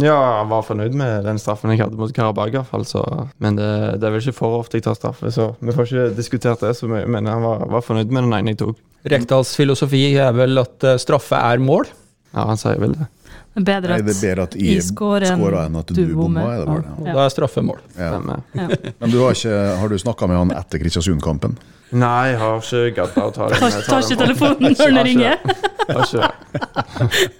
Ja, 0.00 0.16
han 0.38 0.48
var 0.48 0.62
fornøyd 0.64 0.94
med 0.96 1.26
den 1.26 1.40
straffen 1.40 1.72
jeg 1.74 1.82
hadde 1.82 1.98
mot 2.00 2.12
Karabag, 2.16 2.54
i 2.54 2.56
hvert 2.56 2.70
fall. 2.70 2.84
Så, 2.88 3.02
men 3.44 3.58
det, 3.58 3.68
det 4.00 4.08
er 4.08 4.14
vel 4.14 4.22
ikke 4.24 4.38
for 4.38 4.60
ofte 4.62 4.80
jeg 4.80 4.86
tar 4.86 4.96
straffe, 4.96 5.32
så 5.34 5.50
vi 5.60 5.74
får 5.76 5.90
ikke 5.90 6.06
diskutert 6.16 6.64
det 6.64 6.72
så 6.78 6.88
mye. 6.88 7.04
Men 7.12 7.28
han 7.28 7.44
var, 7.44 7.66
var 7.72 7.84
fornøyd 7.84 8.12
med 8.12 8.24
den 8.24 8.36
ene 8.38 8.54
jeg 8.54 8.62
tok. 8.62 8.80
Rekdals 9.12 9.52
filosofi 9.58 10.04
er 10.16 10.32
vel 10.36 10.62
at 10.62 10.88
eh, 10.88 11.00
straffe 11.02 11.36
er 11.36 11.60
mål. 11.60 11.90
Ja, 12.32 12.46
han 12.48 12.60
sier 12.60 12.80
vel 12.80 12.96
det. 12.96 13.08
Bedre 13.52 13.98
Nei, 13.98 14.04
det 14.06 14.14
er 14.14 14.22
bedre 14.22 14.44
at 14.48 14.54
jeg 14.56 14.84
scorer 14.86 15.26
enn 15.34 15.74
at 15.76 15.90
du 15.92 15.98
du 15.98 16.14
bommer. 16.16 16.46
Er 16.48 16.62
det 16.62 16.68
bare? 16.70 16.94
Ja. 17.04 17.16
Da 17.18 17.24
er 17.26 17.34
straffe 17.34 17.64
mål. 17.64 17.82
Ja. 17.98 18.14
Ja. 18.56 18.68
Men 19.02 19.12
du 19.12 19.18
har, 19.20 19.36
ikke, 19.36 19.58
har 19.82 19.92
du 19.92 19.98
snakka 20.00 20.28
med 20.30 20.40
han 20.40 20.54
etter 20.56 20.80
Kristiansund-kampen? 20.80 21.58
Nei, 21.92 22.32
jeg 22.32 22.38
har 22.40 22.62
ikke 22.62 22.82
gadda 22.96 23.26
å 23.28 23.32
ta 23.34 23.48
den. 23.52 23.60
Tar, 23.60 23.74
tar 23.76 23.82
ta 23.88 24.00
ikke 24.00 24.20
telefonen 24.22 24.76
når 24.78 24.94
den 24.96 25.06
ringer. 25.10 25.40
det. 25.44 25.56
Har 25.90 26.04
ikke 26.06 26.20
det. 26.24 27.30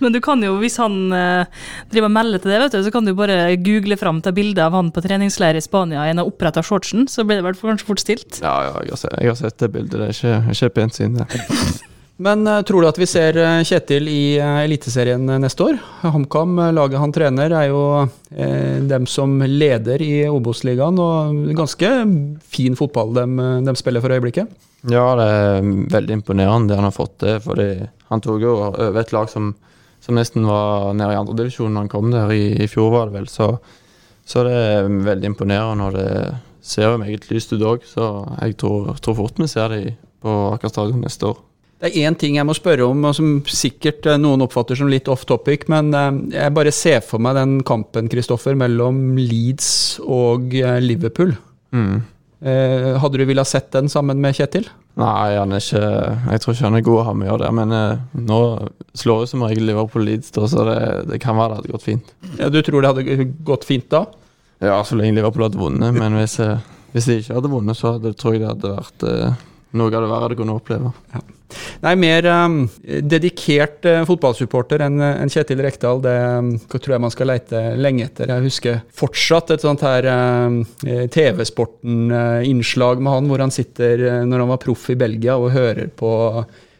Men 0.00 0.14
du 0.14 0.20
kan 0.24 0.40
jo, 0.42 0.54
hvis 0.62 0.78
han 0.80 1.12
eh, 1.12 1.66
driver 1.92 2.08
og 2.08 2.14
melder 2.14 2.42
til 2.42 2.52
det, 2.54 2.60
vet 2.62 2.76
du, 2.76 2.80
så 2.86 2.92
kan 2.94 3.04
du 3.04 3.12
bare 3.18 3.56
google 3.60 3.98
fram 4.00 4.22
til 4.24 4.34
bilde 4.36 4.64
av 4.64 4.76
han 4.76 4.88
på 4.94 5.02
treningsleir 5.04 5.58
i 5.58 5.64
Spania 5.64 6.06
i 6.06 6.14
en 6.14 6.22
oppretta 6.24 6.64
shortsen, 6.64 7.08
så 7.10 7.26
blir 7.28 7.42
det 7.42 7.46
vel 7.50 7.58
kanskje 7.60 7.88
fort 7.90 8.02
stilt. 8.02 8.40
Ja, 8.40 8.56
ja, 8.70 8.74
jeg 8.86 8.94
har 8.94 9.02
sett, 9.02 9.18
jeg 9.20 9.32
har 9.34 9.38
sett 9.42 9.60
det 9.60 9.70
bildet. 9.74 9.98
Det 9.98 10.08
er 10.08 10.16
ikke, 10.16 10.56
ikke 10.56 10.74
pent 10.80 10.98
syn, 11.00 11.20
det. 11.20 11.28
Men 12.18 12.46
eh, 12.50 12.62
tror 12.66 12.82
du 12.82 12.88
at 12.88 12.98
vi 12.98 13.06
ser 13.06 13.36
eh, 13.38 13.60
Kjetil 13.66 14.08
i 14.10 14.22
eh, 14.42 14.62
Eliteserien 14.64 15.22
neste 15.38 15.68
år? 15.68 15.76
HamKam, 16.02 16.56
laget 16.74 16.98
han 16.98 17.14
trener, 17.14 17.54
er 17.54 17.68
jo 17.70 17.82
eh, 18.34 18.80
dem 18.90 19.06
som 19.06 19.36
leder 19.46 20.02
i 20.02 20.24
Obos-ligaen, 20.26 20.98
og 20.98 21.54
ganske 21.58 21.92
fin 22.42 22.78
fotball 22.78 23.14
de, 23.20 23.26
de 23.68 23.76
spiller 23.78 24.02
for 24.02 24.16
øyeblikket. 24.16 24.50
Ja, 24.90 25.06
det 25.18 25.28
er 25.30 25.70
veldig 25.94 26.18
imponerende 26.18 26.72
det 26.72 26.78
han 26.80 26.88
har 26.88 26.94
fått 26.94 27.16
til. 27.22 27.38
Fordi 27.42 27.70
han 28.10 28.22
tok 28.24 28.42
jo 28.42 28.54
over 28.66 28.98
et 28.98 29.14
lag 29.14 29.30
som, 29.30 29.52
som 30.02 30.18
nesten 30.18 30.46
var 30.46 30.92
nede 30.98 31.14
i 31.14 31.18
andredivisjon 31.22 31.74
da 31.74 31.84
han 31.84 31.90
kom 31.92 32.10
der 32.14 32.34
i, 32.34 32.44
i 32.62 32.70
fjor, 32.70 32.90
var 32.94 33.10
det 33.10 33.20
vel. 33.20 33.30
Så, 33.30 33.52
så 34.26 34.46
det 34.46 34.54
er 34.58 34.90
veldig 35.06 35.34
imponerende, 35.34 35.86
og 35.86 35.98
det 35.98 36.38
ser 36.66 36.90
jo 36.90 37.02
meget 37.02 37.30
lyst 37.30 37.54
ut 37.54 37.62
òg. 37.62 37.86
Så 37.86 38.08
jeg 38.40 38.58
tror, 38.58 38.90
tror 39.02 39.18
fort 39.22 39.38
vi 39.38 39.50
ser 39.50 39.70
det 39.74 39.84
på 40.22 40.40
Aker 40.56 40.74
stadion 40.74 41.06
neste 41.06 41.30
år. 41.30 41.44
Det 41.78 41.92
er 41.92 42.08
én 42.08 42.16
ting 42.18 42.34
jeg 42.34 42.46
må 42.46 42.54
spørre 42.58 42.88
om, 42.90 43.04
og 43.06 43.14
som 43.14 43.36
sikkert 43.46 44.06
eh, 44.10 44.18
noen 44.18 44.42
oppfatter 44.42 44.78
som 44.78 44.90
litt 44.90 45.06
off 45.12 45.22
topic, 45.30 45.68
men 45.70 45.92
eh, 45.94 46.08
jeg 46.34 46.54
bare 46.56 46.74
ser 46.74 47.04
for 47.06 47.22
meg 47.22 47.38
den 47.38 47.60
kampen, 47.66 48.08
Kristoffer, 48.10 48.58
mellom 48.58 49.14
Leeds 49.18 49.68
og 50.02 50.56
eh, 50.58 50.80
Liverpool. 50.82 51.36
Mm. 51.74 51.98
Hadde 52.38 53.18
du 53.18 53.24
villet 53.26 53.48
sett 53.50 53.66
den 53.74 53.88
sammen 53.90 54.20
med 54.22 54.36
Kjetil? 54.38 54.68
Nei, 54.94 55.32
han 55.34 55.50
er 55.50 55.58
ikke 55.58 55.80
Jeg 56.30 56.42
tror 56.44 56.54
ikke 56.54 56.64
han 56.68 56.76
er 56.78 56.84
god 56.86 57.00
å 57.00 57.06
ha 57.08 57.14
med 57.18 57.26
å 57.26 57.32
gjøre 57.32 57.40
det, 57.42 57.48
men 57.58 58.28
nå 58.28 58.38
slår 58.94 59.24
jo 59.24 59.30
som 59.32 59.42
regel 59.42 59.66
Liverpool 59.66 60.06
Leeds, 60.06 60.30
da, 60.36 60.44
så 60.46 60.66
det, 60.68 60.76
det 61.10 61.18
kan 61.18 61.34
være 61.34 61.56
det 61.56 61.58
hadde 61.58 61.72
gått 61.74 61.86
fint. 61.88 62.12
Ja, 62.38 62.46
du 62.54 62.60
tror 62.62 62.86
det 62.86 62.92
hadde 62.92 63.26
gått 63.48 63.66
fint 63.66 63.88
da? 63.90 64.04
Ja, 64.62 64.76
så 64.86 65.00
lenge 65.00 65.16
Liverpool 65.18 65.48
hadde 65.48 65.58
vunnet, 65.58 65.98
men 65.98 66.14
hvis, 66.20 66.38
hvis 66.94 67.10
de 67.10 67.18
ikke 67.24 67.40
hadde 67.40 67.50
vunnet, 67.56 67.78
så 67.78 67.96
hadde, 67.96 68.14
tror 68.22 68.38
jeg 68.38 68.44
det 68.44 68.52
hadde 68.52 68.76
vært 68.76 69.08
noe 69.82 69.90
av 69.90 70.06
det 70.06 70.12
verre 70.14 70.30
du 70.30 70.38
kunne 70.38 70.60
oppleve. 70.60 70.94
Nei, 71.84 71.94
mer 71.96 72.26
um, 72.28 72.68
dedikert 72.84 73.86
uh, 73.88 74.04
fotballsupporter 74.08 74.84
enn 74.84 75.00
en 75.00 75.32
Kjetil 75.32 75.62
Rekdal, 75.64 76.02
det 76.04 76.16
um, 76.38 76.52
tror 76.74 76.96
jeg 76.96 77.04
man 77.06 77.14
skal 77.14 77.30
leite 77.32 77.58
lenge 77.80 78.02
etter. 78.08 78.26
Jeg 78.34 78.46
husker 78.48 78.74
fortsatt 78.98 79.54
et 79.56 79.64
sånt 79.64 79.82
her 79.86 80.02
um, 80.12 80.60
TV-sporten-innslag 80.84 83.02
med 83.02 83.14
han, 83.14 83.28
hvor 83.30 83.40
han 83.44 83.54
sitter 83.54 83.94
når 84.28 84.44
han 84.44 84.52
var 84.52 84.62
proff 84.62 84.84
i 84.92 84.98
Belgia 84.98 85.34
og 85.40 85.54
hører 85.56 85.86
på 85.88 86.10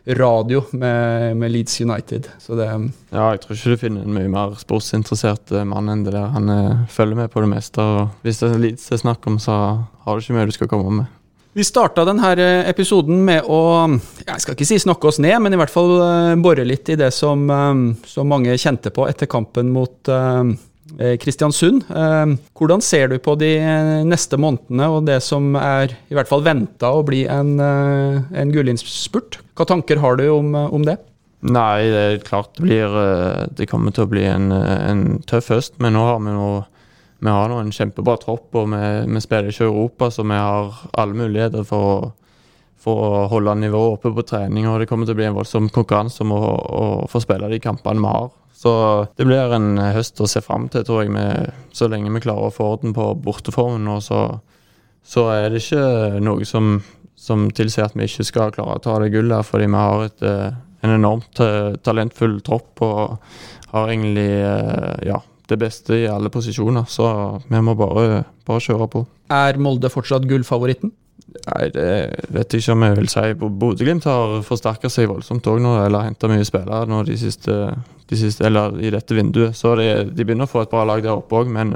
radio 0.09 0.63
med, 0.73 1.37
med 1.37 1.51
Leeds 1.51 1.81
United. 1.81 2.29
Det 2.47 2.75
um, 2.75 2.93
Ja, 3.11 3.31
jeg 3.31 3.43
tror 3.43 3.57
ikke 3.57 3.75
du 3.75 3.83
finner 3.83 4.07
en 4.07 4.17
mye 4.17 4.31
mer 4.33 4.57
sportsinteressert 4.61 5.53
eh, 5.53 5.67
mann 5.69 5.91
enn 5.93 6.07
det 6.07 6.15
der. 6.17 6.31
Han 6.33 6.49
uh, 6.49 6.87
følger 6.93 7.19
med 7.19 7.33
på 7.33 7.45
det 7.45 7.51
meste, 7.53 7.83
og 7.83 8.25
hvis 8.25 8.41
det 8.41 8.51
er 8.51 8.63
Leeds 8.63 8.89
det 8.89 8.99
er 8.99 9.05
snakk 9.05 9.29
om, 9.29 9.39
så 9.43 9.59
har 10.05 10.17
du 10.17 10.25
ikke 10.25 10.39
mye 10.39 10.49
du 10.49 10.57
skal 10.57 10.73
komme 10.73 11.03
med. 11.03 11.15
Vi 11.59 11.65
starta 11.67 12.05
denne 12.07 12.29
episoden 12.71 13.25
med 13.27 13.49
å 13.51 13.89
jeg 14.23 14.43
skal 14.45 14.55
ikke 14.55 14.67
si 14.69 14.77
snakke 14.79 15.09
oss 15.11 15.17
ned, 15.19 15.41
men 15.43 15.57
i 15.57 15.59
hvert 15.59 15.73
fall 15.75 15.91
eh, 16.05 16.37
bore 16.39 16.63
litt 16.63 16.87
i 16.93 16.97
det 17.01 17.09
som, 17.17 17.41
eh, 17.51 17.81
som 18.07 18.31
mange 18.31 18.55
kjente 18.55 18.93
på 18.95 19.09
etter 19.11 19.27
kampen 19.27 19.73
mot 19.75 20.13
Kristiansund. 21.19 21.83
Hvordan 22.57 22.81
ser 22.83 23.11
du 23.11 23.19
på 23.21 23.35
de 23.37 23.51
neste 24.09 24.39
månedene 24.41 24.87
og 24.89 25.03
det 25.05 25.19
som 25.21 25.51
er 25.59 25.93
i 26.09 26.17
hvert 26.17 26.31
fall 26.31 26.47
venta 26.47 26.95
å 26.95 27.03
bli 27.05 27.25
en, 27.29 27.59
en 27.61 28.55
gullinnspurt? 28.55 29.37
Hva 29.59 29.67
tanker 29.69 30.01
har 30.01 30.17
du 30.17 30.25
om, 30.33 30.55
om, 30.57 30.87
det? 30.87 30.97
Nei, 31.45 31.91
det 31.93 32.01
er 32.07 32.25
klart 32.25 32.55
det 32.57 32.65
blir 32.65 32.97
Det 33.59 33.69
kommer 33.69 33.93
til 33.95 34.07
å 34.07 34.11
bli 34.15 34.25
en, 34.31 34.49
en 34.55 35.05
tøff 35.29 35.53
høst, 35.53 35.77
men 35.83 35.99
nå 35.99 36.07
har 36.09 36.23
vi 36.23 36.39
noe 36.39 36.65
vi 37.19 37.31
har 37.35 37.51
nå 37.51 37.59
en 37.59 37.75
kjempebra 37.75 38.17
tropp, 38.23 38.55
og 38.55 38.71
vi, 38.71 38.83
vi, 39.11 39.21
spiller 39.23 39.51
ikke 39.51 39.67
Europa, 39.67 40.11
så 40.15 40.23
vi 40.23 40.39
har 40.39 40.75
alle 41.03 41.19
muligheter 41.19 41.65
for 41.67 41.91
å, 41.91 42.11
for 42.79 43.07
å 43.09 43.23
holde 43.33 43.57
nivået 43.59 43.97
oppe 43.97 44.13
på 44.15 44.27
trening. 44.29 44.69
og 44.71 44.79
Det 44.79 44.87
kommer 44.91 45.09
til 45.09 45.17
å 45.17 45.19
bli 45.19 45.27
en 45.27 45.39
voldsom 45.39 45.71
konkurranse 45.75 46.23
om 46.23 46.37
å, 46.37 46.43
å 46.83 46.85
få 47.11 47.23
spille 47.25 47.51
de 47.51 47.59
kampene 47.63 48.05
vi 48.05 48.13
har. 48.13 48.31
Så 48.59 48.73
det 49.15 49.27
blir 49.27 49.53
en 49.55 49.79
høst 49.95 50.19
å 50.19 50.27
se 50.31 50.43
fram 50.43 50.67
til, 50.71 50.83
tror 50.87 51.05
jeg, 51.05 51.13
med, 51.15 51.51
så 51.75 51.87
lenge 51.91 52.11
vi 52.15 52.23
klarer 52.25 52.49
å 52.49 52.55
få 52.55 52.73
orden 52.75 52.95
på 52.95 53.13
borteformen. 53.23 53.87
Og 53.93 54.03
så, 54.03 54.23
så 55.07 55.29
er 55.35 55.51
det 55.51 55.63
ikke 55.63 56.23
noe 56.27 56.47
som, 56.47 56.81
som, 57.19 57.47
tilsier 57.55 57.87
at 57.87 57.95
vi 57.99 58.09
ikke 58.11 58.27
skal 58.27 58.55
klare 58.55 58.81
å 58.81 58.83
ta 58.83 58.97
det 59.03 59.13
gullet, 59.15 59.47
fordi 59.47 59.71
vi 59.71 59.79
har 59.79 60.07
et, 60.09 60.27
eh, 60.27 60.59
en 60.87 60.95
enormt 60.97 61.43
eh, 61.43 61.77
talentfull 61.87 62.41
tropp 62.47 62.83
og 62.87 63.19
har 63.71 63.93
egentlig 63.93 64.31
eh, 64.43 65.07
ja, 65.07 65.21
det 65.49 65.59
beste 65.61 65.97
i 65.97 66.07
alle 66.11 66.31
posisjoner. 66.33 66.89
Så 66.89 67.09
vi 67.49 67.61
må 67.65 67.75
bare, 67.79 68.25
bare 68.47 68.65
kjøre 68.65 68.89
på. 68.93 69.05
Er 69.33 69.61
Molde 69.61 69.91
fortsatt 69.93 70.27
gullfavoritten? 70.29 70.93
Nei, 71.29 71.69
det 71.75 71.89
vet 72.33 72.55
jeg 72.55 72.63
ikke 72.63 72.75
om 72.75 72.85
jeg 72.87 72.97
vil 72.99 73.11
si. 73.13 73.25
Bodø-Glimt 73.39 74.07
har 74.09 74.39
forsterka 74.47 74.91
seg 74.93 75.11
voldsomt 75.11 75.47
òg 75.51 75.61
nå, 75.63 75.75
eller 75.85 76.07
henta 76.07 76.31
mye 76.31 76.47
spillere 76.47 76.89
nå 76.89 77.03
de 77.09 77.19
siste, 77.21 77.57
de 78.09 78.19
siste, 78.19 78.47
eller 78.49 78.79
i 78.81 78.93
dette 78.95 79.17
vinduet. 79.17 79.57
Så 79.57 79.75
de, 79.81 79.89
de 80.09 80.25
begynner 80.25 80.49
å 80.49 80.51
få 80.51 80.65
et 80.65 80.73
bra 80.73 80.87
lag 80.89 81.05
der 81.05 81.17
oppe 81.17 81.43
òg, 81.43 81.51
men, 81.53 81.75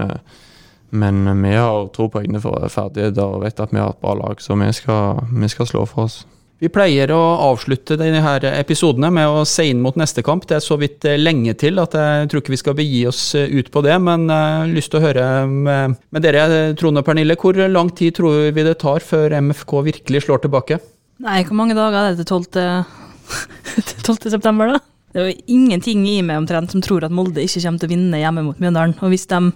men, 0.90 1.22
vi 1.42 1.54
har 1.56 1.88
tro 1.96 2.08
på 2.12 2.22
egne 2.22 2.40
ferdigheter 2.42 3.24
og 3.24 3.44
vet 3.44 3.60
at 3.60 3.74
vi 3.74 3.82
har 3.82 3.92
et 3.92 4.02
bra 4.02 4.16
lag, 4.18 4.40
så 4.40 4.56
vi 4.60 4.70
skal, 4.76 5.24
vi 5.32 5.52
skal 5.52 5.68
slå 5.68 5.84
for 5.90 6.08
oss. 6.08 6.22
Vi 6.62 6.68
pleier 6.70 7.10
å 7.10 7.18
avslutte 7.48 7.96
denne 7.98 8.20
episodene 8.54 9.08
med 9.10 9.26
å 9.26 9.40
se 9.48 9.64
inn 9.66 9.80
mot 9.82 9.96
neste 9.98 10.22
kamp. 10.22 10.44
Det 10.46 10.60
er 10.60 10.62
så 10.62 10.76
vidt 10.78 11.02
eh, 11.10 11.18
lenge 11.18 11.56
til 11.58 11.80
at 11.82 11.96
jeg 11.98 12.28
tror 12.30 12.38
ikke 12.38 12.54
vi 12.54 12.60
skal 12.60 12.76
begi 12.78 13.00
oss 13.10 13.22
eh, 13.34 13.50
ut 13.50 13.72
på 13.74 13.82
det. 13.82 13.96
Men 13.98 14.28
jeg 14.30 14.52
har 14.60 14.70
lyst 14.70 14.92
til 14.92 15.00
å 15.00 15.02
høre 15.08 15.24
med, 15.50 15.96
med 16.14 16.22
dere, 16.22 16.70
Trond 16.78 17.02
og 17.02 17.08
Pernille. 17.08 17.34
Hvor 17.34 17.58
lang 17.66 17.90
tid 17.98 18.14
tror 18.20 18.54
vi 18.54 18.66
det 18.68 18.76
tar 18.78 19.02
før 19.02 19.34
MFK 19.42 19.74
virkelig 19.90 20.22
slår 20.28 20.44
tilbake? 20.46 20.78
Nei, 21.26 21.42
hvor 21.48 21.58
mange 21.58 21.74
dager 21.74 21.98
er 21.98 22.14
det 22.14 22.22
til 22.22 22.46
12. 22.46 22.86
til 23.90 24.06
12. 24.06 24.30
september, 24.36 24.76
da? 24.76 24.84
Det 25.12 25.18
er 25.18 25.32
jo 25.32 25.46
ingenting 25.58 26.06
i 26.06 26.20
meg 26.22 26.44
omtrent 26.44 26.70
som 26.70 26.84
tror 26.84 27.02
at 27.02 27.12
Molde 27.12 27.42
ikke 27.42 27.66
kommer 27.66 27.82
til 27.82 27.90
å 27.90 27.96
vinne 27.96 28.22
hjemme 28.22 28.46
mot 28.46 28.62
Mjøndalen. 28.62 28.94
Og 29.02 29.10
hvis 29.10 29.26
de 29.34 29.48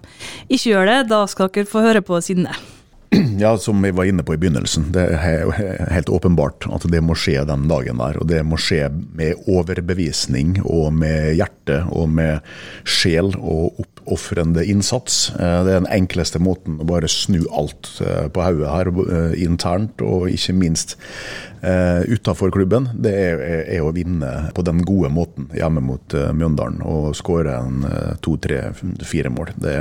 ikke 0.51 0.73
gjør 0.73 0.91
det, 0.91 1.03
da 1.15 1.23
skal 1.31 1.55
dere 1.55 1.71
få 1.71 1.87
høre 1.87 2.03
på 2.03 2.19
siden 2.19 2.51
det. 2.51 2.59
Ja, 3.39 3.59
som 3.59 3.83
vi 3.83 3.91
var 3.91 4.05
inne 4.05 4.23
på 4.23 4.35
i 4.35 4.41
begynnelsen. 4.41 4.91
Det 4.93 5.05
er 5.17 5.51
helt 5.93 6.09
åpenbart 6.09 6.67
at 6.73 6.87
det 6.91 7.03
må 7.05 7.17
skje 7.19 7.45
den 7.49 7.67
dagen 7.71 8.01
der. 8.01 8.19
Og 8.21 8.29
det 8.31 8.43
må 8.47 8.59
skje 8.61 8.89
med 9.17 9.47
overbevisning 9.49 10.59
og 10.65 10.93
med 10.97 11.37
hjerte 11.39 11.83
og 11.93 12.11
med 12.17 12.41
sjel 12.89 13.33
og 13.37 13.83
oppofrende 13.83 14.65
innsats. 14.65 15.31
Eh, 15.35 15.59
det 15.67 15.75
er 15.75 15.83
den 15.83 15.93
enkleste 15.93 16.41
måten 16.43 16.81
å 16.81 16.89
bare 16.89 17.11
snu 17.11 17.43
alt 17.51 17.91
eh, 18.05 18.27
på 18.33 18.45
hodet 18.45 18.71
her, 18.73 18.93
eh, 19.07 19.37
internt 19.47 20.03
og 20.05 20.31
ikke 20.33 20.57
minst 20.57 20.99
utafor 21.67 22.53
klubben. 22.55 22.85
Det 23.03 23.11
er, 23.11 23.41
å 23.83 23.89
vinne 23.91 24.53
på 24.55 24.63
den 24.63 24.85
gode 24.87 25.09
måten 25.11 25.49
hjemme 25.57 25.81
mot 25.83 26.15
Mjøndalen 26.15 26.85
og 26.87 27.17
skåre 27.19 27.57
en 27.59 27.81
to, 28.23 28.37
tre, 28.39 28.61
fire 29.03 29.33
mål. 29.35 29.51
Det, 29.59 29.73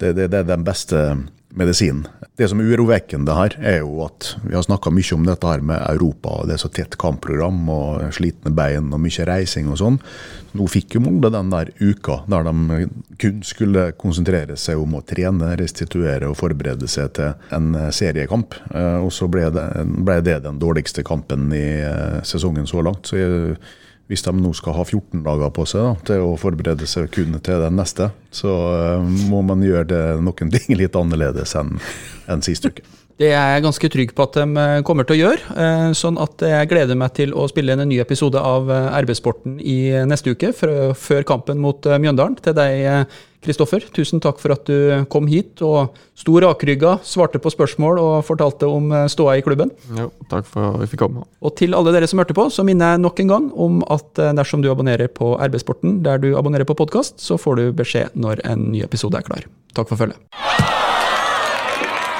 det, 0.00 0.14
det, 0.16 0.30
det 0.32 0.38
er 0.38 0.48
den 0.48 0.64
beste 0.64 1.02
medisin. 1.56 2.04
Det 2.36 2.48
som 2.50 2.60
er 2.60 2.68
urovekkende 2.74 3.32
her, 3.32 3.54
er 3.64 3.78
jo 3.80 4.02
at 4.04 4.34
vi 4.44 4.54
har 4.54 4.64
snakka 4.66 4.92
mye 4.92 5.16
om 5.16 5.24
dette 5.24 5.48
her 5.48 5.62
med 5.64 5.80
Europa. 5.88 6.34
og 6.40 6.48
Det 6.48 6.56
er 6.56 6.62
så 6.62 6.68
tett 6.68 6.98
kampprogram 7.00 7.62
og 7.72 8.12
slitne 8.12 8.52
bein 8.54 8.92
og 8.92 9.00
mye 9.00 9.26
reising 9.28 9.70
og 9.72 9.80
sånn. 9.80 9.96
Nå 10.56 10.66
fikk 10.72 10.96
jo 10.96 11.02
Molde 11.04 11.30
den 11.32 11.52
der 11.52 11.72
uka 11.80 12.22
der 12.28 12.44
de 12.46 12.88
kun 13.20 13.40
skulle 13.44 13.88
konsentrere 13.96 14.56
seg 14.60 14.80
om 14.80 14.98
å 14.98 15.04
trene, 15.04 15.54
restituere 15.56 16.28
og 16.28 16.36
forberede 16.40 16.88
seg 16.88 17.14
til 17.16 17.56
en 17.56 17.72
seriekamp. 17.92 18.56
Eh, 18.74 19.00
og 19.00 19.12
så 19.14 19.28
ble 19.32 19.48
det, 19.54 19.66
ble 20.04 20.20
det 20.24 20.42
den 20.44 20.60
dårligste 20.60 21.04
kampen 21.06 21.48
i 21.56 21.66
eh, 21.80 22.22
sesongen 22.24 22.68
så 22.68 22.84
langt. 22.84 23.08
Så 23.08 23.20
jeg 23.20 23.56
hvis 24.06 24.22
de 24.22 24.34
nå 24.38 24.52
skal 24.54 24.76
ha 24.76 24.84
14 24.84 25.24
dager 25.26 25.50
på 25.54 25.64
seg 25.66 25.82
da, 25.82 25.94
til 26.06 26.26
å 26.28 26.36
forberede 26.38 26.86
seg 26.90 27.10
kun 27.14 27.38
til 27.42 27.62
den 27.62 27.78
neste, 27.78 28.12
så 28.30 28.52
uh, 29.00 29.08
må 29.30 29.42
man 29.46 29.64
gjøre 29.66 29.88
det 29.90 30.04
noen 30.22 30.52
ting 30.54 30.78
litt 30.78 30.98
annerledes 30.98 31.56
enn 31.58 31.76
en 32.30 32.44
sist 32.46 32.68
uke. 32.68 32.84
Det 33.16 33.30
er 33.32 33.54
jeg 33.54 33.64
ganske 33.64 33.90
trygg 33.92 34.10
på 34.16 34.26
at 34.26 34.36
de 34.36 34.44
eh, 34.62 34.82
kommer 34.84 35.06
til 35.08 35.16
å 35.16 35.20
gjøre. 35.22 35.54
Eh, 35.56 35.86
sånn 35.96 36.18
at 36.20 36.42
jeg 36.44 36.68
gleder 36.72 36.98
meg 37.00 37.14
til 37.16 37.32
å 37.32 37.46
spille 37.48 37.72
inn 37.72 37.84
en 37.84 37.88
ny 37.88 38.00
episode 38.02 38.40
av 38.40 38.68
RB-sporten 38.68 39.56
i 39.60 39.78
neste 40.08 40.36
uke, 40.36 40.52
før 40.52 41.24
kampen 41.28 41.62
mot 41.62 41.88
Mjøndalen. 41.96 42.36
Til 42.44 42.56
deg, 42.58 43.08
Kristoffer, 43.46 43.84
tusen 43.94 44.20
takk 44.22 44.40
for 44.42 44.54
at 44.56 44.66
du 44.66 45.06
kom 45.12 45.28
hit 45.30 45.62
og 45.64 45.94
sto 46.18 46.34
rakrygga, 46.42 46.96
svarte 47.06 47.38
på 47.42 47.52
spørsmål 47.52 48.00
og 48.02 48.14
fortalte 48.26 48.68
om 48.70 48.90
eh, 48.90 49.06
ståa 49.12 49.36
i 49.38 49.44
klubben. 49.46 49.70
Jo, 49.98 50.08
takk 50.32 50.48
for 50.50 50.72
at 50.72 50.82
vi 50.82 50.90
fikk 50.90 51.04
komme. 51.04 51.26
Og 51.44 51.54
til 51.58 51.76
alle 51.78 51.94
dere 51.94 52.08
som 52.10 52.22
hørte 52.22 52.36
på, 52.36 52.48
så 52.50 52.66
minner 52.66 52.96
jeg 52.96 53.04
nok 53.04 53.22
en 53.22 53.34
gang 53.34 53.50
om 53.68 53.82
at 53.86 54.22
eh, 54.22 54.34
dersom 54.36 54.64
du 54.64 54.70
abonnerer 54.72 55.12
på 55.12 55.36
RB-sporten 55.38 56.00
der 56.06 56.22
du 56.22 56.32
abonnerer 56.38 56.68
på 56.68 56.78
podkast, 56.78 57.20
så 57.22 57.38
får 57.40 57.60
du 57.60 57.68
beskjed 57.84 58.18
når 58.18 58.42
en 58.48 58.70
ny 58.72 58.82
episode 58.86 59.20
er 59.20 59.28
klar. 59.28 59.46
Takk 59.78 59.92
for 59.92 60.00
følget. 60.00 60.75